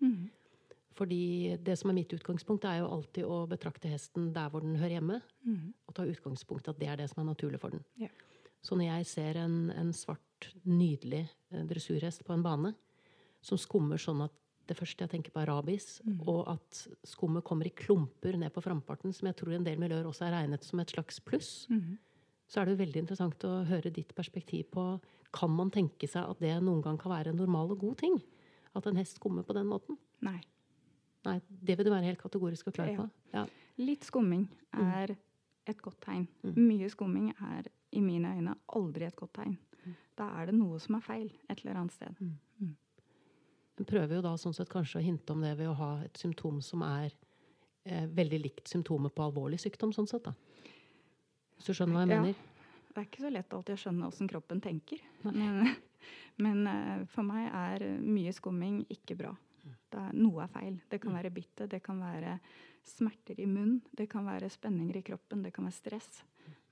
Fordi 0.94 1.56
det 1.62 1.78
som 1.78 1.90
er 1.90 1.94
mitt 1.94 2.12
utgangspunkt, 2.12 2.64
er 2.68 2.78
jo 2.80 2.88
alltid 2.92 3.24
å 3.24 3.46
betrakte 3.48 3.88
hesten 3.88 4.32
der 4.32 4.48
hvor 4.52 4.60
den 4.60 4.76
hører 4.76 4.96
hjemme, 5.00 5.20
og 5.88 5.94
ta 5.94 6.04
utgangspunkt 6.04 6.68
i 6.68 6.70
at 6.70 6.78
det 6.78 6.88
er 6.88 6.96
det 6.96 7.10
som 7.10 7.20
er 7.22 7.30
naturlig 7.34 7.60
for 7.60 7.70
den. 7.70 7.84
Ja. 7.98 8.08
Så 8.62 8.76
når 8.76 8.84
jeg 8.98 9.06
ser 9.06 9.36
en, 9.42 9.70
en 9.70 9.92
svart, 9.92 10.52
nydelig 10.64 11.28
eh, 11.50 11.64
dressurhest 11.66 12.24
på 12.24 12.32
en 12.32 12.42
bane 12.42 12.74
som 13.42 13.58
skummer 13.58 13.98
sånn 13.98 14.22
at 14.22 14.32
det 14.68 14.76
første 14.78 15.04
jeg 15.04 15.10
tenker 15.10 15.32
på 15.34 15.40
er 15.42 15.50
rabies, 15.50 16.00
og 16.26 16.46
at 16.52 16.82
skummet 17.08 17.44
kommer 17.44 17.66
i 17.66 17.74
klumper 17.74 18.36
ned 18.38 18.52
på 18.54 18.62
framparten, 18.62 19.12
som 19.12 19.26
jeg 19.28 19.36
tror 19.36 19.56
en 19.56 19.66
del 19.66 19.80
miljøer 19.80 20.06
også 20.08 20.28
er 20.28 20.36
regnet 20.36 20.64
som 20.64 20.80
et 20.80 20.92
slags 20.94 21.20
pluss, 21.20 21.66
så 22.46 22.60
er 22.60 22.68
det 22.68 22.76
jo 22.76 22.82
veldig 22.84 23.02
interessant 23.02 23.44
å 23.48 23.64
høre 23.64 23.90
ditt 23.90 24.14
perspektiv 24.14 24.68
på 24.74 24.86
kan 25.32 25.50
man 25.50 25.70
tenke 25.72 26.06
seg 26.10 26.28
at 26.28 26.40
det 26.44 26.52
noen 26.60 26.82
gang 26.84 26.98
kan 27.00 27.14
være 27.14 27.32
en 27.32 27.40
normal 27.40 27.72
og 27.72 27.80
god 27.80 27.98
ting? 28.02 28.18
At 28.76 28.86
en 28.86 28.98
hest 29.00 29.16
skummer 29.16 29.44
på 29.44 29.56
den 29.56 29.68
måten? 29.68 29.96
Nei. 30.20 30.40
Nei, 31.24 31.38
det 31.48 31.78
vil 31.78 31.86
du 31.86 31.92
være 31.92 32.10
helt 32.10 32.20
kategorisk 32.20 32.68
og 32.68 32.76
klar 32.76 32.90
på. 32.96 33.06
Ja. 33.32 33.46
Litt 33.80 34.04
skumming 34.04 34.48
er 34.76 35.14
et 35.70 35.82
godt 35.82 36.00
tegn. 36.04 36.26
Mm. 36.42 36.56
Mye 36.58 36.88
skumming 36.92 37.30
er 37.32 37.68
i 37.94 38.02
mine 38.04 38.34
øyne 38.36 38.56
aldri 38.76 39.06
et 39.06 39.16
godt 39.16 39.36
tegn. 39.38 39.56
Da 40.18 40.28
er 40.38 40.50
det 40.50 40.56
noe 40.58 40.78
som 40.82 40.98
er 40.98 41.04
feil 41.04 41.30
et 41.48 41.62
eller 41.62 41.80
annet 41.80 41.94
sted. 41.94 42.18
En 42.60 42.74
prøver 43.88 44.18
jo 44.18 44.22
da 44.24 44.34
sånn 44.40 44.54
sett 44.56 44.70
kanskje 44.72 45.00
å 45.00 45.04
hinte 45.04 45.32
om 45.34 45.40
det 45.44 45.54
ved 45.58 45.68
å 45.70 45.76
ha 45.78 45.90
et 46.04 46.18
symptom 46.20 46.60
som 46.64 46.82
er 46.86 47.12
eh, 47.84 48.06
veldig 48.06 48.40
likt 48.42 48.68
symptomet 48.70 49.14
på 49.14 49.24
alvorlig 49.26 49.60
sykdom, 49.62 49.92
sånn 49.96 50.08
sett, 50.10 50.24
da. 50.28 50.34
Hvis 51.56 51.68
du 51.70 51.72
skjønner 51.76 51.94
hva 51.94 52.02
jeg 52.06 52.10
Ja. 52.14 52.20
mener? 52.22 52.34
Det 52.92 53.00
er 53.00 53.06
ikke 53.08 53.22
så 53.24 53.30
lett 53.32 53.54
alltid 53.56 53.74
å 53.74 53.80
skjønne 53.80 54.08
åssen 54.10 54.28
kroppen 54.28 54.60
tenker. 54.60 55.00
Men, 55.24 55.76
men 56.44 56.66
eh, 56.66 57.04
for 57.08 57.22
meg 57.24 57.48
er 57.48 57.86
mye 58.02 58.32
skumming 58.36 58.82
ikke 58.92 59.16
bra. 59.16 59.32
Det 59.92 60.00
er, 60.00 60.12
noe 60.16 60.42
er 60.44 60.50
feil. 60.52 60.76
Det 60.90 60.98
kan 61.00 61.14
være 61.14 61.30
bitte, 61.32 61.68
det 61.70 61.82
kan 61.84 61.98
være 62.02 62.38
smerter 62.84 63.38
i 63.40 63.46
munnen, 63.46 63.80
det 63.94 64.08
kan 64.10 64.24
være 64.26 64.48
spenninger 64.50 64.96
i 64.98 65.02
kroppen, 65.06 65.42
det 65.44 65.52
kan 65.54 65.64
være 65.68 65.76
stress. 65.76 66.22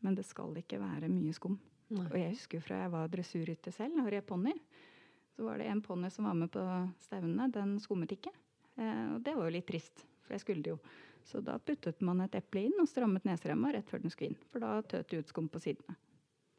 Men 0.03 0.17
det 0.17 0.25
skal 0.27 0.57
ikke 0.57 0.81
være 0.81 1.09
mye 1.13 1.33
skum. 1.37 1.59
Nei. 1.91 2.07
Og 2.07 2.17
jeg 2.19 2.33
husker 2.35 2.61
fra 2.65 2.81
jeg 2.85 2.91
var 2.93 3.09
dressurrytter 3.13 3.75
selv 3.75 3.99
og 4.03 4.09
red 4.13 4.25
ponni, 4.27 4.53
så 5.41 5.45
var 5.45 5.59
det 5.59 5.65
en 5.65 5.81
ponni 5.81 6.11
som 6.11 6.25
var 6.25 6.35
med 6.35 6.51
på 6.53 6.89
stevnene. 7.01 7.47
Den 7.49 7.79
skummet 7.81 8.11
ikke. 8.13 8.29
Eh, 8.77 9.15
og 9.15 9.23
det 9.25 9.33
var 9.33 9.47
jo 9.49 9.55
litt 9.55 9.65
trist, 9.71 10.03
for 10.21 10.37
det 10.37 10.41
skulle 10.43 10.61
det 10.61 10.75
jo. 10.75 10.77
Så 11.25 11.41
da 11.41 11.55
puttet 11.57 12.03
man 12.05 12.21
et 12.21 12.35
eple 12.37 12.67
inn 12.69 12.83
og 12.83 12.89
strammet 12.91 13.25
neseremma 13.25 13.71
rett 13.73 13.89
før 13.89 14.03
den 14.03 14.13
skulle 14.13 14.35
inn. 14.35 14.43
For 14.53 14.61
da 14.61 14.75
tøt 14.85 15.09
det 15.09 15.23
ut 15.23 15.33
skum 15.33 15.49
på 15.49 15.63
sidene. 15.65 15.97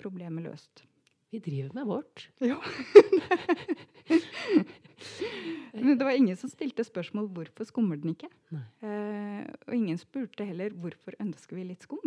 Problemet 0.02 0.48
løst. 0.48 0.82
Vi 1.30 1.38
driver 1.46 1.78
med 1.78 1.86
vårt. 1.92 2.26
Ja. 2.42 2.58
Men 5.78 6.02
det 6.02 6.10
var 6.10 6.18
ingen 6.18 6.42
som 6.42 6.50
stilte 6.50 6.82
spørsmål 6.82 7.30
hvorfor 7.38 7.70
skummer 7.70 8.02
den 8.02 8.16
ikke. 8.16 8.34
Eh, 8.50 9.46
og 9.46 9.78
ingen 9.78 10.02
spurte 10.02 10.50
heller 10.50 10.74
hvorfor 10.74 11.22
ønsker 11.22 11.62
vi 11.62 11.70
litt 11.70 11.86
skum. 11.86 12.02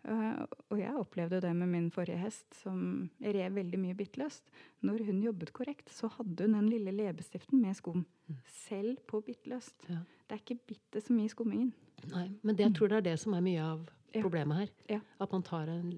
Uh, 0.00 0.46
og 0.72 0.78
jeg 0.80 0.96
opplevde 0.96 1.42
det 1.44 1.50
med 1.56 1.68
min 1.68 1.90
forrige 1.92 2.20
hest, 2.22 2.46
som 2.62 3.10
rev 3.20 3.54
veldig 3.58 3.80
mye 3.82 3.96
bittløst. 3.98 4.48
Når 4.86 5.04
hun 5.10 5.20
jobbet 5.26 5.52
korrekt, 5.56 5.92
så 5.92 6.08
hadde 6.14 6.46
hun 6.46 6.56
den 6.56 6.70
lille 6.72 6.94
leppestiften 6.96 7.60
med 7.60 7.76
skum. 7.76 8.06
Mm. 8.30 8.38
Selv 8.64 9.02
på 9.10 9.20
bittløst. 9.26 9.76
Ja. 9.90 10.00
Det 10.24 10.36
er 10.36 10.44
ikke 10.44 10.60
bitte 10.72 11.02
så 11.04 11.12
mye 11.12 11.32
skummingen. 11.32 11.72
Nei, 12.14 12.30
Men 12.42 12.56
det, 12.56 12.64
jeg 12.68 12.78
tror 12.78 12.92
det 12.92 13.00
er 13.00 13.08
det 13.10 13.16
som 13.20 13.36
er 13.36 13.44
mye 13.44 13.64
av 13.64 13.84
problemet 14.14 14.62
her. 14.62 14.74
Ja. 14.96 15.00
At 15.20 15.34
man 15.36 15.44
tar 15.44 15.68
en 15.68 15.90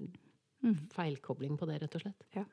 mm. 0.63 0.89
feilkobling 0.93 1.55
på 1.59 1.69
det, 1.69 1.79
rett 1.83 1.95
og 1.95 2.03
slett. 2.03 2.27
Ja. 2.35 2.43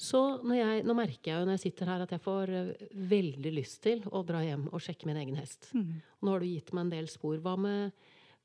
Så 0.00 0.20
jeg, 0.56 0.84
nå 0.88 0.96
merker 0.96 1.30
jeg 1.30 1.40
jo 1.40 1.46
når 1.48 1.58
jeg 1.58 1.64
sitter 1.66 1.90
her, 1.92 2.04
at 2.04 2.12
jeg 2.14 2.24
får 2.24 2.52
uh, 2.52 2.86
veldig 3.10 3.52
lyst 3.52 3.82
til 3.84 4.00
å 4.08 4.22
dra 4.24 4.40
hjem 4.44 4.68
og 4.70 4.80
sjekke 4.80 5.08
min 5.08 5.20
egen 5.20 5.36
hest. 5.40 5.72
Mm. 5.76 6.00
Nå 6.24 6.32
har 6.34 6.40
du 6.40 6.48
gitt 6.48 6.72
meg 6.72 6.86
en 6.86 6.94
del 6.94 7.10
spor. 7.12 7.36
Hva 7.44 7.56
med 7.60 7.96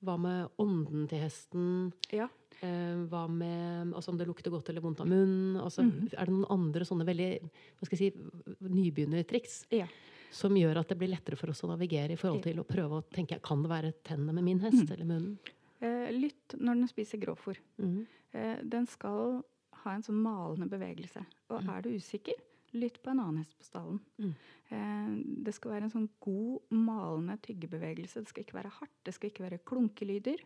hva 0.03 0.17
med 0.21 0.58
ånden 0.62 1.05
til 1.10 1.21
hesten? 1.23 1.69
Ja. 2.13 2.27
Eh, 2.63 2.97
hva 3.12 3.25
med 3.31 3.93
altså 3.95 4.13
om 4.13 4.19
det 4.19 4.27
lukter 4.29 4.53
godt 4.53 4.69
eller 4.71 4.84
vondt 4.84 5.03
av 5.03 5.10
munnen? 5.10 5.55
Altså, 5.62 5.86
mm. 5.86 6.12
Er 6.13 6.27
det 6.27 6.36
noen 6.36 6.49
andre 6.55 6.88
sånne 6.88 7.08
veldig 7.08 7.29
hva 7.43 7.88
skal 7.88 7.97
jeg 7.97 8.13
si, 8.13 8.27
nybegynnertriks 8.65 9.58
ja. 9.75 9.88
som 10.36 10.55
gjør 10.58 10.81
at 10.81 10.91
det 10.91 10.99
blir 11.01 11.12
lettere 11.12 11.39
for 11.39 11.51
oss 11.51 11.63
å 11.65 11.71
navigere 11.71 12.15
i 12.15 12.19
forhold 12.19 12.45
til 12.45 12.62
å 12.62 12.67
prøve 12.67 13.01
å 13.01 13.08
tenke 13.15 13.41
kan 13.43 13.65
det 13.65 13.71
være 13.71 13.93
tennene 14.08 14.36
med 14.38 14.47
min 14.47 14.63
hest 14.63 14.84
mm. 14.84 14.93
eller 14.95 15.10
munnen? 15.10 15.36
Eh, 15.84 16.10
lytt 16.15 16.55
når 16.60 16.81
den 16.81 16.91
spiser 16.91 17.21
grovfòr. 17.21 17.60
Mm. 17.81 17.99
Eh, 18.36 18.58
den 18.75 18.88
skal 18.89 19.41
ha 19.84 19.93
en 19.93 20.05
sånn 20.05 20.21
malende 20.23 20.69
bevegelse. 20.71 21.23
Og 21.51 21.62
mm. 21.62 21.71
er 21.75 21.86
du 21.86 21.89
usikker, 21.95 22.39
lytt 22.76 23.02
på 23.04 23.12
en 23.12 23.22
annen 23.24 23.42
hest 23.42 23.56
på 23.58 23.66
stallen. 23.68 24.00
Mm. 24.20 24.34
Eh, 24.70 25.12
det 25.46 25.54
skal 25.56 25.76
være 25.76 25.88
en 25.88 25.94
sånn 25.94 26.10
god, 26.24 26.66
malende 26.76 27.38
tyggebevegelse. 27.46 28.24
Det 28.24 28.32
skal 28.32 28.46
ikke 28.46 28.60
være 28.60 28.74
hardt, 28.80 28.98
det 29.08 29.16
skal 29.16 29.32
ikke 29.32 29.46
være 29.46 29.64
klunkelyder. 29.68 30.44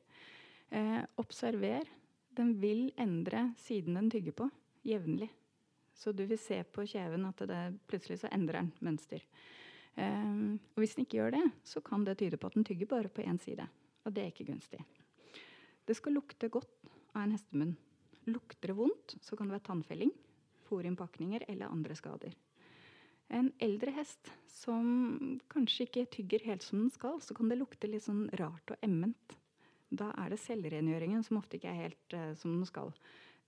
Eh, 0.69 1.01
observer. 1.21 1.89
Den 2.37 2.53
vil 2.61 2.89
endre 3.01 3.49
siden 3.59 3.97
den 3.97 4.11
tygger 4.13 4.37
på, 4.37 4.49
jevnlig. 4.87 5.29
Så 5.97 6.13
du 6.15 6.23
vil 6.29 6.39
se 6.39 6.61
på 6.63 6.85
kjeven 6.87 7.25
at 7.27 7.41
det 7.49 7.63
plutselig 7.89 8.21
så 8.21 8.31
endrer 8.31 8.61
den 8.61 8.71
mønster. 8.85 9.25
Eh, 9.99 10.55
og 10.55 10.79
hvis 10.79 10.95
den 10.95 11.07
ikke 11.07 11.19
gjør 11.19 11.35
det, 11.39 11.43
så 11.67 11.83
kan 11.83 12.05
det 12.07 12.19
tyde 12.21 12.39
på 12.39 12.47
at 12.47 12.55
den 12.55 12.67
tygger 12.67 12.93
bare 12.93 13.11
på 13.11 13.25
én 13.25 13.41
side. 13.41 13.67
Og 14.05 14.15
det 14.15 14.23
er 14.23 14.31
ikke 14.31 14.47
gunstig. 14.53 14.79
Det 15.85 15.97
skal 15.97 16.15
lukte 16.15 16.51
godt 16.53 16.71
av 17.17 17.25
en 17.25 17.33
hestemunn. 17.33 17.75
Lukter 18.29 18.69
det 18.69 18.77
vondt, 18.77 19.17
så 19.25 19.35
kan 19.35 19.49
det 19.49 19.57
være 19.57 19.67
tannfelling 19.71 20.13
fôrinnpakninger 20.69 21.45
eller 21.49 21.73
andre 21.73 21.97
skader. 21.97 22.37
En 23.29 23.51
eldre 23.61 23.93
hest 23.93 24.31
som 24.49 25.39
kanskje 25.53 25.85
ikke 25.85 26.07
tygger 26.15 26.45
helt 26.49 26.65
som 26.65 26.79
den 26.81 26.93
skal, 26.93 27.19
så 27.21 27.35
kan 27.37 27.51
det 27.51 27.59
lukte 27.59 27.89
litt 27.89 28.07
sånn 28.07 28.25
rart 28.39 28.73
og 28.73 28.85
emment. 28.85 29.35
Da 29.89 30.09
er 30.21 30.33
det 30.33 30.41
selvrengjøringen 30.41 31.21
som 31.25 31.37
ofte 31.37 31.57
ikke 31.57 31.69
er 31.69 31.83
helt 31.83 32.15
uh, 32.17 32.31
som 32.37 32.55
den 32.57 32.65
skal. 32.69 32.89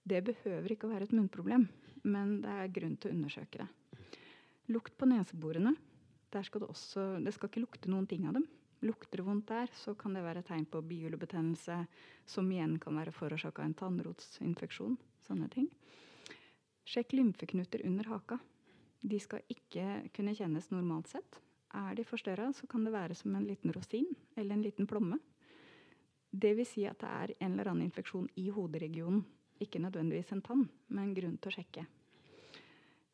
Det 0.05 0.21
behøver 0.25 0.73
ikke 0.73 0.89
å 0.89 0.93
være 0.93 1.09
et 1.09 1.15
munnproblem, 1.17 1.67
men 2.05 2.39
det 2.45 2.53
er 2.63 2.73
grunn 2.77 2.95
til 2.97 3.11
å 3.11 3.17
undersøke 3.17 3.63
det. 3.63 4.09
Lukt 4.73 4.93
på 4.97 5.09
neseborene. 5.09 5.75
Skal 6.31 6.63
det, 6.63 6.69
også, 6.71 7.01
det 7.19 7.33
skal 7.35 7.49
ikke 7.49 7.65
lukte 7.65 7.89
noen 7.91 8.05
ting 8.07 8.23
av 8.29 8.37
dem. 8.37 8.45
Lukter 8.85 9.19
det 9.19 9.25
vondt 9.27 9.49
der, 9.49 9.69
så 9.77 9.93
kan 9.97 10.15
det 10.15 10.23
være 10.23 10.45
tegn 10.47 10.63
på 10.69 10.79
bihulebetennelse, 10.87 11.75
som 12.25 12.47
igjen 12.53 12.77
kan 12.81 12.95
være 12.97 13.13
forårsaka 13.13 13.61
av 13.61 13.67
en 13.67 13.75
tannrotsinfeksjon. 13.81 14.95
Sånne 15.27 15.49
ting. 15.53 15.67
Sjekk 16.85 17.13
lymfeknuter 17.13 17.85
under 17.85 18.09
haka. 18.11 18.39
De 19.01 19.19
skal 19.19 19.41
ikke 19.49 20.09
kunne 20.15 20.35
kjennes 20.37 20.69
normalt 20.73 21.09
sett. 21.11 21.39
Er 21.73 21.95
de 21.95 22.03
forstørra, 22.03 22.51
så 22.53 22.67
kan 22.67 22.83
det 22.85 22.93
være 22.93 23.15
som 23.15 23.35
en 23.35 23.47
liten 23.47 23.71
rosin 23.73 24.09
eller 24.35 24.55
en 24.55 24.65
liten 24.65 24.87
plomme. 24.87 25.19
Det 26.31 26.53
vil 26.57 26.67
si 26.67 26.85
at 26.87 26.99
det 26.99 27.09
er 27.09 27.33
en 27.39 27.53
eller 27.53 27.71
annen 27.71 27.87
infeksjon 27.87 28.27
i 28.39 28.49
hoderegionen. 28.51 29.23
Ikke 29.61 29.79
nødvendigvis 29.79 30.31
en 30.33 30.41
tann, 30.41 30.63
men 30.89 31.13
grunn 31.13 31.37
til 31.37 31.51
å 31.51 31.55
sjekke. 31.55 31.85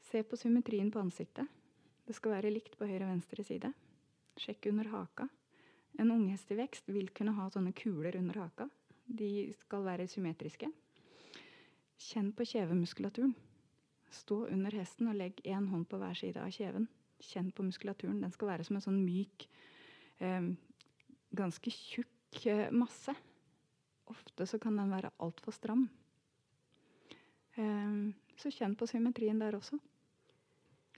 Se 0.07 0.21
på 0.23 0.37
symmetrien 0.39 0.91
på 0.91 1.01
ansiktet. 1.01 1.47
Det 2.07 2.15
skal 2.15 2.37
være 2.37 2.53
likt 2.53 2.77
på 2.79 2.87
høyre 2.87 3.03
og 3.03 3.11
venstre 3.11 3.43
side. 3.43 3.73
Sjekk 4.39 4.69
under 4.71 4.87
haka. 4.93 5.27
En 5.99 6.13
unghest 6.13 6.51
i 6.53 6.59
vekst 6.59 6.87
vil 6.93 7.09
kunne 7.11 7.33
ha 7.35 7.49
sånne 7.51 7.73
kuler 7.75 8.15
under 8.19 8.39
haka. 8.45 8.69
De 9.07 9.49
skal 9.59 9.83
være 9.83 10.07
symmetriske. 10.07 10.69
Kjenn 11.97 12.31
på 12.37 12.45
kjevemuskulaturen. 12.47 13.35
Stå 14.13 14.45
under 14.47 14.71
hesten 14.77 15.09
og 15.11 15.17
legg 15.19 15.41
én 15.43 15.67
hånd 15.71 15.87
på 15.89 15.99
hver 15.99 16.15
side 16.17 16.41
av 16.41 16.51
kjeven. 16.53 16.87
Kjenn 17.23 17.51
på 17.51 17.65
muskulaturen. 17.65 18.21
Den 18.21 18.33
skal 18.33 18.53
være 18.53 18.67
som 18.67 18.77
en 18.77 18.85
sånn 18.85 19.01
myk, 19.03 19.47
eh, 20.19 20.51
ganske 21.35 21.73
tjukk 21.73 22.45
eh, 22.45 22.69
masse. 22.71 23.15
Ofte 24.07 24.47
så 24.47 24.59
kan 24.59 24.77
den 24.77 24.93
være 24.93 25.11
altfor 25.19 25.55
stram. 25.55 25.87
Eh, 27.57 27.99
så 28.37 28.53
kjenn 28.53 28.77
på 28.77 28.87
symmetrien 28.87 29.39
der 29.39 29.57
også. 29.57 29.79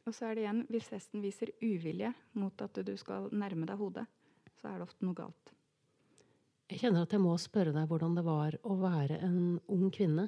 Og 0.06 0.16
så 0.16 0.30
er 0.30 0.36
det 0.36 0.44
igjen, 0.46 0.66
hvis 0.72 0.90
hesten 0.94 1.22
viser 1.22 1.52
uvilje 1.62 2.14
mot 2.40 2.62
at 2.66 2.82
du 2.86 2.96
skal 2.98 3.30
nærme 3.36 3.68
deg 3.70 3.78
hodet, 3.78 4.06
så 4.58 4.72
er 4.72 4.80
det 4.80 4.88
ofte 4.88 5.06
noe 5.06 5.18
galt. 5.18 5.52
Jeg 6.70 6.84
kjenner 6.84 7.06
at 7.06 7.14
jeg 7.14 7.22
må 7.22 7.34
spørre 7.42 7.74
deg 7.74 7.88
hvordan 7.90 8.16
det 8.18 8.24
var 8.26 8.56
å 8.66 8.76
være 8.78 9.20
en 9.26 9.58
ung 9.74 9.90
kvinne 9.94 10.28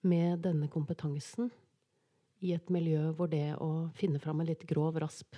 med 0.00 0.40
denne 0.44 0.68
kompetansen 0.72 1.50
i 2.40 2.54
et 2.56 2.70
miljø 2.72 3.10
hvor 3.16 3.28
det 3.28 3.54
å 3.60 3.90
finne 3.96 4.20
fram 4.22 4.40
en 4.40 4.48
litt 4.48 4.64
grov 4.68 4.98
rasp 5.02 5.36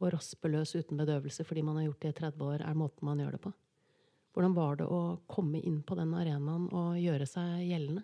og 0.00 0.10
raspe 0.12 0.50
løs 0.50 0.74
uten 0.76 0.98
bedøvelse 0.98 1.46
fordi 1.46 1.62
man 1.64 1.78
har 1.78 1.86
gjort 1.88 2.02
det 2.02 2.12
i 2.12 2.18
30 2.20 2.44
år, 2.44 2.64
er 2.66 2.76
måten 2.76 3.08
man 3.08 3.22
gjør 3.22 3.36
det 3.36 3.42
på. 3.46 3.52
Hvordan 4.36 4.56
var 4.56 4.76
det 4.76 4.88
å 4.92 5.00
komme 5.32 5.62
inn 5.64 5.78
på 5.86 5.96
den 5.96 6.12
arenaen 6.12 6.66
og 6.68 6.98
gjøre 7.00 7.28
seg 7.30 7.62
gjeldende? 7.64 8.02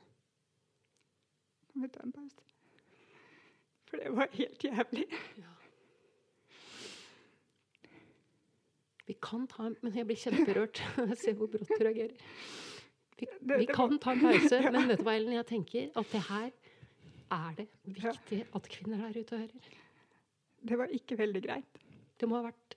Kan 1.72 1.90
ta 1.92 2.06
en 2.06 2.14
pause? 2.16 2.46
For 3.90 4.00
det 4.00 4.12
var 4.16 4.32
helt 4.32 4.64
jævlig. 4.64 5.04
Ja. 5.42 5.52
Vi 9.04 9.18
kan 9.20 9.44
ta 9.50 9.66
en 9.66 9.76
Men 9.82 9.96
jeg 9.98 10.08
blir 10.08 10.16
kjemperørt. 10.16 10.80
Se 11.20 11.34
hvor 11.36 11.50
brått 11.52 11.68
du 11.68 11.84
reagerer. 11.84 12.16
Vi, 13.22 13.56
vi, 13.62 13.66
kan 13.70 13.94
ta 14.02 14.16
en 14.16 14.20
pause, 14.20 14.58
men 14.74 14.90
vet 14.90 15.00
du 15.00 15.06
hva, 15.06 15.14
Ellen? 15.14 15.36
Jeg 15.38 15.46
tenker 15.48 15.98
at 16.00 16.12
det 16.12 16.22
her 16.26 16.50
er 17.32 17.56
det 17.56 17.66
viktig 17.86 18.40
at 18.58 18.68
kvinner 18.74 19.06
der 19.06 19.22
ute 19.22 19.38
hører. 19.44 19.72
Det 20.62 20.78
var 20.78 20.92
ikke 20.94 21.18
veldig 21.18 21.42
greit. 21.44 21.82
Det 22.18 22.28
må 22.30 22.38
ha 22.38 22.48
vært 22.50 22.76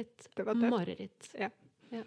et 0.00 0.28
mareritt. 0.58 1.28
Ja. 1.38 1.50
ja. 1.94 2.02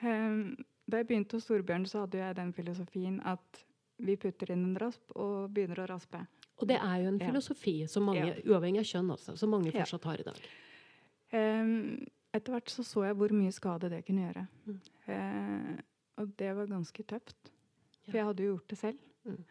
Um, 0.00 0.56
da 0.90 1.02
jeg 1.02 1.10
begynte 1.10 1.36
hos 1.36 1.46
Storbjørn, 1.46 1.84
så 1.86 2.04
hadde 2.04 2.22
jeg 2.22 2.38
den 2.38 2.54
filosofien 2.56 3.20
at 3.28 3.64
vi 4.00 4.16
putter 4.16 4.54
inn 4.54 4.64
en 4.70 4.78
rasp 4.80 5.12
og 5.12 5.50
begynner 5.54 5.82
å 5.84 5.90
raspe. 5.90 6.22
Og 6.60 6.68
det 6.68 6.78
er 6.80 6.96
jo 7.02 7.12
en 7.12 7.20
filosofi 7.20 7.74
som 7.88 8.08
mange, 8.08 8.32
ja. 8.32 8.40
uavhengig 8.48 8.82
av 8.82 8.88
kjønn 8.88 9.12
også, 9.14 9.36
som 9.40 9.52
mange 9.52 9.72
fortsatt 9.74 10.08
har 10.08 10.22
i 10.22 10.26
dag. 10.26 10.40
Um, 11.30 11.76
etter 12.34 12.54
hvert 12.54 12.72
så 12.72 12.84
så 12.86 13.04
jeg 13.06 13.16
hvor 13.20 13.32
mye 13.34 13.52
skade 13.54 13.90
det 13.92 14.02
kunne 14.06 14.26
gjøre. 14.26 14.44
Mm. 14.66 14.80
Uh, 15.06 15.78
og 16.18 16.36
det 16.40 16.52
var 16.56 16.70
ganske 16.70 17.06
tøft. 17.06 17.52
For 18.06 18.18
jeg 18.18 18.28
hadde 18.30 18.44
jo 18.44 18.54
gjort 18.54 18.72
det 18.72 18.78
selv. 18.80 19.02
Mm. 19.28 19.42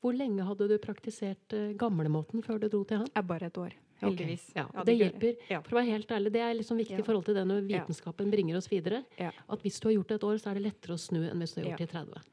Hvor 0.00 0.16
lenge 0.16 0.44
hadde 0.44 0.68
du 0.68 0.74
praktisert 0.80 1.54
uh, 1.56 1.70
gamlemåten 1.78 2.44
før 2.44 2.60
du 2.60 2.68
dro 2.72 2.82
til 2.88 3.02
han? 3.02 3.26
Bare 3.26 3.48
et 3.48 3.60
år. 3.60 3.76
Heldigvis. 4.00 4.46
Okay. 4.54 4.64
Ja, 4.64 4.84
det 4.84 4.96
hjelper. 4.96 5.46
Ja. 5.52 5.60
For 5.64 5.76
å 5.76 5.80
være 5.80 5.92
helt 5.92 6.12
ærlig, 6.16 6.32
Det 6.32 6.40
er 6.40 6.54
liksom 6.56 6.78
viktig 6.80 7.00
i 7.02 7.04
forhold 7.04 7.26
til 7.26 7.36
det 7.36 7.44
når 7.48 7.66
vitenskapen 7.68 8.30
bringer 8.32 8.56
oss 8.56 8.68
videre. 8.70 9.02
At 9.20 9.64
hvis 9.64 9.80
du 9.80 9.88
har 9.88 9.98
gjort 9.98 10.12
det 10.12 10.20
et 10.20 10.28
år, 10.30 10.36
så 10.40 10.50
er 10.50 10.58
det 10.58 10.66
lettere 10.68 10.96
å 10.96 11.00
snu 11.00 11.20
enn 11.26 11.42
hvis 11.42 11.52
du 11.54 11.60
har 11.60 11.68
gjort 11.68 11.82
det 11.82 11.88
i 11.88 11.92
30. 11.92 12.28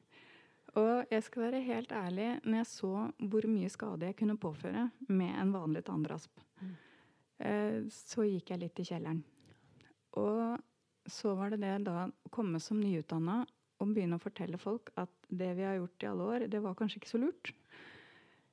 Og 0.78 1.12
jeg 1.12 1.26
skal 1.26 1.44
være 1.48 1.64
helt 1.66 1.92
ærlig, 1.92 2.28
når 2.46 2.60
jeg 2.62 2.70
så 2.70 2.92
hvor 3.32 3.48
mye 3.50 3.70
skade 3.74 4.12
jeg 4.12 4.18
kunne 4.20 4.38
påføre 4.38 4.90
med 5.10 5.34
en 5.42 5.54
vanlig 5.56 5.84
tannrasp, 5.88 6.44
mm. 6.62 6.74
uh, 7.42 7.80
så 7.92 8.28
gikk 8.28 8.54
jeg 8.54 8.64
litt 8.64 8.84
i 8.84 8.88
kjelleren. 8.88 9.24
Og 10.22 10.67
så 11.08 11.34
var 11.36 11.54
det 11.54 11.62
det 11.64 11.76
da 11.88 12.08
å 12.08 12.32
komme 12.34 12.60
som 12.64 12.80
nyutdanna 12.82 13.42
og 13.78 13.94
begynne 13.94 14.18
å 14.18 14.22
fortelle 14.22 14.60
folk 14.60 14.92
at 15.00 15.12
det 15.30 15.52
vi 15.58 15.66
har 15.66 15.78
gjort 15.78 16.04
i 16.04 16.10
alle 16.10 16.30
år, 16.34 16.46
det 16.52 16.62
var 16.64 16.76
kanskje 16.78 17.02
ikke 17.02 17.12
så 17.12 17.22
lurt. 17.22 17.52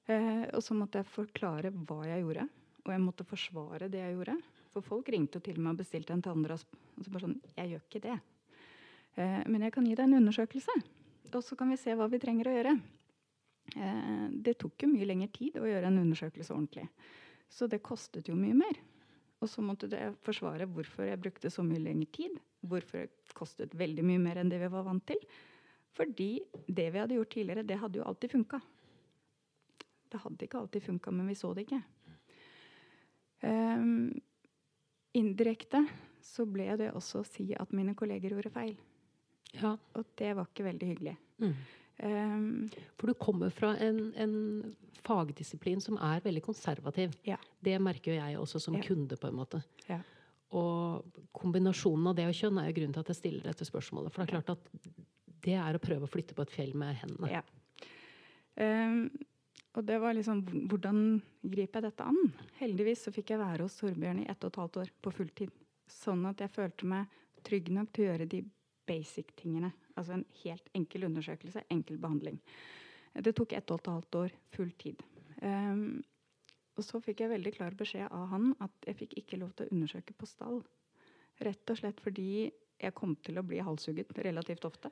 Eh, 0.07 0.45
og 0.53 0.61
så 0.63 0.77
måtte 0.77 1.01
jeg 1.01 1.09
forklare 1.09 1.73
hva 1.73 2.03
jeg 2.07 2.25
gjorde, 2.25 2.45
og 2.85 2.93
jeg 2.93 3.03
måtte 3.03 3.27
forsvare 3.29 3.89
det 3.93 4.03
jeg 4.03 4.19
gjorde. 4.19 4.37
For 4.75 4.85
folk 4.85 5.09
ringte 5.15 5.41
til 5.45 5.61
meg 5.63 5.75
og 5.75 5.81
bestilte 5.81 6.13
en 6.13 6.23
tannrasp. 6.25 6.77
Og 6.99 7.07
så 7.07 7.13
bare 7.15 7.29
sånn 7.29 7.37
Jeg 7.55 7.71
gjør 7.71 7.85
ikke 7.87 8.03
det. 8.05 8.19
Eh, 9.17 9.41
men 9.47 9.65
jeg 9.65 9.75
kan 9.75 9.87
gi 9.87 9.95
deg 9.95 10.09
en 10.09 10.19
undersøkelse, 10.21 10.75
og 11.33 11.43
så 11.43 11.57
kan 11.59 11.71
vi 11.71 11.81
se 11.81 11.95
hva 11.97 12.09
vi 12.11 12.21
trenger 12.23 12.51
å 12.51 12.57
gjøre. 12.57 12.75
Eh, 13.75 14.27
det 14.45 14.59
tok 14.61 14.85
jo 14.85 14.91
mye 14.93 15.09
lengre 15.09 15.31
tid 15.33 15.57
å 15.59 15.69
gjøre 15.69 15.89
en 15.89 16.03
undersøkelse 16.03 16.53
ordentlig. 16.53 16.89
Så 17.49 17.69
det 17.71 17.85
kostet 17.87 18.29
jo 18.29 18.37
mye 18.37 18.57
mer. 18.59 18.81
Og 19.43 19.51
så 19.51 19.64
måtte 19.64 19.91
jeg 19.91 20.14
forsvare 20.24 20.68
hvorfor 20.70 21.09
jeg 21.09 21.20
brukte 21.20 21.51
så 21.53 21.64
mye 21.66 21.82
lengre 21.82 22.11
tid. 22.14 22.39
Hvorfor 22.64 23.09
det 23.09 23.37
kostet 23.37 23.74
veldig 23.76 24.05
mye 24.07 24.22
mer 24.22 24.41
enn 24.41 24.53
det 24.53 24.61
vi 24.62 24.70
var 24.72 24.87
vant 24.87 25.05
til. 25.09 25.20
Fordi 25.95 26.30
det 26.66 26.87
vi 26.91 27.01
hadde 27.01 27.18
gjort 27.18 27.35
tidligere, 27.35 27.66
det 27.66 27.78
hadde 27.78 28.01
jo 28.01 28.07
alltid 28.09 28.32
funka. 28.35 28.61
Det 30.11 30.22
hadde 30.22 30.47
ikke 30.47 30.62
alltid 30.62 30.87
funka, 30.89 31.12
men 31.14 31.28
vi 31.30 31.37
så 31.39 31.53
det 31.55 31.66
ikke. 31.66 31.82
Um, 33.45 34.14
indirekte 35.14 35.82
så 36.24 36.47
ble 36.49 36.70
det 36.80 36.93
også 36.97 37.20
å 37.20 37.28
si 37.28 37.51
at 37.59 37.74
mine 37.76 37.95
kolleger 37.99 38.32
gjorde 38.32 38.53
feil. 38.55 38.76
Ja. 39.55 39.74
Og 39.95 40.07
det 40.18 40.32
var 40.35 40.49
ikke 40.49 40.66
veldig 40.66 40.91
hyggelig. 40.91 41.16
Mm. 41.43 41.55
Um, 41.99 42.71
For 42.99 43.11
du 43.11 43.15
kommer 43.15 43.53
fra 43.55 43.75
en, 43.79 44.09
en, 44.19 44.35
fagdisiplin 45.05 45.83
som 45.85 45.99
er 46.01 46.23
veldig 46.25 46.41
konservativ. 46.47 47.13
Ja. 47.29 47.37
Det 47.61 47.77
merker 47.83 48.15
jo 48.15 48.17
jeg 48.17 48.39
også 48.41 48.61
som 48.63 48.79
ja. 48.79 48.85
kunde, 48.87 49.19
på 49.21 49.29
en 49.29 49.37
måte. 49.37 49.61
Ja. 49.85 49.99
Og 50.57 51.19
kombinasjonen 51.37 52.09
av 52.09 52.17
det 52.17 52.25
og 52.31 52.39
kjønn 52.39 52.61
er 52.63 52.71
jo 52.71 52.77
grunnen 52.79 52.95
til 52.97 53.05
at 53.05 53.11
jeg 53.13 53.19
stiller 53.19 53.51
dette 53.51 53.67
spørsmålet. 53.69 54.15
For 54.15 54.23
det 54.23 54.31
er 54.31 54.39
klart 54.39 54.55
at 54.55 54.89
det 55.45 55.59
er 55.61 55.77
å 55.77 55.83
prøve 55.83 56.09
å 56.09 56.11
flytte 56.11 56.37
på 56.37 56.47
et 56.47 56.55
fjell 56.55 56.73
med 56.79 56.97
hendene. 57.03 57.35
Ja. 57.35 57.45
Um, 58.57 59.11
og 59.75 59.83
det 59.83 59.97
var 59.99 60.15
liksom 60.15 60.45
Hvordan 60.71 60.99
griper 61.43 61.81
jeg 61.81 61.89
dette 61.89 62.07
an? 62.07 62.21
Heldigvis 62.61 63.03
så 63.05 63.13
fikk 63.13 63.33
jeg 63.35 63.43
være 63.43 63.67
hos 63.67 63.77
Torbjørn 63.81 64.23
i 64.23 64.29
ett 64.31 64.47
og 64.47 64.53
et 64.53 64.61
halvt 64.63 64.81
år 64.85 64.93
på 65.03 65.13
fulltid. 65.19 65.55
Sånn 65.91 66.23
at 66.31 66.41
jeg 66.41 66.55
følte 66.55 66.89
meg 66.89 67.19
trygg 67.45 67.69
nok 67.75 67.91
til 67.93 68.07
å 68.07 68.13
gjøre 68.13 68.29
de 68.31 68.45
basic-tingene. 68.89 69.72
Altså 69.95 70.16
en 70.16 70.24
helt 70.43 70.72
enkel 70.74 71.07
undersøkelse, 71.09 71.64
enkel 71.70 72.01
behandling. 72.03 72.41
Det 73.14 73.35
tok 73.37 73.55
ett 73.55 73.70
og 73.70 73.80
et 73.80 73.93
halvt 73.93 74.18
år 74.22 74.35
full 74.57 74.72
tid. 74.80 75.03
Um, 75.43 76.03
og 76.74 76.82
så 76.82 76.99
fikk 77.03 77.22
jeg 77.22 77.30
veldig 77.30 77.53
klar 77.55 77.76
beskjed 77.78 78.09
av 78.11 78.26
han 78.32 78.51
at 78.64 78.89
jeg 78.89 78.99
fikk 79.05 79.18
ikke 79.20 79.39
lov 79.39 79.55
til 79.55 79.68
å 79.68 79.74
undersøke 79.76 80.16
på 80.18 80.26
stall. 80.26 80.62
Rett 81.45 81.70
og 81.70 81.78
slett 81.78 82.03
fordi 82.03 82.49
jeg 82.85 82.95
kom 82.97 83.14
til 83.22 83.39
å 83.39 83.45
bli 83.47 83.61
halshugget 83.62 84.11
relativt 84.26 84.66
ofte. 84.66 84.91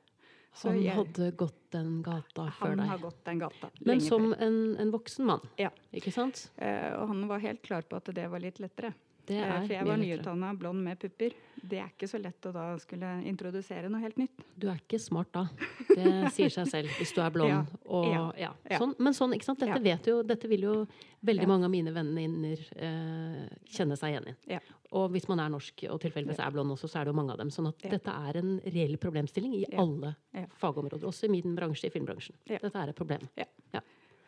Så 0.55 0.71
han 0.71 0.83
jeg, 0.83 0.95
hadde 0.95 1.31
gått 1.41 1.61
den 1.75 1.97
gata 2.05 2.47
før 2.59 2.77
deg? 2.77 2.85
Han 2.85 2.93
har 2.93 3.01
gått 3.03 3.23
den 3.27 3.41
gata. 3.41 3.71
Men 3.89 4.03
som 4.05 4.29
en, 4.33 4.59
en, 4.79 4.93
voksen 4.93 5.27
mann? 5.27 5.47
Ja. 5.59 5.73
Ikke 5.97 6.13
sant? 6.15 6.45
Uh, 6.61 6.93
og 7.01 7.09
han 7.11 7.25
var 7.31 7.43
helt 7.43 7.63
klar 7.65 7.89
på 7.89 7.99
at 7.99 8.13
det 8.15 8.29
var 8.31 8.43
litt 8.45 8.61
lettere. 8.63 8.93
Det 9.27 9.39
er 9.39 9.61
For 9.63 9.73
jeg 9.77 9.87
var 9.87 10.01
nyutdanna 10.01 10.49
blond 10.59 10.83
med 10.83 10.99
pupper. 10.99 11.35
Det 11.63 11.79
er 11.79 11.91
ikke 11.93 12.09
så 12.11 12.19
lett 12.19 12.49
å 12.49 12.53
da 12.55 12.65
skulle 12.83 13.11
introdusere 13.31 13.91
noe 13.93 14.03
helt 14.03 14.19
nytt. 14.19 14.43
Du 14.59 14.67
er 14.73 14.81
ikke 14.81 14.99
smart 14.99 15.31
da. 15.35 15.45
Det 15.89 16.33
sier 16.35 16.51
seg 16.51 16.71
selv 16.73 16.97
hvis 16.99 17.15
du 17.15 17.21
er 17.23 17.31
blond. 17.37 17.53
Ja. 17.55 17.61
Og, 17.87 18.09
ja. 18.11 18.51
Ja. 18.67 18.81
Sånn, 18.83 18.97
men 18.99 19.15
sånn, 19.15 19.37
ikke 19.37 19.47
sant? 19.47 19.63
Dette, 19.63 19.79
vet 19.85 20.11
jo, 20.11 20.19
dette 20.27 20.51
vil 20.51 20.67
jo 20.67 20.75
veldig 21.23 21.49
mange 21.51 21.69
av 21.69 21.75
mine 21.75 21.95
venninner 21.95 22.65
eh, 22.75 23.47
kjenne 23.71 23.99
seg 24.01 24.17
igjen 24.17 24.33
i. 24.35 24.61
Og 24.93 25.07
hvis 25.15 25.25
man 25.31 25.41
er 25.41 25.53
norsk 25.55 25.87
og 25.89 26.03
tilfeldigvis 26.03 26.43
er 26.43 26.53
blond 26.53 26.75
også, 26.75 26.91
så 26.91 27.01
er 27.01 27.07
det 27.07 27.15
jo 27.15 27.19
mange 27.23 27.33
av 27.33 27.41
dem. 27.41 27.55
Sånn 27.55 27.71
at 27.71 27.87
dette 27.95 28.13
er 28.29 28.43
en 28.43 28.57
reell 28.67 28.99
problemstilling 29.01 29.55
i 29.63 29.65
alle 29.81 30.17
fagområder. 30.61 31.07
Også 31.09 31.31
i 31.31 31.33
min 31.33 31.55
bransje, 31.57 31.89
i 31.89 31.95
filmbransjen. 31.95 32.37
Dette 32.51 32.75
er 32.75 32.91
et 32.93 32.99
problem. 32.99 33.25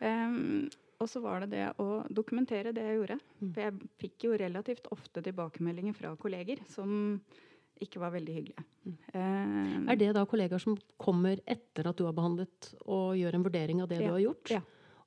Um, 0.05 0.67
og 1.01 1.09
så 1.11 1.19
var 1.19 1.43
det 1.43 1.51
det 1.55 1.65
å 1.81 2.03
dokumentere 2.13 2.71
det 2.75 2.83
jeg 2.85 2.99
gjorde. 2.99 3.17
Mm. 3.41 3.49
For 3.49 3.63
jeg 3.65 3.89
fikk 4.01 4.27
jo 4.27 4.37
relativt 4.39 4.87
ofte 4.95 5.23
tilbakemeldinger 5.25 5.97
fra 5.97 6.13
kolleger 6.19 6.61
som 6.71 7.17
ikke 7.83 7.99
var 7.99 8.13
veldig 8.13 8.35
hyggelige. 8.37 8.63
Uh, 9.11 9.83
er 9.91 9.97
det 9.99 10.13
da 10.15 10.23
kollegaer 10.29 10.61
som 10.63 10.77
kommer 11.01 11.41
etter 11.43 11.89
at 11.89 11.97
du 11.99 12.05
har 12.07 12.15
behandlet, 12.15 12.69
og 12.85 13.17
gjør 13.19 13.35
en 13.35 13.47
vurdering 13.47 13.81
av 13.83 13.89
det 13.91 13.99
ja, 13.99 14.05
du 14.07 14.15
har 14.15 14.23
gjort? 14.23 14.53
Ja. 14.55 14.61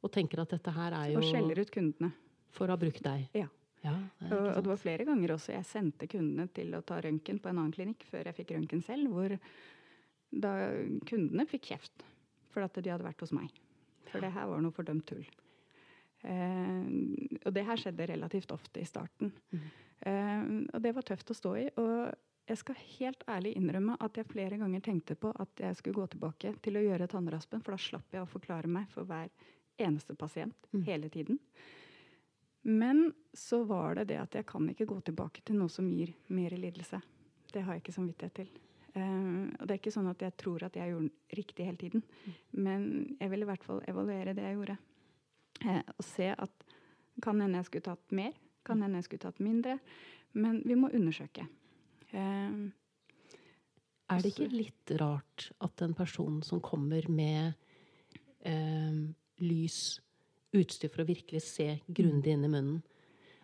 Og 0.05 0.13
tenker 0.15 0.43
at 0.43 0.53
dette 0.53 0.75
her 0.75 0.97
er 0.99 1.15
jo 1.15 1.23
Og 1.23 1.31
skjeller 1.31 1.63
ut 1.63 1.73
kundene. 1.75 2.11
For 2.55 2.69
å 2.69 2.77
ha 2.77 2.81
brukt 2.81 3.01
deg? 3.05 3.25
Ja. 3.37 3.49
ja 3.85 3.95
det 4.21 4.29
og, 4.29 4.45
og, 4.51 4.61
det 4.65 4.73
var 4.73 4.83
flere 4.83 5.07
ganger 5.09 5.35
også 5.35 5.55
jeg 5.55 5.67
sendte 5.69 6.09
kundene 6.11 6.49
til 6.55 6.75
å 6.77 6.83
ta 6.87 7.01
røntgen 7.05 7.41
på 7.43 7.51
en 7.51 7.63
annen 7.63 7.75
klinikk 7.75 8.05
før 8.09 8.29
jeg 8.29 8.39
fikk 8.43 8.55
røntgen 8.57 8.85
selv, 8.85 9.09
hvor 9.15 9.35
da 10.29 10.53
kundene 11.09 11.49
fikk 11.49 11.73
kjeft 11.73 12.05
for 12.53 12.65
at 12.67 12.77
de 12.77 12.93
hadde 12.93 13.07
vært 13.07 13.25
hos 13.25 13.33
meg. 13.37 13.53
For 14.13 14.25
det 14.25 14.33
her 14.35 14.49
var 14.51 14.63
noe 14.65 14.75
fordømt 14.75 15.07
tull. 15.09 15.27
Eh, 16.27 16.89
og 17.45 17.53
det 17.55 17.67
her 17.69 17.81
skjedde 17.81 18.09
relativt 18.11 18.55
ofte 18.55 18.83
i 18.83 18.89
starten. 18.89 19.33
Mm. 19.53 19.69
Eh, 20.01 20.49
og 20.75 20.83
det 20.85 20.95
var 20.97 21.07
tøft 21.07 21.31
å 21.31 21.37
stå 21.37 21.55
i. 21.61 21.67
Og 21.81 22.49
jeg 22.49 22.61
skal 22.63 22.81
helt 22.99 23.25
ærlig 23.29 23.55
innrømme 23.59 23.99
at 24.01 24.17
jeg 24.17 24.29
flere 24.31 24.59
ganger 24.61 24.85
tenkte 24.85 25.19
på 25.21 25.33
at 25.37 25.61
jeg 25.61 25.77
skulle 25.79 26.01
gå 26.01 26.07
tilbake 26.15 26.55
til 26.65 26.81
å 26.81 26.85
gjøre 26.87 27.11
tannraspen, 27.13 27.63
for 27.65 27.77
da 27.77 27.83
slapp 27.83 28.15
jeg 28.17 28.25
å 28.25 28.31
forklare 28.31 28.71
meg 28.73 28.89
for 28.95 29.09
hver 29.09 29.29
eneste 29.79 30.17
pasient 30.19 30.71
mm. 30.73 30.83
hele 30.89 31.11
tiden. 31.13 31.39
Men 32.69 33.13
så 33.37 33.63
var 33.69 34.01
det 34.01 34.09
det 34.11 34.19
at 34.21 34.35
jeg 34.35 34.49
kan 34.49 34.67
ikke 34.69 34.89
gå 34.89 34.99
tilbake 35.07 35.45
til 35.47 35.61
noe 35.61 35.71
som 35.73 35.87
gir 35.93 36.11
mer 36.35 36.57
lidelse. 36.59 36.99
Det 37.53 37.63
har 37.65 37.77
jeg 37.77 37.85
ikke 37.85 37.95
samvittighet 37.95 38.41
til. 38.43 38.51
Uh, 38.97 39.53
og 39.59 39.67
det 39.67 39.75
er 39.75 39.81
ikke 39.81 39.95
sånn 39.95 40.11
at 40.11 40.23
jeg 40.25 40.37
tror 40.41 40.65
at 40.67 40.77
jeg 40.79 40.93
gjorde 40.93 41.39
riktig 41.39 41.69
hele 41.69 41.81
tiden. 41.81 42.05
Men 42.57 42.89
jeg 43.21 43.33
vil 43.33 43.45
i 43.45 43.49
hvert 43.51 43.67
fall 43.67 43.83
evaluere 43.91 44.35
det 44.37 44.47
jeg 44.47 44.59
gjorde. 44.59 44.79
Uh, 45.65 45.83
og 45.97 46.05
se 46.07 46.33
at 46.33 46.67
kan 47.23 47.41
hende 47.43 47.59
jeg 47.59 47.69
skulle 47.69 47.89
tatt 47.91 48.15
mer, 48.15 48.35
kan 48.67 48.83
hende 48.85 49.01
jeg 49.01 49.09
skulle 49.09 49.27
tatt 49.27 49.41
mindre. 49.43 49.79
Men 50.39 50.61
vi 50.67 50.77
må 50.79 50.91
undersøke. 50.95 51.47
Uh, 52.13 52.69
er 54.09 54.25
det 54.25 54.33
ikke 54.33 54.49
litt 54.53 54.93
rart 55.01 55.51
at 55.65 55.83
en 55.85 55.95
person 55.97 56.41
som 56.47 56.63
kommer 56.65 57.05
med 57.13 57.53
uh, 58.49 59.01
lys, 59.45 59.99
utstyr 60.57 60.93
for 60.93 61.05
å 61.05 61.11
virkelig 61.11 61.43
se 61.45 61.75
grundig 61.85 62.33
inn 62.33 62.47
i 62.47 62.49
munnen 62.49 62.79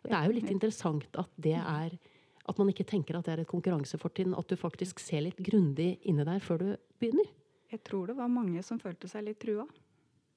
Det 0.00 0.14
er 0.16 0.24
jo 0.24 0.36
litt 0.38 0.48
interessant 0.48 1.18
at 1.20 1.34
det 1.36 1.58
er 1.60 1.98
at 2.44 2.60
man 2.60 2.70
ikke 2.70 2.86
tenker 2.88 3.16
at 3.16 3.26
det 3.26 3.34
er 3.34 3.42
et 3.44 3.50
konkurransefortrinn. 3.50 4.36
At 4.36 4.50
du 4.50 4.58
faktisk 4.60 5.00
ser 5.00 5.24
litt 5.24 5.40
grundig 5.44 5.94
inni 6.04 6.26
der 6.26 6.42
før 6.44 6.60
du 6.60 6.68
begynner. 7.00 7.30
Jeg 7.72 7.82
tror 7.86 8.10
det 8.10 8.18
var 8.18 8.30
mange 8.30 8.62
som 8.62 8.80
følte 8.82 9.08
seg 9.10 9.26
litt 9.26 9.40
trua. 9.42 9.64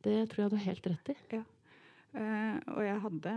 Det 0.05 0.15
tror 0.31 0.45
jeg 0.45 0.51
du 0.51 0.57
har 0.57 0.67
helt 0.69 0.89
rett 0.93 1.11
i. 1.11 1.17
Ja. 1.35 1.43
Uh, 2.17 2.55
og 2.77 2.81
jeg 2.85 2.99
hadde 3.03 3.31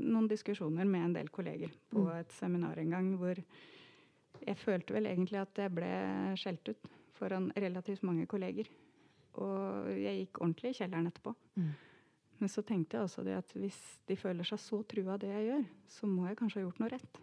noen 0.00 0.28
diskusjoner 0.30 0.88
med 0.88 1.04
en 1.04 1.16
del 1.18 1.28
kolleger 1.30 1.70
på 1.92 2.06
mm. 2.06 2.14
et 2.16 2.32
seminar 2.34 2.78
en 2.80 2.94
gang 2.94 3.10
hvor 3.20 3.36
jeg 3.36 4.58
følte 4.58 4.96
vel 4.96 5.06
egentlig 5.10 5.38
at 5.42 5.60
jeg 5.60 5.74
ble 5.76 5.90
skjelt 6.40 6.72
ut 6.72 6.88
foran 7.16 7.50
relativt 7.56 8.04
mange 8.06 8.26
kolleger. 8.30 8.68
Og 9.36 9.92
jeg 9.92 10.22
gikk 10.22 10.40
ordentlig 10.40 10.72
i 10.72 10.78
kjelleren 10.80 11.10
etterpå. 11.10 11.34
Mm. 11.60 11.70
Men 12.40 12.52
så 12.52 12.64
tenkte 12.64 12.96
jeg 12.96 13.08
også 13.08 13.24
det 13.24 13.36
at 13.36 13.54
hvis 13.56 13.78
de 14.08 14.16
føler 14.18 14.48
seg 14.48 14.60
så 14.60 14.80
trua 14.88 15.14
av 15.14 15.22
det 15.22 15.30
jeg 15.32 15.46
gjør, 15.50 15.64
så 15.92 16.08
må 16.10 16.26
jeg 16.28 16.38
kanskje 16.40 16.60
ha 16.60 16.66
gjort 16.66 16.82
noe 16.82 16.92
rett. 16.92 17.20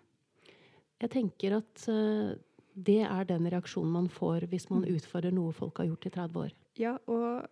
Jeg 1.03 1.11
tenker 1.13 1.57
at 1.59 1.87
uh, 1.91 2.33
det 2.73 3.01
er 3.05 3.27
den 3.29 3.49
reaksjonen 3.51 3.91
man 3.93 4.07
får 4.09 4.47
hvis 4.51 4.69
man 4.71 4.85
mm. 4.85 4.93
utfordrer 4.95 5.35
noe 5.35 5.53
folk 5.55 5.83
har 5.83 5.91
gjort 5.91 6.07
i 6.07 6.13
30 6.15 6.45
år. 6.45 6.55
Ja, 6.79 6.95
og 7.11 7.43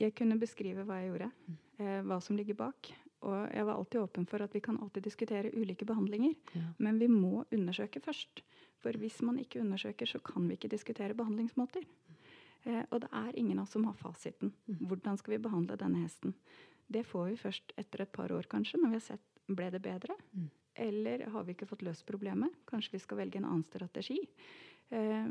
jeg 0.00 0.16
kunne 0.18 0.40
beskrive 0.40 0.86
hva 0.88 1.02
jeg 1.02 1.12
gjorde. 1.12 1.30
Mm 1.46 1.60
eh, 1.82 2.02
hva 2.06 2.20
som 2.20 2.36
ligger 2.36 2.58
bak. 2.58 2.92
Og 3.22 3.36
jeg 3.54 3.66
var 3.66 3.78
alltid 3.78 4.00
åpen 4.00 4.26
for 4.26 4.42
at 4.42 4.54
vi 4.54 4.60
kan 4.64 4.80
alltid 4.82 5.04
diskutere 5.06 5.52
ulike 5.54 5.86
behandlinger. 5.86 6.34
Ja. 6.52 6.64
Men 6.78 6.98
vi 6.98 7.08
må 7.08 7.44
undersøke 7.50 8.02
først. 8.02 8.42
For 8.82 8.98
hvis 8.98 9.20
man 9.22 9.38
ikke 9.38 9.60
undersøker, 9.62 10.06
så 10.06 10.18
kan 10.18 10.48
vi 10.48 10.58
ikke 10.58 10.72
diskutere 10.72 11.14
behandlingsmåter. 11.14 11.86
Eh, 12.64 12.82
og 12.90 13.00
det 13.04 13.10
er 13.12 13.38
ingen 13.38 13.58
av 13.58 13.68
oss 13.68 13.76
som 13.76 13.86
har 13.86 13.98
fasiten. 13.98 14.52
Mm. 14.66 14.86
Hvordan 14.88 15.18
skal 15.18 15.36
vi 15.36 15.44
behandle 15.44 15.78
denne 15.78 16.02
hesten? 16.02 16.34
Det 16.92 17.06
får 17.06 17.30
vi 17.30 17.36
først 17.36 17.72
etter 17.78 18.02
et 18.02 18.12
par 18.12 18.32
år, 18.34 18.48
kanskje, 18.50 18.80
når 18.82 18.90
vi 18.90 18.98
har 18.98 19.06
sett 19.06 19.28
ble 19.46 19.70
det 19.70 19.82
bedre. 19.82 20.16
Eller 20.74 21.26
har 21.34 21.44
vi 21.44 21.54
ikke 21.56 21.68
fått 21.68 21.84
løst 21.84 22.06
problemet? 22.08 22.52
Kanskje 22.68 22.96
vi 22.96 23.02
skal 23.02 23.20
velge 23.20 23.40
en 23.40 23.48
annen 23.48 23.64
strategi. 23.66 24.18
Eh, 24.92 25.30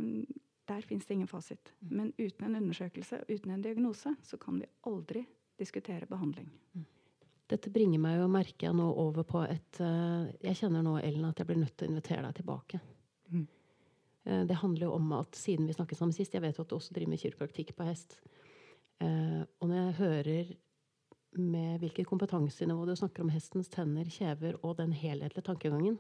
der 0.69 0.81
fins 0.81 1.05
det 1.05 1.13
ingen 1.13 1.27
fasit. 1.27 1.73
Mm. 1.79 1.97
Men 1.97 2.13
uten 2.17 2.45
en 2.45 2.55
undersøkelse, 2.55 3.23
uten 3.27 3.51
en 3.51 3.61
diagnose, 3.61 4.15
så 4.23 4.37
kan 4.37 4.59
vi 4.59 4.69
aldri 4.87 5.25
diskutere 5.59 6.05
behandling. 6.09 6.49
Mm. 6.73 6.85
Dette 7.51 7.71
bringer 7.73 7.99
meg 7.99 8.19
jo, 8.21 8.27
merker 8.31 8.69
jeg 8.69 8.77
nå, 8.77 8.87
over 9.01 9.25
på 9.27 9.41
et 9.43 9.81
uh, 9.83 10.29
Jeg 10.39 10.61
kjenner 10.61 10.85
nå, 10.85 10.95
Ellen, 11.03 11.27
at 11.27 11.41
jeg 11.41 11.49
blir 11.49 11.59
nødt 11.59 11.75
til 11.75 11.89
å 11.89 11.91
invitere 11.91 12.23
deg 12.23 12.37
tilbake. 12.39 12.79
Mm. 13.33 13.47
Uh, 14.27 14.43
det 14.47 14.59
handler 14.61 14.87
jo 14.87 14.93
om 14.95 15.11
at 15.19 15.35
siden 15.35 15.67
vi 15.67 15.75
snakket 15.75 15.99
sammen 15.99 16.15
sist 16.15 16.37
Jeg 16.37 16.45
vet 16.45 16.57
jo 16.57 16.63
at 16.63 16.71
du 16.71 16.77
også 16.77 16.95
driver 16.95 17.11
med 17.11 17.23
kiropraktikk 17.23 17.73
på 17.75 17.87
hest. 17.89 18.21
Uh, 19.03 19.43
og 19.59 19.67
når 19.67 19.81
jeg 19.81 19.97
hører 19.99 20.53
med 21.39 21.79
hvilket 21.81 22.09
kompetansenivå 22.09 22.85
du 22.87 22.95
snakker 22.99 23.23
om 23.23 23.31
hestens 23.33 23.71
tenner, 23.71 24.09
kjever 24.11 24.57
og 24.61 24.77
den 24.81 24.91
helhetlige 24.95 25.45
tankegangen, 25.47 25.99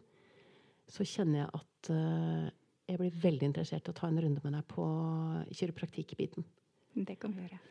så 0.91 1.07
kjenner 1.07 1.45
jeg 1.45 1.61
at 1.61 1.91
jeg 2.91 2.99
blir 2.99 3.19
veldig 3.23 3.47
interessert 3.47 3.87
i 3.87 3.93
å 3.93 3.95
ta 3.95 4.09
en 4.09 4.19
runde 4.19 4.41
med 4.43 4.57
deg 4.57 4.65
på 4.67 4.85
kiropraktikkbiten. 5.55 6.43
Det 7.07 7.15
kan 7.21 7.31
vi 7.35 7.45
gjøre. 7.45 7.61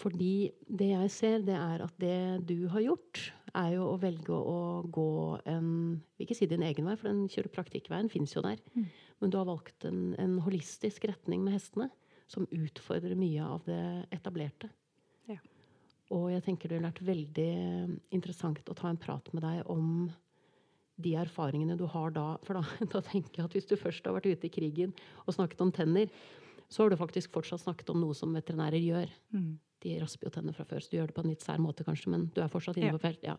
Fordi 0.00 0.34
det 0.64 0.88
jeg 0.94 1.12
ser, 1.12 1.42
det 1.44 1.56
er 1.58 1.84
at 1.84 1.96
det 2.00 2.40
du 2.48 2.64
har 2.72 2.80
gjort, 2.80 3.20
er 3.52 3.74
jo 3.74 3.90
å 3.90 3.98
velge 4.00 4.32
å 4.32 4.58
gå 4.86 5.10
en 5.50 5.70
Vil 6.16 6.24
ikke 6.24 6.36
si 6.38 6.48
din 6.48 6.64
egen 6.64 6.86
vei, 6.86 6.96
for 6.96 7.10
den 7.10 7.26
kiropraktikkveien 7.32 8.08
fins 8.12 8.36
jo 8.36 8.44
der. 8.44 8.60
Mm. 8.76 8.86
Men 9.20 9.32
du 9.32 9.36
har 9.36 9.48
valgt 9.48 9.84
en, 9.88 10.14
en, 10.20 10.38
holistisk 10.44 11.04
retning 11.10 11.42
med 11.44 11.58
hestene 11.58 11.90
som 12.30 12.46
utfordrer 12.54 13.18
mye 13.18 13.44
av 13.44 13.66
det 13.66 13.82
etablerte. 14.14 14.70
Og 16.10 16.26
jeg 16.32 16.42
tenker 16.42 16.70
det 16.70 16.78
ville 16.78 16.90
vært 16.90 17.06
veldig 17.06 17.50
interessant 18.16 18.70
å 18.70 18.76
ta 18.76 18.90
en 18.90 18.98
prat 19.00 19.30
med 19.36 19.44
deg 19.46 19.70
om 19.70 20.10
de 21.00 21.14
erfaringene 21.16 21.78
du 21.78 21.86
har 21.90 22.12
da. 22.14 22.34
For 22.44 22.58
da, 22.58 22.64
da 22.94 23.02
tenker 23.04 23.40
jeg 23.40 23.48
at 23.48 23.56
hvis 23.56 23.68
du 23.70 23.76
først 23.78 24.06
har 24.06 24.16
vært 24.16 24.30
ute 24.30 24.48
i 24.48 24.52
krigen 24.52 24.94
og 25.24 25.34
snakket 25.36 25.64
om 25.64 25.72
tenner, 25.74 26.12
så 26.70 26.84
har 26.84 26.92
du 26.92 27.00
faktisk 27.00 27.32
fortsatt 27.34 27.64
snakket 27.64 27.90
om 27.94 28.02
noe 28.02 28.14
som 28.14 28.34
veterinærer 28.36 28.82
gjør. 28.82 29.12
Mm. 29.34 29.52
De 29.80 29.96
rasper 30.02 30.28
jo 30.28 30.34
tenner 30.34 30.54
fra 30.54 30.66
før, 30.68 30.82
så 30.84 30.92
du 30.92 30.98
gjør 30.98 31.10
det 31.10 31.16
på 31.16 31.22
en 31.24 31.30
litt 31.32 31.44
sær 31.44 31.62
måte, 31.62 31.86
kanskje, 31.86 32.12
men 32.12 32.28
du 32.34 32.42
er 32.44 32.52
fortsatt 32.52 32.78
inne 32.78 32.92
på 32.94 33.02
felt. 33.02 33.22
Ja. 33.26 33.38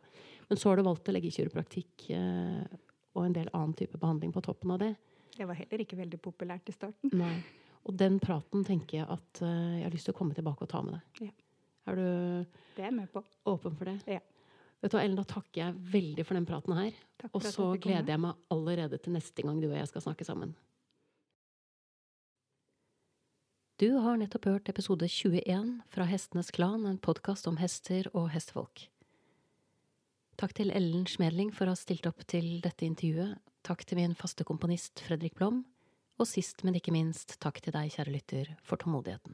Men 0.50 0.60
så 0.60 0.72
har 0.72 0.80
du 0.80 0.88
valgt 0.88 1.08
å 1.08 1.14
legge 1.14 1.32
kiropraktikk 1.32 2.10
eh, 2.18 2.64
og 3.14 3.24
en 3.28 3.36
del 3.36 3.52
annen 3.54 3.76
type 3.78 4.00
behandling 4.02 4.34
på 4.36 4.44
toppen 4.44 4.74
av 4.74 4.82
det. 4.82 4.96
Det 5.38 5.48
var 5.48 5.60
heller 5.60 5.84
ikke 5.84 6.00
veldig 6.00 6.20
populært 6.24 6.72
i 6.72 6.76
starten. 6.76 7.14
Nei. 7.16 7.36
Og 7.88 7.96
den 7.98 8.18
praten 8.22 8.66
tenker 8.66 9.02
jeg 9.02 9.08
at 9.10 9.44
eh, 9.46 9.78
jeg 9.80 9.86
har 9.86 9.96
lyst 9.96 10.10
til 10.10 10.16
å 10.16 10.18
komme 10.18 10.36
tilbake 10.38 10.66
og 10.66 10.74
ta 10.74 10.82
med 10.86 10.98
deg. 10.98 11.30
Ja. 11.30 11.51
Er 11.88 11.96
du 11.98 12.46
Det 12.76 12.86
er 12.86 12.92
med 12.92 13.10
på. 13.12 13.24
åpen 13.46 13.76
for 13.78 13.86
det? 13.86 13.98
Ja. 14.08 14.20
Vet 14.82 14.92
du 14.92 14.98
hva, 14.98 15.04
Ellen, 15.04 15.16
da 15.18 15.24
takker 15.24 15.62
jeg 15.62 15.76
veldig 15.94 16.26
for 16.26 16.34
den 16.38 16.46
praten 16.46 16.74
her. 16.78 16.92
Takk 17.22 17.36
Og 17.38 17.44
så 17.46 17.68
gleder 17.82 18.14
jeg 18.16 18.20
meg 18.20 18.36
allerede 18.50 18.98
til 19.02 19.14
neste 19.14 19.44
gang 19.46 19.60
du 19.62 19.68
og 19.70 19.78
jeg 19.78 19.88
skal 19.92 20.02
snakke 20.02 20.26
sammen. 20.26 20.56
Du 23.82 23.98
har 23.98 24.18
nettopp 24.18 24.46
hørt 24.46 24.70
episode 24.70 25.08
21 25.10 25.82
fra 25.90 26.06
Hestenes 26.06 26.52
Klan, 26.54 26.86
en 26.86 27.00
podkast 27.02 27.48
om 27.50 27.58
hester 27.58 28.10
og 28.14 28.30
hestefolk. 28.34 28.88
Takk 30.38 30.54
til 30.58 30.70
Ellen 30.74 31.08
Schmedling 31.10 31.50
for 31.54 31.66
å 31.66 31.74
ha 31.74 31.80
stilt 31.80 32.06
opp 32.10 32.22
til 32.30 32.60
dette 32.62 32.86
intervjuet. 32.86 33.40
Takk 33.66 33.86
til 33.86 33.98
min 34.02 34.14
faste 34.18 34.46
komponist 34.46 35.02
Fredrik 35.06 35.34
Blom. 35.38 35.64
Og 36.22 36.30
sist, 36.30 36.62
men 36.66 36.78
ikke 36.78 36.94
minst, 36.94 37.40
takk 37.42 37.62
til 37.62 37.74
deg, 37.74 37.90
kjære 37.94 38.14
lytter, 38.14 38.54
for 38.66 38.82
tålmodigheten. 38.82 39.34